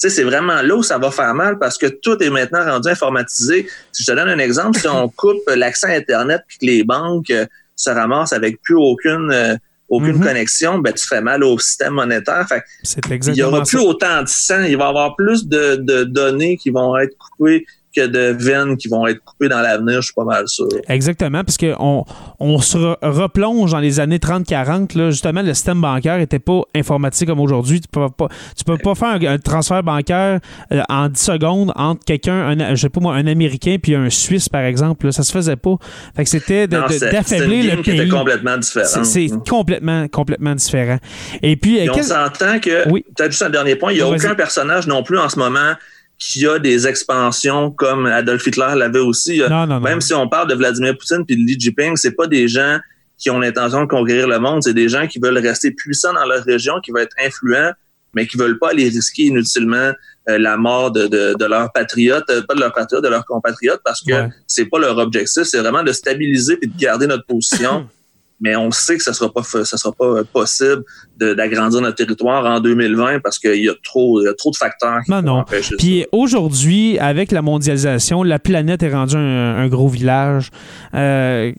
c'est 0.10 0.24
vraiment 0.24 0.62
là 0.62 0.76
où 0.76 0.84
ça 0.84 0.98
va 0.98 1.12
faire 1.12 1.34
mal 1.34 1.58
parce 1.58 1.78
que 1.78 1.88
tout 1.88 2.22
est 2.22 2.30
maintenant 2.30 2.63
rendu 2.65 2.89
informatisé. 2.89 3.67
Si 3.91 4.04
je 4.04 4.12
te 4.12 4.15
donne 4.15 4.30
un 4.30 4.39
exemple, 4.39 4.78
si 4.78 4.88
on 4.88 5.08
coupe 5.15 5.41
l'accès 5.56 5.88
à 5.88 5.98
Internet 5.98 6.41
puis 6.48 6.58
que 6.58 6.65
les 6.65 6.84
banques 6.84 7.30
euh, 7.30 7.46
se 7.76 7.89
ramassent 7.89 8.34
avec 8.34 8.62
plus 8.62 8.76
aucune 8.76 9.32
euh, 9.32 9.56
aucune 9.89 10.17
mm-hmm. 10.17 10.24
connexion, 10.24 10.80
ben 10.80 10.91
tu 10.93 11.06
fais 11.08 11.22
mal 11.22 11.43
au 11.43 11.60
système 11.60 11.93
monétaire. 11.93 12.48
il 12.84 13.36
y 13.36 13.43
aura 13.43 13.63
plus 13.63 13.80
autant 13.80 14.24
de 14.24 14.28
sang, 14.28 14.63
il 14.63 14.76
va 14.78 14.86
y 14.86 14.88
avoir 14.88 15.15
plus 15.15 15.48
de, 15.48 15.76
de 15.76 16.04
données 16.04 16.58
qui 16.58 16.72
vont 16.72 16.98
être 16.98 17.15
coupées 17.17 17.65
que 17.95 18.08
de 18.08 18.36
veines 18.38 18.77
qui 18.77 18.88
vont 18.88 19.06
être 19.08 19.23
coupées 19.23 19.49
dans 19.49 19.62
l'avenir, 19.62 20.01
je 20.01 20.08
suis 20.08 20.13
pas 20.13 20.23
mal 20.23 20.47
sûr. 20.47 20.67
Exactement, 20.88 21.43
parce 21.43 21.58
qu'on 21.58 22.06
on 22.39 22.60
se 22.60 22.77
replonge 23.06 23.71
dans 23.71 23.79
les 23.79 23.99
années 23.99 24.17
30-40. 24.17 25.12
Justement, 25.12 25.41
le 25.41 25.53
système 25.53 25.82
bancaire 25.82 26.17
n'était 26.17 26.39
pas 26.39 26.62
informatique 26.75 27.27
comme 27.27 27.39
aujourd'hui. 27.39 27.82
Tu 27.82 27.88
peux 27.88 28.10
pas, 28.10 28.27
tu 28.58 28.63
peux 28.63 28.77
pas 28.77 28.95
faire 28.95 29.19
un, 29.32 29.38
transfert 29.38 29.84
bancaire 29.84 30.39
euh, 30.71 30.82
en 30.89 31.10
10 31.10 31.19
secondes 31.19 31.71
entre 31.75 32.03
quelqu'un, 32.06 32.56
je 32.75 32.82
sais 32.82 32.89
pas 32.89 32.99
moi, 32.99 33.15
un 33.15 33.27
Américain 33.27 33.77
puis 33.82 33.95
un 33.95 34.10
Suisse, 34.10 34.49
par 34.49 34.62
exemple. 34.62 35.12
Ça 35.12 35.23
se 35.23 35.32
faisait 35.32 35.56
pas. 35.56 35.75
Fait 36.15 36.23
que 36.23 36.29
c'était 36.29 36.67
d'affaiblir 36.67 37.75
le 37.75 37.82
pays. 37.82 37.97
C'était 37.97 38.10
complètement 38.10 38.58
différent. 38.58 39.03
C'est 39.03 39.27
mm. 39.27 39.43
complètement, 39.47 40.08
complètement 40.08 40.56
différent. 40.56 40.97
Et 41.41 41.56
puis... 41.56 41.79
on 41.89 42.01
s'entend 42.01 42.60
que, 42.60 42.89
oui. 42.89 43.06
peut-être 43.15 43.32
juste 43.32 43.43
un 43.43 43.49
dernier 43.49 43.75
point, 43.75 43.91
il 43.91 43.95
n'y 43.95 44.01
a 44.01 44.08
aucun 44.08 44.36
personnage 44.36 44.88
non 44.88 45.03
plus 45.03 45.19
en 45.19 45.29
ce 45.29 45.38
moment 45.38 45.73
qui 46.19 46.45
a 46.47 46.60
des 46.60 46.88
expansions 46.88 47.71
comme 47.71 48.06
Adolf 48.06 48.45
Hitler 48.47 48.73
l'avait 48.76 48.99
aussi. 48.99 49.41
Même 49.82 50.02
si 50.02 50.13
on 50.13 50.28
parle 50.30 50.49
de 50.49 50.56
Vladimir 50.56 50.97
Poutine 50.97 51.26
puis 51.26 51.36
de 51.36 51.43
Xi 51.43 51.60
Jinping, 51.60 51.97
c'est 51.97 52.15
pas 52.15 52.28
des 52.28 52.47
gens 52.47 52.80
qui 53.17 53.30
ont 53.30 53.39
l'intention 53.39 53.82
de 53.82 53.88
conquérir 53.88 54.28
le 54.28 54.39
monde, 54.39 54.63
c'est 54.63 54.73
des 54.73 54.89
gens 54.89 55.08
qui 55.08 55.19
veulent 55.19 55.38
rester 55.38 55.71
puissants 55.71 56.13
dans 56.13 56.26
leur 56.26 56.43
région, 56.43 56.82
qui 56.84 56.91
veulent 56.91 57.04
être 57.04 57.15
influents, 57.26 57.71
mais 58.13 58.28
qui 58.28 58.38
veulent 58.38 58.60
pas 58.60 58.71
aller 58.71 58.84
risquer 58.89 59.23
inutilement 59.23 59.91
euh, 60.30 60.38
la 60.38 60.58
mort 60.58 60.91
de, 60.91 61.08
de, 61.08 61.36
de 61.38 61.45
leurs 61.45 61.71
patriotes, 61.71 62.30
euh, 62.30 62.41
pas 62.41 62.54
de 62.54 62.60
leurs 62.60 62.73
patriotes, 62.73 63.04
de 63.04 63.10
leurs 63.10 63.26
compatriotes, 63.26 63.82
parce 63.84 64.02
que 64.02 64.28
c'est 64.47 64.65
pas 64.65 64.80
leur 64.80 64.97
objectif, 64.97 65.43
c'est 65.43 65.60
vraiment 65.60 65.84
de 65.84 65.91
stabiliser 65.91 66.58
et 66.62 66.67
de 66.67 66.78
garder 66.78 67.08
notre 67.08 67.26
position 67.26 67.88
mais 68.39 68.56
on 68.56 68.72
sait 68.72 68.98
que 68.98 69.04
ça 69.04 69.13
sera 69.13 69.32
pas 69.32 69.43
ça 69.43 69.78
sera 69.78 69.93
pas 69.93 70.24
possible 70.26 70.84
d'agrandir 71.17 71.82
notre 71.82 71.96
territoire 71.96 72.46
en 72.46 72.60
2020 72.60 73.19
parce 73.19 73.39
qu'il 73.39 73.63
y 73.63 73.69
a 73.69 73.74
trop 73.84 74.22
trop 74.38 74.52
de 74.52 74.56
facteurs 74.56 75.02
qui 75.06 75.12
non, 75.12 75.22
non. 75.22 75.46
Puis 75.78 76.06
aujourd'hui, 76.12 77.00
avec 77.00 77.32
la 77.32 77.41
mondialisation, 77.41 78.24
la 78.24 78.39
planète 78.39 78.84
est 78.84 78.93
rendue 78.93 79.15
un, 79.15 79.67
gros 79.67 79.88
village. 79.88 80.50
Euh, 80.93 81.52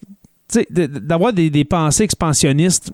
d'avoir 0.70 1.32
des, 1.32 1.64
pensées 1.64 2.04
expansionnistes, 2.04 2.92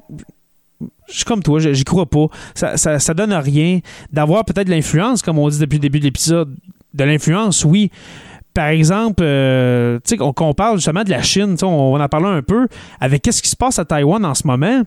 je 1.08 1.14
suis 1.14 1.24
comme 1.24 1.42
toi, 1.42 1.58
j'y 1.58 1.84
crois 1.84 2.06
pas. 2.06 2.26
Ça, 2.54 2.76
ça, 2.76 2.98
ça 2.98 3.14
donne 3.14 3.32
rien. 3.32 3.80
D'avoir 4.12 4.44
peut-être 4.44 4.68
de 4.68 4.72
l'influence, 4.72 5.22
comme 5.22 5.38
on 5.38 5.48
dit 5.48 5.58
depuis 5.58 5.76
le 5.76 5.82
début 5.82 5.98
de 5.98 6.04
l'épisode, 6.04 6.54
de 6.94 7.04
l'influence, 7.04 7.64
oui 7.64 7.90
par 8.60 8.68
exemple, 8.68 9.22
euh, 9.22 9.98
qu'on 10.36 10.52
parle 10.52 10.76
justement 10.76 11.02
de 11.02 11.08
la 11.08 11.22
Chine, 11.22 11.56
on, 11.62 11.98
en 11.98 12.08
parle 12.08 12.26
un 12.26 12.42
peu, 12.42 12.66
avec 13.00 13.22
qu'est-ce 13.22 13.40
qui 13.40 13.48
se 13.48 13.56
passe 13.56 13.78
à 13.78 13.86
Taïwan 13.86 14.22
en 14.22 14.34
ce 14.34 14.46
moment, 14.46 14.82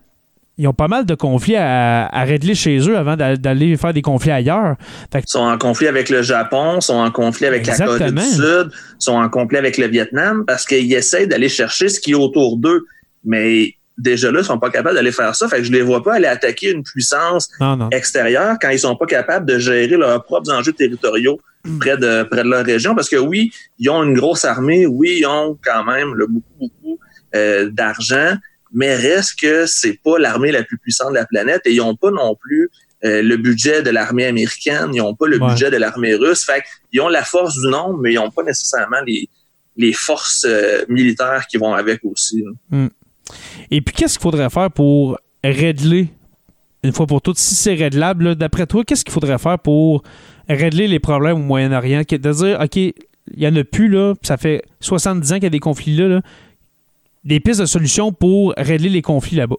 ils 0.59 0.67
ont 0.67 0.75
pas 0.75 0.88
mal 0.88 1.07
de 1.07 1.15
conflits 1.15 1.55
à, 1.55 2.07
régler 2.23 2.53
chez 2.53 2.77
eux 2.88 2.95
avant 2.95 3.17
d'aller 3.17 3.75
faire 3.75 3.91
des 3.91 4.03
conflits 4.03 4.29
ailleurs. 4.29 4.75
ils 5.15 5.21
sont 5.25 5.39
en 5.39 5.57
conflit 5.57 5.88
avec 5.88 6.12
le 6.12 6.21
Japon, 6.21 6.81
sont 6.81 6.97
en 6.97 7.09
conflit 7.09 7.47
avec 7.47 7.65
la 7.65 7.75
Corée 7.75 8.12
du 8.12 8.21
Sud, 8.21 8.69
sont 8.99 9.15
en 9.15 9.27
conflit 9.27 9.57
avec 9.57 9.79
le 9.79 9.88
Vietnam 9.88 10.43
parce 10.45 10.67
qu'ils 10.67 10.93
essaient 10.93 11.25
d'aller 11.25 11.49
chercher 11.49 11.89
ce 11.89 11.99
qui 11.99 12.12
est 12.12 12.13
autour 12.13 12.57
d'eux. 12.57 12.86
Mais 13.25 13.73
déjà 13.97 14.32
là, 14.32 14.39
ils 14.39 14.45
sont 14.45 14.60
pas 14.60 14.69
capables 14.69 14.95
d'aller 14.95 15.12
faire 15.12 15.36
ça. 15.36 15.47
Fait 15.47 15.58
que 15.58 15.63
je 15.63 15.71
les 15.71 15.82
vois 15.82 16.03
pas 16.03 16.15
aller 16.15 16.27
attaquer 16.27 16.71
une 16.71 16.84
puissance 16.84 17.49
extérieure 17.91 18.58
quand 18.62 18.69
ils 18.69 18.79
sont 18.79 18.95
pas 18.95 19.06
capables 19.06 19.45
de 19.45 19.60
gérer 19.60 19.88
leurs 19.88 20.23
propres 20.23 20.51
enjeux 20.51 20.73
territoriaux 20.73 21.39
près 21.79 21.97
de, 21.97 22.23
près 22.23 22.43
de 22.43 22.49
leur 22.49 22.65
région. 22.65 22.95
Parce 22.95 23.10
que 23.10 23.15
oui, 23.15 23.51
ils 23.79 23.89
ont 23.89 24.03
une 24.03 24.13
grosse 24.13 24.45
armée, 24.45 24.86
oui, 24.86 25.17
ils 25.19 25.25
ont 25.25 25.58
quand 25.63 25.84
même 25.84 26.13
le, 26.13 26.27
beaucoup, 26.27 26.53
beaucoup 26.60 26.99
euh, 27.36 27.69
d'argent, 27.69 28.36
mais 28.73 28.95
reste 28.95 29.39
que 29.39 29.65
c'est 29.65 29.99
pas 30.03 30.17
l'armée 30.17 30.51
la 30.51 30.63
plus 30.63 30.77
puissante 30.77 31.10
de 31.10 31.15
la 31.15 31.25
planète 31.25 31.62
et 31.65 31.73
ils 31.73 31.82
ont 31.82 31.95
pas 31.95 32.12
non 32.12 32.36
plus 32.36 32.69
euh, 33.06 33.21
le 33.21 33.38
budget 33.38 33.84
de 33.84 33.89
l'armée 33.89 34.25
américaine, 34.25 34.91
ils 34.93 35.01
ont 35.01 35.15
pas 35.15 35.27
le 35.27 35.38
budget 35.38 35.69
de 35.69 35.77
l'armée 35.77 36.15
russe. 36.15 36.45
Fait 36.45 36.63
qu'ils 36.89 37.01
ont 37.01 37.10
la 37.10 37.23
force 37.23 37.60
du 37.60 37.67
nombre, 37.67 37.99
mais 38.01 38.13
ils 38.13 38.19
ont 38.19 38.32
pas 38.32 38.43
nécessairement 38.43 39.01
les, 39.06 39.29
les 39.77 39.93
forces 39.93 40.45
euh, 40.47 40.86
militaires 40.88 41.45
qui 41.47 41.58
vont 41.58 41.73
avec 41.73 42.01
aussi. 42.03 42.43
Hmm. 42.69 42.88
Et 43.71 43.81
puis, 43.81 43.95
qu'est-ce 43.95 44.17
qu'il 44.17 44.23
faudrait 44.23 44.49
faire 44.49 44.71
pour 44.71 45.17
régler, 45.43 46.09
une 46.83 46.93
fois 46.93 47.07
pour 47.07 47.21
toutes, 47.21 47.38
si 47.38 47.55
c'est 47.55 47.73
réglable, 47.73 48.36
d'après 48.36 48.65
toi, 48.67 48.83
qu'est-ce 48.83 49.03
qu'il 49.03 49.13
faudrait 49.13 49.38
faire 49.38 49.59
pour 49.59 50.03
régler 50.49 50.88
les 50.88 50.99
problèmes 50.99 51.38
au 51.38 51.43
Moyen-Orient? 51.43 52.01
De 52.09 52.31
dire, 52.31 52.59
OK, 52.62 52.75
il 52.75 52.93
n'y 53.38 53.47
en 53.47 53.55
a 53.55 53.63
plus, 53.63 53.88
là, 53.88 54.13
ça 54.21 54.38
fait 54.38 54.63
70 54.81 55.31
ans 55.31 55.36
qu'il 55.36 55.43
y 55.43 55.47
a 55.47 55.49
des 55.49 55.59
conflits 55.59 55.95
là, 55.95 56.21
des 57.23 57.39
pistes 57.39 57.62
de 57.62 57.65
solutions 57.65 58.12
pour 58.12 58.53
régler 58.57 58.89
les 58.89 59.01
conflits 59.01 59.38
là-bas. 59.38 59.55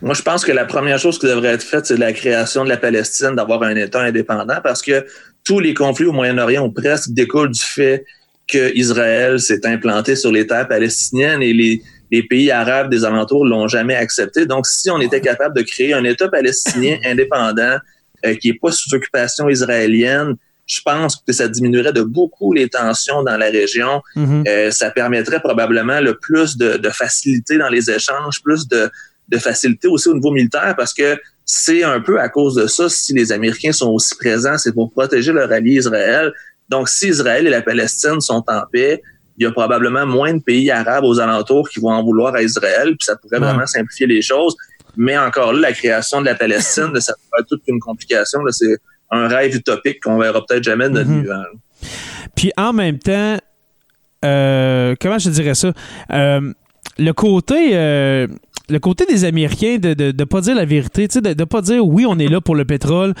Moi, 0.00 0.14
je 0.14 0.22
pense 0.22 0.44
que 0.44 0.52
la 0.52 0.64
première 0.64 0.98
chose 0.98 1.18
qui 1.18 1.26
devrait 1.26 1.48
être 1.48 1.62
faite, 1.62 1.84
c'est 1.84 1.98
la 1.98 2.14
création 2.14 2.64
de 2.64 2.70
la 2.70 2.78
Palestine, 2.78 3.34
d'avoir 3.34 3.62
un 3.62 3.76
État 3.76 4.00
indépendant, 4.00 4.58
parce 4.62 4.80
que 4.80 5.04
tous 5.44 5.60
les 5.60 5.74
conflits 5.74 6.06
au 6.06 6.12
Moyen-Orient 6.12 6.64
ont 6.64 6.70
presque 6.70 7.10
découlent 7.10 7.50
du 7.50 7.62
fait 7.62 8.06
que 8.46 8.74
Israël 8.74 9.38
s'est 9.38 9.66
implanté 9.66 10.16
sur 10.16 10.32
les 10.32 10.46
terres 10.46 10.68
palestiniennes 10.68 11.42
et 11.42 11.52
les, 11.52 11.82
les 12.10 12.22
pays 12.22 12.50
arabes 12.50 12.90
des 12.90 13.04
alentours 13.04 13.44
l'ont 13.44 13.68
jamais 13.68 13.94
accepté. 13.94 14.46
Donc, 14.46 14.66
si 14.66 14.90
on 14.90 15.00
était 15.00 15.20
capable 15.20 15.56
de 15.56 15.62
créer 15.62 15.92
un 15.92 16.04
État 16.04 16.28
palestinien 16.28 16.98
indépendant 17.04 17.78
euh, 18.26 18.34
qui 18.36 18.50
est 18.50 18.58
pas 18.60 18.72
sous 18.72 18.94
occupation 18.94 19.48
israélienne, 19.48 20.34
je 20.66 20.80
pense 20.84 21.16
que 21.16 21.32
ça 21.32 21.48
diminuerait 21.48 21.92
de 21.92 22.02
beaucoup 22.02 22.52
les 22.52 22.68
tensions 22.68 23.22
dans 23.22 23.36
la 23.36 23.46
région. 23.46 24.02
Mm-hmm. 24.16 24.48
euh, 24.48 24.70
ça 24.70 24.90
permettrait 24.90 25.40
probablement 25.40 26.00
le 26.00 26.18
plus 26.18 26.56
de, 26.56 26.76
de, 26.76 26.90
facilité 26.90 27.56
dans 27.56 27.70
les 27.70 27.90
échanges, 27.90 28.42
plus 28.42 28.68
de, 28.68 28.90
de 29.28 29.38
facilité 29.38 29.88
aussi 29.88 30.08
au 30.08 30.14
niveau 30.14 30.30
militaire 30.30 30.74
parce 30.76 30.92
que 30.92 31.18
c'est 31.44 31.82
un 31.82 32.00
peu 32.00 32.20
à 32.20 32.28
cause 32.28 32.56
de 32.56 32.66
ça, 32.66 32.90
si 32.90 33.14
les 33.14 33.32
Américains 33.32 33.72
sont 33.72 33.90
aussi 33.90 34.14
présents, 34.16 34.58
c'est 34.58 34.72
pour 34.72 34.90
protéger 34.90 35.32
leur 35.32 35.50
allié 35.50 35.76
Israël. 35.76 36.30
Donc, 36.68 36.90
si 36.90 37.08
Israël 37.08 37.46
et 37.46 37.50
la 37.50 37.62
Palestine 37.62 38.20
sont 38.20 38.44
en 38.46 38.62
paix, 38.70 39.00
il 39.38 39.44
y 39.44 39.46
a 39.46 39.52
probablement 39.52 40.04
moins 40.04 40.34
de 40.34 40.40
pays 40.40 40.70
arabes 40.70 41.04
aux 41.04 41.20
alentours 41.20 41.68
qui 41.68 41.78
vont 41.80 41.92
en 41.92 42.02
vouloir 42.02 42.34
à 42.34 42.42
Israël, 42.42 42.88
puis 42.88 43.04
ça 43.04 43.16
pourrait 43.16 43.38
vraiment 43.38 43.66
simplifier 43.66 44.06
les 44.06 44.20
choses. 44.20 44.56
Mais 44.96 45.16
encore 45.16 45.52
là, 45.52 45.60
la 45.68 45.72
création 45.72 46.20
de 46.20 46.26
la 46.26 46.34
Palestine, 46.34 46.90
ça 47.00 47.14
pourrait 47.14 47.42
être 47.42 47.48
toute 47.48 47.62
une 47.68 47.78
complication. 47.78 48.40
C'est 48.50 48.78
un 49.10 49.28
rêve 49.28 49.54
utopique 49.54 50.02
qu'on 50.02 50.18
verra 50.18 50.44
peut-être 50.44 50.64
jamais 50.64 50.88
de 50.88 50.94
notre 50.94 51.08
mm 51.08 51.46
Puis 52.34 52.50
en 52.56 52.72
même 52.72 52.98
temps, 52.98 53.38
euh, 54.24 54.96
comment 55.00 55.18
je 55.18 55.30
dirais 55.30 55.54
ça? 55.54 55.72
Euh, 56.12 56.52
le 56.98 57.12
côté 57.12 57.70
euh, 57.74 58.26
le 58.68 58.78
côté 58.80 59.06
des 59.06 59.24
Américains 59.24 59.78
de 59.78 60.12
ne 60.12 60.24
pas 60.24 60.40
dire 60.40 60.56
la 60.56 60.64
vérité, 60.64 61.06
de 61.06 61.28
ne 61.28 61.44
pas 61.44 61.62
dire 61.62 61.86
oui, 61.86 62.04
on 62.06 62.18
est 62.18 62.26
là 62.26 62.40
pour 62.40 62.56
le 62.56 62.64
pétrole. 62.64 63.14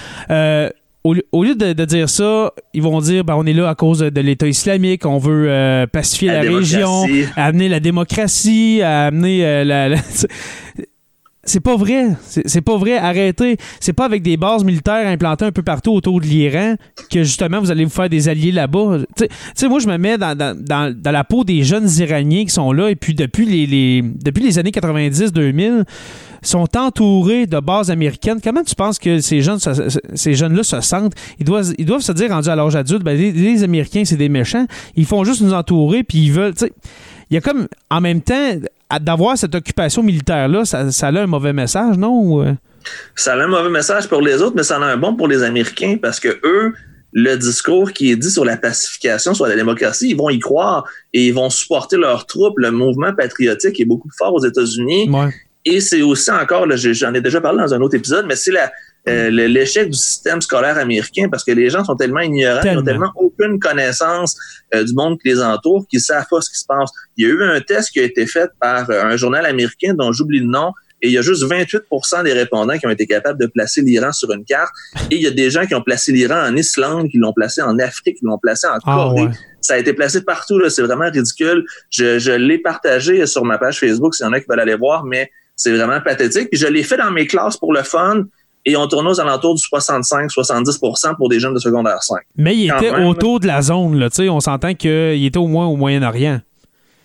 Euh, 1.06 1.14
au, 1.32 1.44
lieu 1.44 1.54
de, 1.54 1.84
dire 1.84 2.08
ça, 2.08 2.52
ils 2.74 2.82
vont 2.82 3.00
dire 3.00 3.24
ben, 3.24 3.34
on 3.36 3.46
est 3.46 3.52
là 3.52 3.68
à 3.68 3.74
cause 3.74 4.00
de, 4.00 4.20
l'État 4.20 4.48
islamique, 4.48 5.06
on 5.06 5.18
veut 5.18 5.46
euh, 5.48 5.86
pacifier 5.86 6.28
la, 6.28 6.40
région, 6.40 7.06
amener 7.36 7.68
la 7.68 7.80
démocratie, 7.80 8.82
amener 8.82 9.64
la 9.64 9.96
c'est 11.48 11.60
pas 11.60 11.76
vrai. 11.76 12.10
C'est 12.22 12.60
pas 12.60 12.76
vrai. 12.76 12.98
Arrêtez. 12.98 13.56
C'est 13.80 13.92
pas 13.92 14.04
avec 14.04 14.22
des 14.22 14.36
bases 14.36 14.64
militaires 14.64 15.06
implantées 15.06 15.46
un 15.46 15.52
peu 15.52 15.62
partout 15.62 15.92
autour 15.92 16.20
de 16.20 16.26
l'Iran 16.26 16.74
que 17.10 17.24
justement 17.24 17.60
vous 17.60 17.70
allez 17.70 17.84
vous 17.84 17.90
faire 17.90 18.08
des 18.08 18.28
alliés 18.28 18.52
là-bas. 18.52 18.98
Tu 19.16 19.26
sais, 19.54 19.68
moi, 19.68 19.80
je 19.80 19.88
me 19.88 19.96
mets 19.96 20.18
dans, 20.18 20.94
la 21.04 21.24
peau 21.24 21.44
des 21.44 21.62
jeunes 21.64 21.88
Iraniens 21.98 22.44
qui 22.44 22.50
sont 22.50 22.72
là 22.72 22.90
et 22.90 22.96
puis 22.96 23.14
depuis 23.14 23.46
les, 23.46 24.02
depuis 24.02 24.42
les 24.42 24.58
années 24.58 24.70
90-2000 24.70 25.84
sont 26.42 26.76
entourés 26.76 27.46
de 27.46 27.58
bases 27.60 27.90
américaines. 27.90 28.40
Comment 28.42 28.62
tu 28.62 28.74
penses 28.74 28.98
que 28.98 29.20
ces 29.20 29.42
jeunes 29.42 29.58
ces 30.14 30.34
jeunes-là 30.34 30.62
se 30.62 30.80
sentent? 30.80 31.14
Ils 31.38 31.44
doivent, 31.44 31.72
ils 31.78 31.86
doivent 31.86 32.02
se 32.02 32.12
dire, 32.12 32.30
rendus 32.30 32.48
à 32.48 32.56
l'âge 32.56 32.76
adulte, 32.76 33.02
ben, 33.02 33.16
les, 33.16 33.64
Américains, 33.64 34.04
c'est 34.04 34.16
des 34.16 34.28
méchants. 34.28 34.66
Ils 34.96 35.06
font 35.06 35.24
juste 35.24 35.40
nous 35.40 35.54
entourer, 35.54 36.02
puis 36.02 36.18
ils 36.18 36.32
veulent. 36.32 36.54
Il 37.30 37.34
y 37.34 37.36
a 37.36 37.40
comme, 37.40 37.68
en 37.90 38.00
même 38.00 38.22
temps, 38.22 38.54
d'avoir 39.00 39.36
cette 39.36 39.54
occupation 39.54 40.02
militaire-là, 40.02 40.64
ça, 40.64 40.90
ça, 40.90 41.08
a 41.08 41.12
un 41.12 41.26
mauvais 41.26 41.52
message, 41.52 41.98
non? 41.98 42.42
Euh? 42.42 42.54
Ça 43.14 43.34
a 43.34 43.36
un 43.36 43.48
mauvais 43.48 43.70
message 43.70 44.08
pour 44.08 44.22
les 44.22 44.40
autres, 44.40 44.56
mais 44.56 44.62
ça 44.62 44.78
en 44.78 44.82
a 44.82 44.86
un 44.86 44.96
bon 44.96 45.14
pour 45.14 45.28
les 45.28 45.42
Américains 45.42 45.98
parce 46.00 46.20
que 46.20 46.40
eux, 46.44 46.72
le 47.12 47.36
discours 47.36 47.92
qui 47.92 48.10
est 48.10 48.16
dit 48.16 48.30
sur 48.30 48.44
la 48.44 48.56
pacification, 48.56 49.34
sur 49.34 49.46
la 49.46 49.56
démocratie, 49.56 50.10
ils 50.10 50.16
vont 50.16 50.30
y 50.30 50.38
croire 50.38 50.84
et 51.12 51.26
ils 51.26 51.34
vont 51.34 51.50
supporter 51.50 51.96
leurs 51.96 52.26
troupes. 52.26 52.58
Le 52.58 52.70
mouvement 52.70 53.14
patriotique 53.14 53.80
est 53.80 53.84
beaucoup 53.84 54.08
plus 54.08 54.16
fort 54.16 54.34
aux 54.34 54.44
États-Unis. 54.44 55.10
Et 55.64 55.80
c'est 55.80 56.02
aussi 56.02 56.30
encore, 56.30 56.66
j'en 56.76 57.14
ai 57.14 57.20
déjà 57.20 57.40
parlé 57.40 57.58
dans 57.58 57.74
un 57.74 57.80
autre 57.80 57.96
épisode, 57.96 58.26
mais 58.26 58.36
c'est 58.36 58.52
la, 58.52 58.70
euh, 59.08 59.30
l'échec 59.30 59.88
du 59.88 59.96
système 59.96 60.40
scolaire 60.40 60.76
américain 60.76 61.28
parce 61.30 61.44
que 61.44 61.52
les 61.52 61.70
gens 61.70 61.84
sont 61.84 61.96
tellement 61.96 62.20
ignorants, 62.20 62.60
ils 62.64 62.74
n'ont 62.74 62.82
tellement 62.82 63.12
aucune 63.16 63.58
connaissance 63.58 64.36
euh, 64.74 64.84
du 64.84 64.92
monde 64.94 65.18
qui 65.20 65.28
les 65.28 65.42
entoure 65.42 65.86
qu'ils 65.88 66.00
savent 66.00 66.26
pas 66.28 66.40
ce 66.40 66.50
qui 66.50 66.58
se 66.58 66.66
passe. 66.66 66.90
Il 67.16 67.26
y 67.26 67.30
a 67.30 67.34
eu 67.34 67.42
un 67.42 67.60
test 67.60 67.90
qui 67.90 68.00
a 68.00 68.02
été 68.02 68.26
fait 68.26 68.50
par 68.60 68.90
euh, 68.90 69.04
un 69.04 69.16
journal 69.16 69.46
américain 69.46 69.94
dont 69.94 70.12
j'oublie 70.12 70.40
le 70.40 70.46
nom 70.46 70.72
et 71.00 71.08
il 71.08 71.12
y 71.12 71.18
a 71.18 71.22
juste 71.22 71.44
28% 71.44 72.24
des 72.24 72.32
répondants 72.32 72.76
qui 72.76 72.86
ont 72.86 72.90
été 72.90 73.06
capables 73.06 73.40
de 73.40 73.46
placer 73.46 73.82
l'Iran 73.82 74.12
sur 74.12 74.32
une 74.32 74.44
carte. 74.44 74.72
Et 75.10 75.16
il 75.16 75.22
y 75.22 75.28
a 75.28 75.30
des 75.30 75.48
gens 75.48 75.64
qui 75.64 75.74
ont 75.74 75.82
placé 75.82 76.10
l'Iran 76.10 76.42
en 76.44 76.56
Islande, 76.56 77.08
qui 77.08 77.18
l'ont 77.18 77.32
placé 77.32 77.62
en 77.62 77.78
Afrique, 77.78 78.18
qui 78.18 78.24
l'ont 78.24 78.38
placé 78.38 78.66
en 78.66 78.78
ah, 78.84 79.10
Corée. 79.12 79.30
Ça 79.60 79.74
a 79.74 79.78
été 79.78 79.92
placé 79.92 80.24
partout. 80.24 80.60
C'est 80.68 80.82
vraiment 80.82 81.08
ridicule. 81.08 81.64
Je, 81.90 82.18
je 82.18 82.32
l'ai 82.32 82.58
partagé 82.58 83.26
sur 83.26 83.44
ma 83.44 83.58
page 83.58 83.78
Facebook 83.78 84.14
s'il 84.14 84.26
y 84.26 84.28
en 84.28 84.32
a 84.32 84.40
qui 84.40 84.46
veulent 84.48 84.58
aller 84.58 84.74
voir, 84.74 85.04
mais 85.04 85.30
c'est 85.58 85.76
vraiment 85.76 86.00
pathétique. 86.00 86.48
Puis 86.50 86.58
je 86.58 86.66
l'ai 86.66 86.82
fait 86.82 86.96
dans 86.96 87.10
mes 87.10 87.26
classes 87.26 87.56
pour 87.56 87.74
le 87.74 87.82
fun 87.82 88.24
et 88.64 88.76
on 88.76 88.86
tournait 88.86 89.10
aux 89.10 89.20
alentours 89.20 89.54
du 89.54 89.62
65-70% 89.62 91.16
pour 91.16 91.28
des 91.28 91.40
jeunes 91.40 91.54
de 91.54 91.58
secondaire 91.58 92.02
5. 92.02 92.18
Mais 92.36 92.56
il 92.56 92.70
était 92.70 92.90
autour 92.90 93.40
de 93.40 93.46
la 93.46 93.60
zone, 93.60 93.98
là, 93.98 94.08
on 94.30 94.40
s'entend 94.40 94.74
qu'il 94.74 95.24
était 95.24 95.38
au 95.38 95.46
moins 95.46 95.66
au 95.66 95.76
Moyen-Orient. 95.76 96.40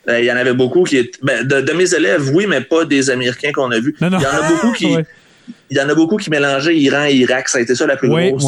Ben, 0.05 0.19
il 0.19 0.25
y 0.25 0.31
en 0.31 0.35
avait 0.35 0.53
beaucoup 0.53 0.83
qui 0.83 0.97
étaient. 0.97 1.17
Ben, 1.21 1.47
de, 1.47 1.71
mes 1.73 1.93
élèves, 1.93 2.29
oui, 2.33 2.45
mais 2.47 2.61
pas 2.61 2.83
des 2.83 3.09
Américains 3.09 3.53
qu'on 3.53 3.71
a 3.71 3.79
vus. 3.79 3.95
Il 4.01 4.07
y 4.07 4.09
en 4.09 4.13
a 4.13 4.49
beaucoup 4.49 4.73
qui. 4.77 4.95
Il 5.69 5.77
y 5.77 5.81
en 5.81 5.89
a 5.89 5.95
beaucoup 5.95 6.17
qui 6.17 6.29
mélangeaient 6.29 6.77
Iran 6.77 7.05
et 7.05 7.15
Irak. 7.15 7.47
Ça 7.47 7.57
a 7.57 7.61
été 7.61 7.73
ça 7.75 7.87
la 7.87 7.95
plus, 7.95 8.09
grosse, 8.09 8.43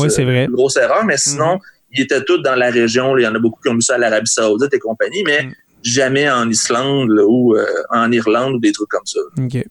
grosse, 0.50 0.78
erreur. 0.78 1.06
Mais 1.06 1.18
sinon, 1.18 1.54
mhm. 1.54 1.60
ils 1.94 2.02
étaient 2.02 2.24
tous 2.24 2.40
dans 2.40 2.56
la 2.56 2.70
région. 2.70 3.18
Il 3.18 3.24
y 3.24 3.28
en 3.28 3.36
a 3.36 3.40
beaucoup 3.40 3.60
qui 3.62 3.70
ont 3.70 3.76
vu 3.76 3.82
ça 3.82 3.96
à 3.96 3.98
l'Arabie 3.98 4.30
Saoudite 4.30 4.74
et 4.74 4.80
compagnie, 4.80 5.24
mais 5.26 5.44
mhm. 5.44 5.54
Jamais 5.86 6.30
en 6.30 6.50
Islande 6.50 7.12
ou 7.28 7.56
euh, 7.56 7.66
en 7.92 8.12
Irlande 8.12 8.56
ou 8.56 8.60
des 8.60 8.72
trucs 8.72 8.90
comme 8.90 9.06
ça. 9.06 9.20
OK. 9.38 9.64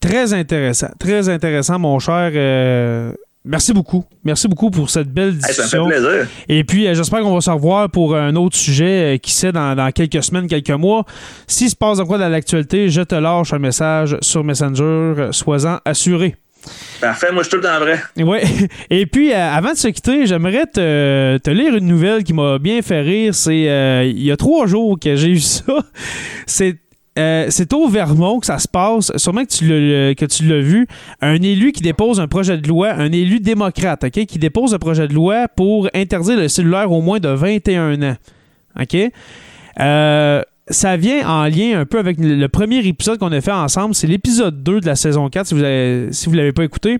Très 0.00 0.34
intéressant. 0.34 0.90
Très 0.98 1.28
intéressant, 1.30 1.78
mon 1.78 1.98
cher. 1.98 2.30
Euh, 2.34 3.12
merci 3.42 3.72
beaucoup. 3.72 4.04
Merci 4.22 4.48
beaucoup 4.48 4.70
pour 4.70 4.90
cette 4.90 5.10
belle 5.10 5.36
discussion. 5.36 5.64
ça 5.64 5.78
me 5.78 5.90
fait 5.90 6.00
plaisir. 6.00 6.28
Et 6.48 6.62
puis, 6.62 6.86
euh, 6.86 6.94
j'espère 6.94 7.20
qu'on 7.22 7.34
va 7.34 7.40
se 7.40 7.50
revoir 7.50 7.88
pour 7.90 8.14
un 8.14 8.36
autre 8.36 8.56
sujet, 8.56 9.14
euh, 9.14 9.16
qui 9.16 9.32
sait, 9.32 9.50
dans, 9.50 9.90
quelques 9.92 10.22
semaines, 10.22 10.46
quelques 10.46 10.70
mois. 10.70 11.06
S'il 11.46 11.70
se 11.70 11.76
passe 11.76 11.98
de 11.98 12.04
quoi 12.04 12.18
dans 12.18 12.28
l'actualité, 12.28 12.90
je 12.90 13.00
te 13.00 13.14
lâche 13.14 13.54
un 13.54 13.58
message 13.58 14.18
sur 14.20 14.44
Messenger. 14.44 15.30
Sois-en 15.32 15.78
assuré. 15.86 16.36
Parfait, 17.00 17.32
moi 17.32 17.42
je 17.42 17.48
suis 17.48 17.58
tout 17.58 17.62
le 17.62 17.68
temps 17.68 17.78
vrai. 17.78 18.00
Oui. 18.16 18.38
Et 18.90 19.06
puis, 19.06 19.32
avant 19.32 19.72
de 19.72 19.76
se 19.76 19.88
quitter, 19.88 20.26
j'aimerais 20.26 20.66
te, 20.66 21.38
te, 21.38 21.50
lire 21.50 21.74
une 21.74 21.86
nouvelle 21.86 22.24
qui 22.24 22.32
m'a 22.32 22.58
bien 22.58 22.82
fait 22.82 23.00
rire. 23.00 23.34
C'est 23.34 24.04
il 24.06 24.22
y 24.22 24.30
a 24.30 24.36
trois 24.36 24.66
jours 24.66 24.98
que 24.98 25.16
j'ai 25.16 25.28
eu 25.30 25.40
ça. 25.40 25.74
C'est 26.46 26.78
euh, 27.16 27.46
c'est 27.50 27.72
au 27.72 27.88
Vermont 27.88 28.40
que 28.40 28.46
ça 28.46 28.58
se 28.58 28.68
passe. 28.68 29.12
Sûrement 29.16 29.44
que 29.44 29.50
tu 29.50 29.66
l'as, 29.66 30.14
que 30.14 30.24
tu 30.24 30.44
l'as 30.44 30.60
vu. 30.60 30.86
Un 31.20 31.40
élu 31.42 31.72
qui 31.72 31.82
dépose 31.82 32.20
un 32.20 32.26
projet 32.26 32.58
de 32.58 32.66
loi, 32.66 32.92
un 32.92 33.12
élu 33.12 33.40
démocrate, 33.40 34.04
OK, 34.04 34.26
qui 34.26 34.38
dépose 34.38 34.74
un 34.74 34.78
projet 34.78 35.06
de 35.06 35.14
loi 35.14 35.48
pour 35.48 35.88
interdire 35.94 36.38
le 36.38 36.48
cellulaire 36.48 36.90
au 36.90 37.00
moins 37.00 37.20
de 37.20 37.28
21 37.28 38.02
ans. 38.02 38.16
OK? 38.80 38.96
Euh, 39.80 40.42
ça 40.68 40.96
vient 40.96 41.28
en 41.28 41.44
lien 41.44 41.78
un 41.78 41.84
peu 41.84 41.98
avec 41.98 42.16
le 42.18 42.46
premier 42.48 42.78
épisode 42.86 43.18
qu'on 43.18 43.32
a 43.32 43.40
fait 43.40 43.52
ensemble. 43.52 43.94
C'est 43.94 44.06
l'épisode 44.06 44.62
2 44.62 44.80
de 44.80 44.86
la 44.86 44.96
saison 44.96 45.28
4, 45.28 45.46
si 45.46 45.54
vous 45.54 45.60
ne 45.60 46.36
l'avez 46.36 46.52
pas 46.52 46.64
écouté. 46.64 46.98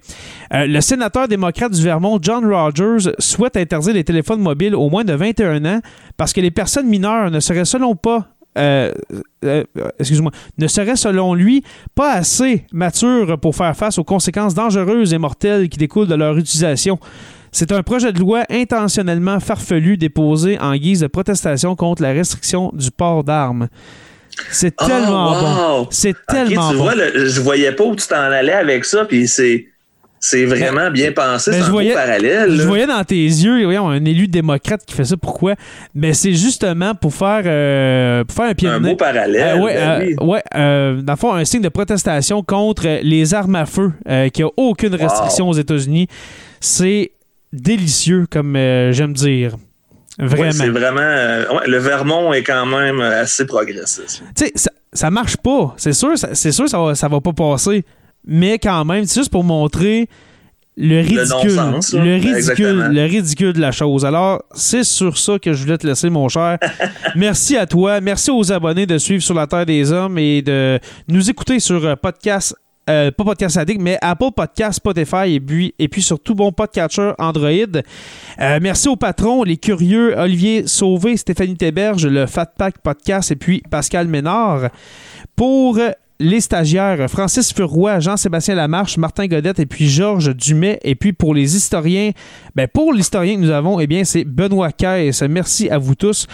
Euh, 0.53 0.67
le 0.67 0.81
sénateur 0.81 1.29
démocrate 1.29 1.73
du 1.73 1.83
Vermont, 1.83 2.19
John 2.21 2.45
Rogers, 2.45 3.13
souhaite 3.19 3.57
interdire 3.57 3.95
les 3.95 4.05
téléphones 4.05 4.41
mobiles 4.41 4.75
au 4.75 4.91
moins 4.91 5.05
de 5.05 5.15
21 5.15 5.65
ans 5.65 5.81
parce 6.17 6.33
que 6.33 6.41
les 6.41 6.51
personnes 6.51 6.89
mineures 6.89 7.31
ne 7.31 7.41
seraient 7.41 7.65
selon 7.65 7.97
pas 7.97 8.29
euh, 8.57 8.93
euh, 9.45 9.65
ne 10.59 10.67
selon 10.69 11.35
lui 11.35 11.65
pas 11.97 12.13
assez 12.13 12.67
mature 12.73 13.37
pour 13.41 13.57
faire 13.57 13.77
face 13.77 13.99
aux 13.99 14.05
conséquences 14.05 14.55
dangereuses 14.55 15.13
et 15.13 15.19
mortelles 15.19 15.69
qui 15.69 15.79
découlent 15.79 16.07
de 16.07 16.15
leur 16.15 16.39
utilisation. 16.39 17.01
C'est 17.55 17.71
un 17.71 17.85
projet 17.85 18.13
de 18.13 18.19
loi 18.19 18.43
intentionnellement 18.51 19.39
farfelu 19.39 19.97
déposé 19.97 20.59
en 20.59 20.75
guise 20.75 21.01
de 21.01 21.07
protestation 21.07 21.77
contre 21.77 22.03
la 22.03 22.11
restriction 22.11 22.73
du 22.75 22.91
port 22.91 23.23
d'armes. 23.23 23.69
C'est 24.51 24.75
ah, 24.79 24.87
tellement 24.87 25.41
bon. 25.41 25.87
C'est 25.89 26.17
tellement 26.27 26.73
tu 26.73 26.77
bon. 26.77 26.83
Vois, 26.83 26.95
je 26.97 27.41
voyais 27.41 27.71
pas 27.71 27.85
où 27.85 27.95
tu 27.95 28.09
t'en 28.09 28.17
allais 28.17 28.55
avec 28.55 28.85
ça, 28.85 29.05
puis 29.05 29.29
c'est 29.29 29.69
c'est 30.19 30.47
vraiment 30.47 30.91
bien 30.91 31.13
pensé, 31.13 31.53
c'est 31.53 31.61
un 31.61 31.71
voyais, 31.71 31.93
parallèle. 31.93 32.51
Je 32.51 32.63
voyais 32.63 32.89
dans 32.89 33.05
tes 33.05 33.15
yeux, 33.15 33.63
voyons, 33.63 33.89
un 33.89 34.05
élu 34.05 34.27
démocrate 34.27 34.85
qui 34.85 34.95
fait 34.95 35.05
ça. 35.05 35.17
Pourquoi? 35.17 35.55
Mais 35.95 36.13
c'est 36.13 36.33
justement 36.33 36.97
pour 36.97 37.15
faire, 37.15 37.43
euh, 37.45 38.25
pour 38.25 38.35
faire 38.35 38.47
un 38.47 38.55
pied 38.55 38.67
Un 38.67 38.81
beau 38.81 38.97
parallèle. 38.97 39.59
Euh, 39.61 39.65
ben 39.65 40.17
euh, 40.17 40.25
ouais, 40.25 41.03
dans 41.03 41.13
le 41.13 41.17
fond, 41.17 41.33
un 41.35 41.45
signe 41.45 41.63
de 41.63 41.69
protestation 41.69 42.43
contre 42.43 42.89
les 43.03 43.33
armes 43.33 43.55
à 43.55 43.67
feu, 43.67 43.93
qui 44.33 44.43
a 44.43 44.49
aucune 44.57 44.97
restriction 44.97 45.49
aux 45.49 45.55
États-Unis. 45.55 46.09
C'est 46.59 47.13
délicieux, 47.55 48.27
comme 48.31 48.55
j'aime 48.55 49.13
dire. 49.13 49.57
Vraiment. 50.17 50.53
c'est 50.53 50.69
vraiment. 50.69 51.63
le 51.67 51.79
Vermont 51.79 52.33
est 52.33 52.45
quand 52.45 52.67
même 52.67 53.01
assez 53.01 53.47
progressiste. 53.47 54.23
Tu 54.37 54.45
sais, 54.45 54.53
ça, 54.55 54.71
ça 54.93 55.11
marche 55.11 55.37
pas. 55.37 55.75
C'est 55.77 55.93
sûr, 55.93 56.13
c'est 56.17 56.53
sûr, 56.53 56.69
ça 56.69 56.79
va, 56.79 56.95
ça 56.95 57.09
va 57.09 57.21
pas 57.21 57.33
passer 57.33 57.85
mais 58.27 58.59
quand 58.59 58.85
même, 58.85 59.05
c'est 59.05 59.21
juste 59.21 59.31
pour 59.31 59.45
montrer 59.45 60.09
le 60.77 61.01
ridicule, 61.03 62.03
le, 62.03 62.15
ridicule, 62.17 62.89
le 62.91 63.05
ridicule 63.05 63.53
de 63.53 63.61
la 63.61 63.71
chose. 63.71 64.05
Alors, 64.05 64.43
c'est 64.55 64.83
sur 64.83 65.17
ça 65.19 65.39
que 65.39 65.53
je 65.53 65.63
voulais 65.63 65.79
te 65.79 65.87
laisser, 65.87 66.11
mon 66.11 66.29
cher. 66.29 66.59
merci 67.15 67.57
à 67.57 67.67
toi. 67.67 68.01
Merci 68.01 68.33
aux 68.33 68.51
abonnés 68.51 68.87
de 68.87 68.99
suivre 68.99 69.23
sur 69.23 69.35
la 69.35 69.47
Terre 69.47 69.67
des 69.67 69.93
Hommes 69.93 70.19
et 70.19 70.43
de 70.43 70.81
nous 71.07 71.31
écouter 71.31 71.61
sur 71.61 71.85
euh, 71.85 71.95
podcast. 71.95 72.57
Euh, 72.91 73.11
pas 73.11 73.25
Podcast 73.25 73.57
Addict, 73.57 73.81
mais 73.81 73.97
Apple 74.03 74.33
Podcast, 74.37 74.77
Spotify 74.77 75.35
et 75.35 75.41
puis, 75.41 75.75
et 75.79 75.89
puis 75.89 76.03
sur 76.03 76.21
tout 76.21 76.35
bon 76.35 76.53
podcatcher 76.53 77.13
Android. 77.19 77.51
Euh, 77.51 78.59
merci 78.61 78.89
aux 78.89 78.97
patrons, 78.97 79.43
les 79.43 79.57
curieux, 79.57 80.15
Olivier 80.19 80.67
Sauvé, 80.67 81.17
Stéphanie 81.17 81.57
Théberge, 81.57 82.07
le 82.07 82.27
Fat 82.27 82.53
Pack 82.59 82.79
Podcast 82.83 83.31
et 83.31 83.37
puis 83.37 83.63
Pascal 83.71 84.07
Ménard. 84.07 84.69
Pour 85.35 85.79
les 86.21 86.41
stagiaires 86.41 87.09
Francis 87.11 87.53
Furoy, 87.53 88.01
Jean-Sébastien 88.01 88.55
Lamarche, 88.55 88.99
Martin 88.99 89.27
Godette 89.27 89.59
et 89.59 89.67
puis 89.67 89.89
Georges 89.89 90.35
Dumais. 90.35 90.79
Et 90.85 90.95
puis 90.95 91.13
pour 91.13 91.35
les 91.35 91.57
historiens, 91.57 92.13
ben 92.55 92.69
pour 92.69 92.93
l'historien 92.93 93.37
que 93.37 93.41
nous 93.41 93.51
avons, 93.51 93.81
eh 93.81 93.87
bien 93.87 94.05
c'est 94.05 94.25
Benoît 94.25 94.73
Caisse. 94.73 95.23
Merci 95.23 95.69
à 95.71 95.79
vous 95.79 95.95
tous. 95.95 96.27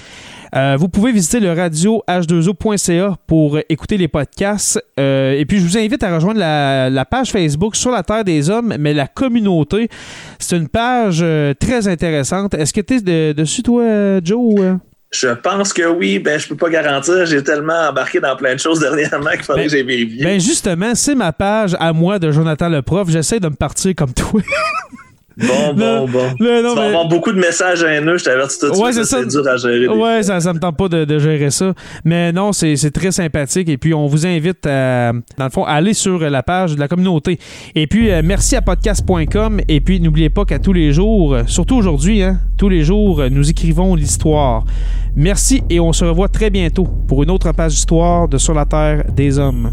Euh, 0.55 0.77
vous 0.79 0.89
pouvez 0.89 1.13
visiter 1.13 1.41
le 1.41 1.53
radio 1.53 2.03
h2o.ca 2.09 3.17
pour 3.27 3.59
écouter 3.69 3.97
les 3.97 4.09
podcasts. 4.09 4.83
Euh, 4.99 5.33
et 5.33 5.45
puis, 5.45 5.59
je 5.59 5.65
vous 5.65 5.79
invite 5.79 6.03
à 6.03 6.15
rejoindre 6.15 6.41
la, 6.41 7.05
page 7.05 7.31
Facebook 7.31 7.77
sur 7.77 7.91
la 7.91 8.03
Terre 8.03 8.25
des 8.25 8.51
Hommes, 8.51 8.75
mais 8.79 8.95
la 8.95 9.07
communauté. 9.07 9.89
C'est 10.39 10.57
une 10.57 10.69
page 10.69 11.25
très 11.59 11.89
intéressante. 11.89 12.55
Est-ce 12.55 12.73
que 12.73 12.81
tu 12.81 12.95
es 12.95 13.35
dessus, 13.35 13.63
toi, 13.63 14.21
Joe? 14.23 14.79
Je 15.13 15.29
pense 15.29 15.73
que 15.73 15.83
oui, 15.83 16.21
ben 16.21 16.39
je 16.39 16.47
peux 16.47 16.57
pas 16.57 16.71
garantir. 16.71 17.27
J'ai 17.27 17.43
tellement 17.43 17.89
embarqué 17.89 18.21
dans 18.21 18.37
plein 18.37 18.55
de 18.55 18.61
choses 18.61 18.79
dernièrement 18.81 19.31
qu'il 19.31 19.43
faudrait 19.43 19.63
ben, 19.63 19.69
que 19.69 19.77
j'ai 19.77 19.83
vérifié. 19.83 20.25
Ben 20.25 20.41
justement, 20.41 20.95
c'est 20.95 21.17
ma 21.17 21.33
page 21.33 21.77
à 21.81 21.93
moi 21.93 22.21
de 22.21 22.31
Jonathan 22.31 22.69
le 22.69 22.83
prof. 22.83 23.09
J'essaie 23.11 23.41
de 23.41 23.49
me 23.49 23.57
partir 23.57 23.93
comme 23.97 24.15
toi. 24.15 24.41
Bon, 25.41 25.75
bon, 25.75 26.07
bon. 26.07 26.35
tu 26.37 26.45
vas 26.45 26.87
avoir 26.87 27.09
beaucoup 27.09 27.33
de 27.33 27.39
messages 27.39 27.83
haineux, 27.83 28.19
je 28.19 28.25
t'avertis 28.25 28.59
tout 28.59 28.71
de 28.71 28.75
suite. 28.75 28.93
c'est 28.93 29.05
ça. 29.05 29.25
dur 29.25 29.47
à 29.49 29.57
gérer. 29.57 29.89
Ouais, 29.89 30.23
ça, 30.23 30.41
ça 30.41 30.53
me 30.53 30.59
tente 30.59 30.77
pas 30.77 30.89
de, 30.89 31.19
gérer 31.19 31.51
ça. 31.51 31.73
Mais 32.05 32.33
non, 32.33 32.53
c'est 32.53 32.91
très 32.93 33.11
sympathique. 33.11 33.69
Et 33.69 33.79
puis, 33.79 33.95
on 33.95 34.07
vous 34.07 34.27
invite, 34.27 34.67
à, 34.67 35.13
dans 35.39 35.45
le 35.45 35.51
fond, 35.51 35.65
à 35.65 35.73
aller 35.73 35.95
sur 35.95 36.19
la 36.19 36.43
page 36.43 36.75
de 36.75 36.81
la 36.81 36.89
communauté. 36.89 37.39
Et 37.75 37.87
puis, 37.87 38.11
euh, 38.11 38.23
merci 38.25 38.57
à 38.57 38.63
podcast.com. 38.63 39.61
Et 39.69 39.81
puis, 39.81 40.01
n'oubliez 40.01 40.31
pas 40.31 40.45
qu'à 40.45 40.59
tous 40.59 40.73
les 40.73 40.93
jours, 40.93 41.37
surtout 41.47 41.77
aujourd'hui, 41.77 42.23
hein, 42.23 42.39
tous 42.59 42.69
les 42.69 42.85
jours, 42.85 43.23
nous 43.31 43.51
écrivons 43.51 43.95
l'histoire. 43.95 44.65
Merci 45.17 45.63
et 45.69 45.81
on 45.81 45.93
se 45.93 46.05
revoit 46.05 46.29
très 46.29 46.51
bientôt 46.51 46.87
pour 47.09 47.23
une 47.23 47.31
autre 47.31 47.53
page 47.53 47.73
d'histoire 47.73 48.29
de 48.29 48.39
Sur 48.39 48.55
la 48.55 48.65
Terre 48.65 49.05
des 49.13 49.39
Hommes. 49.39 49.73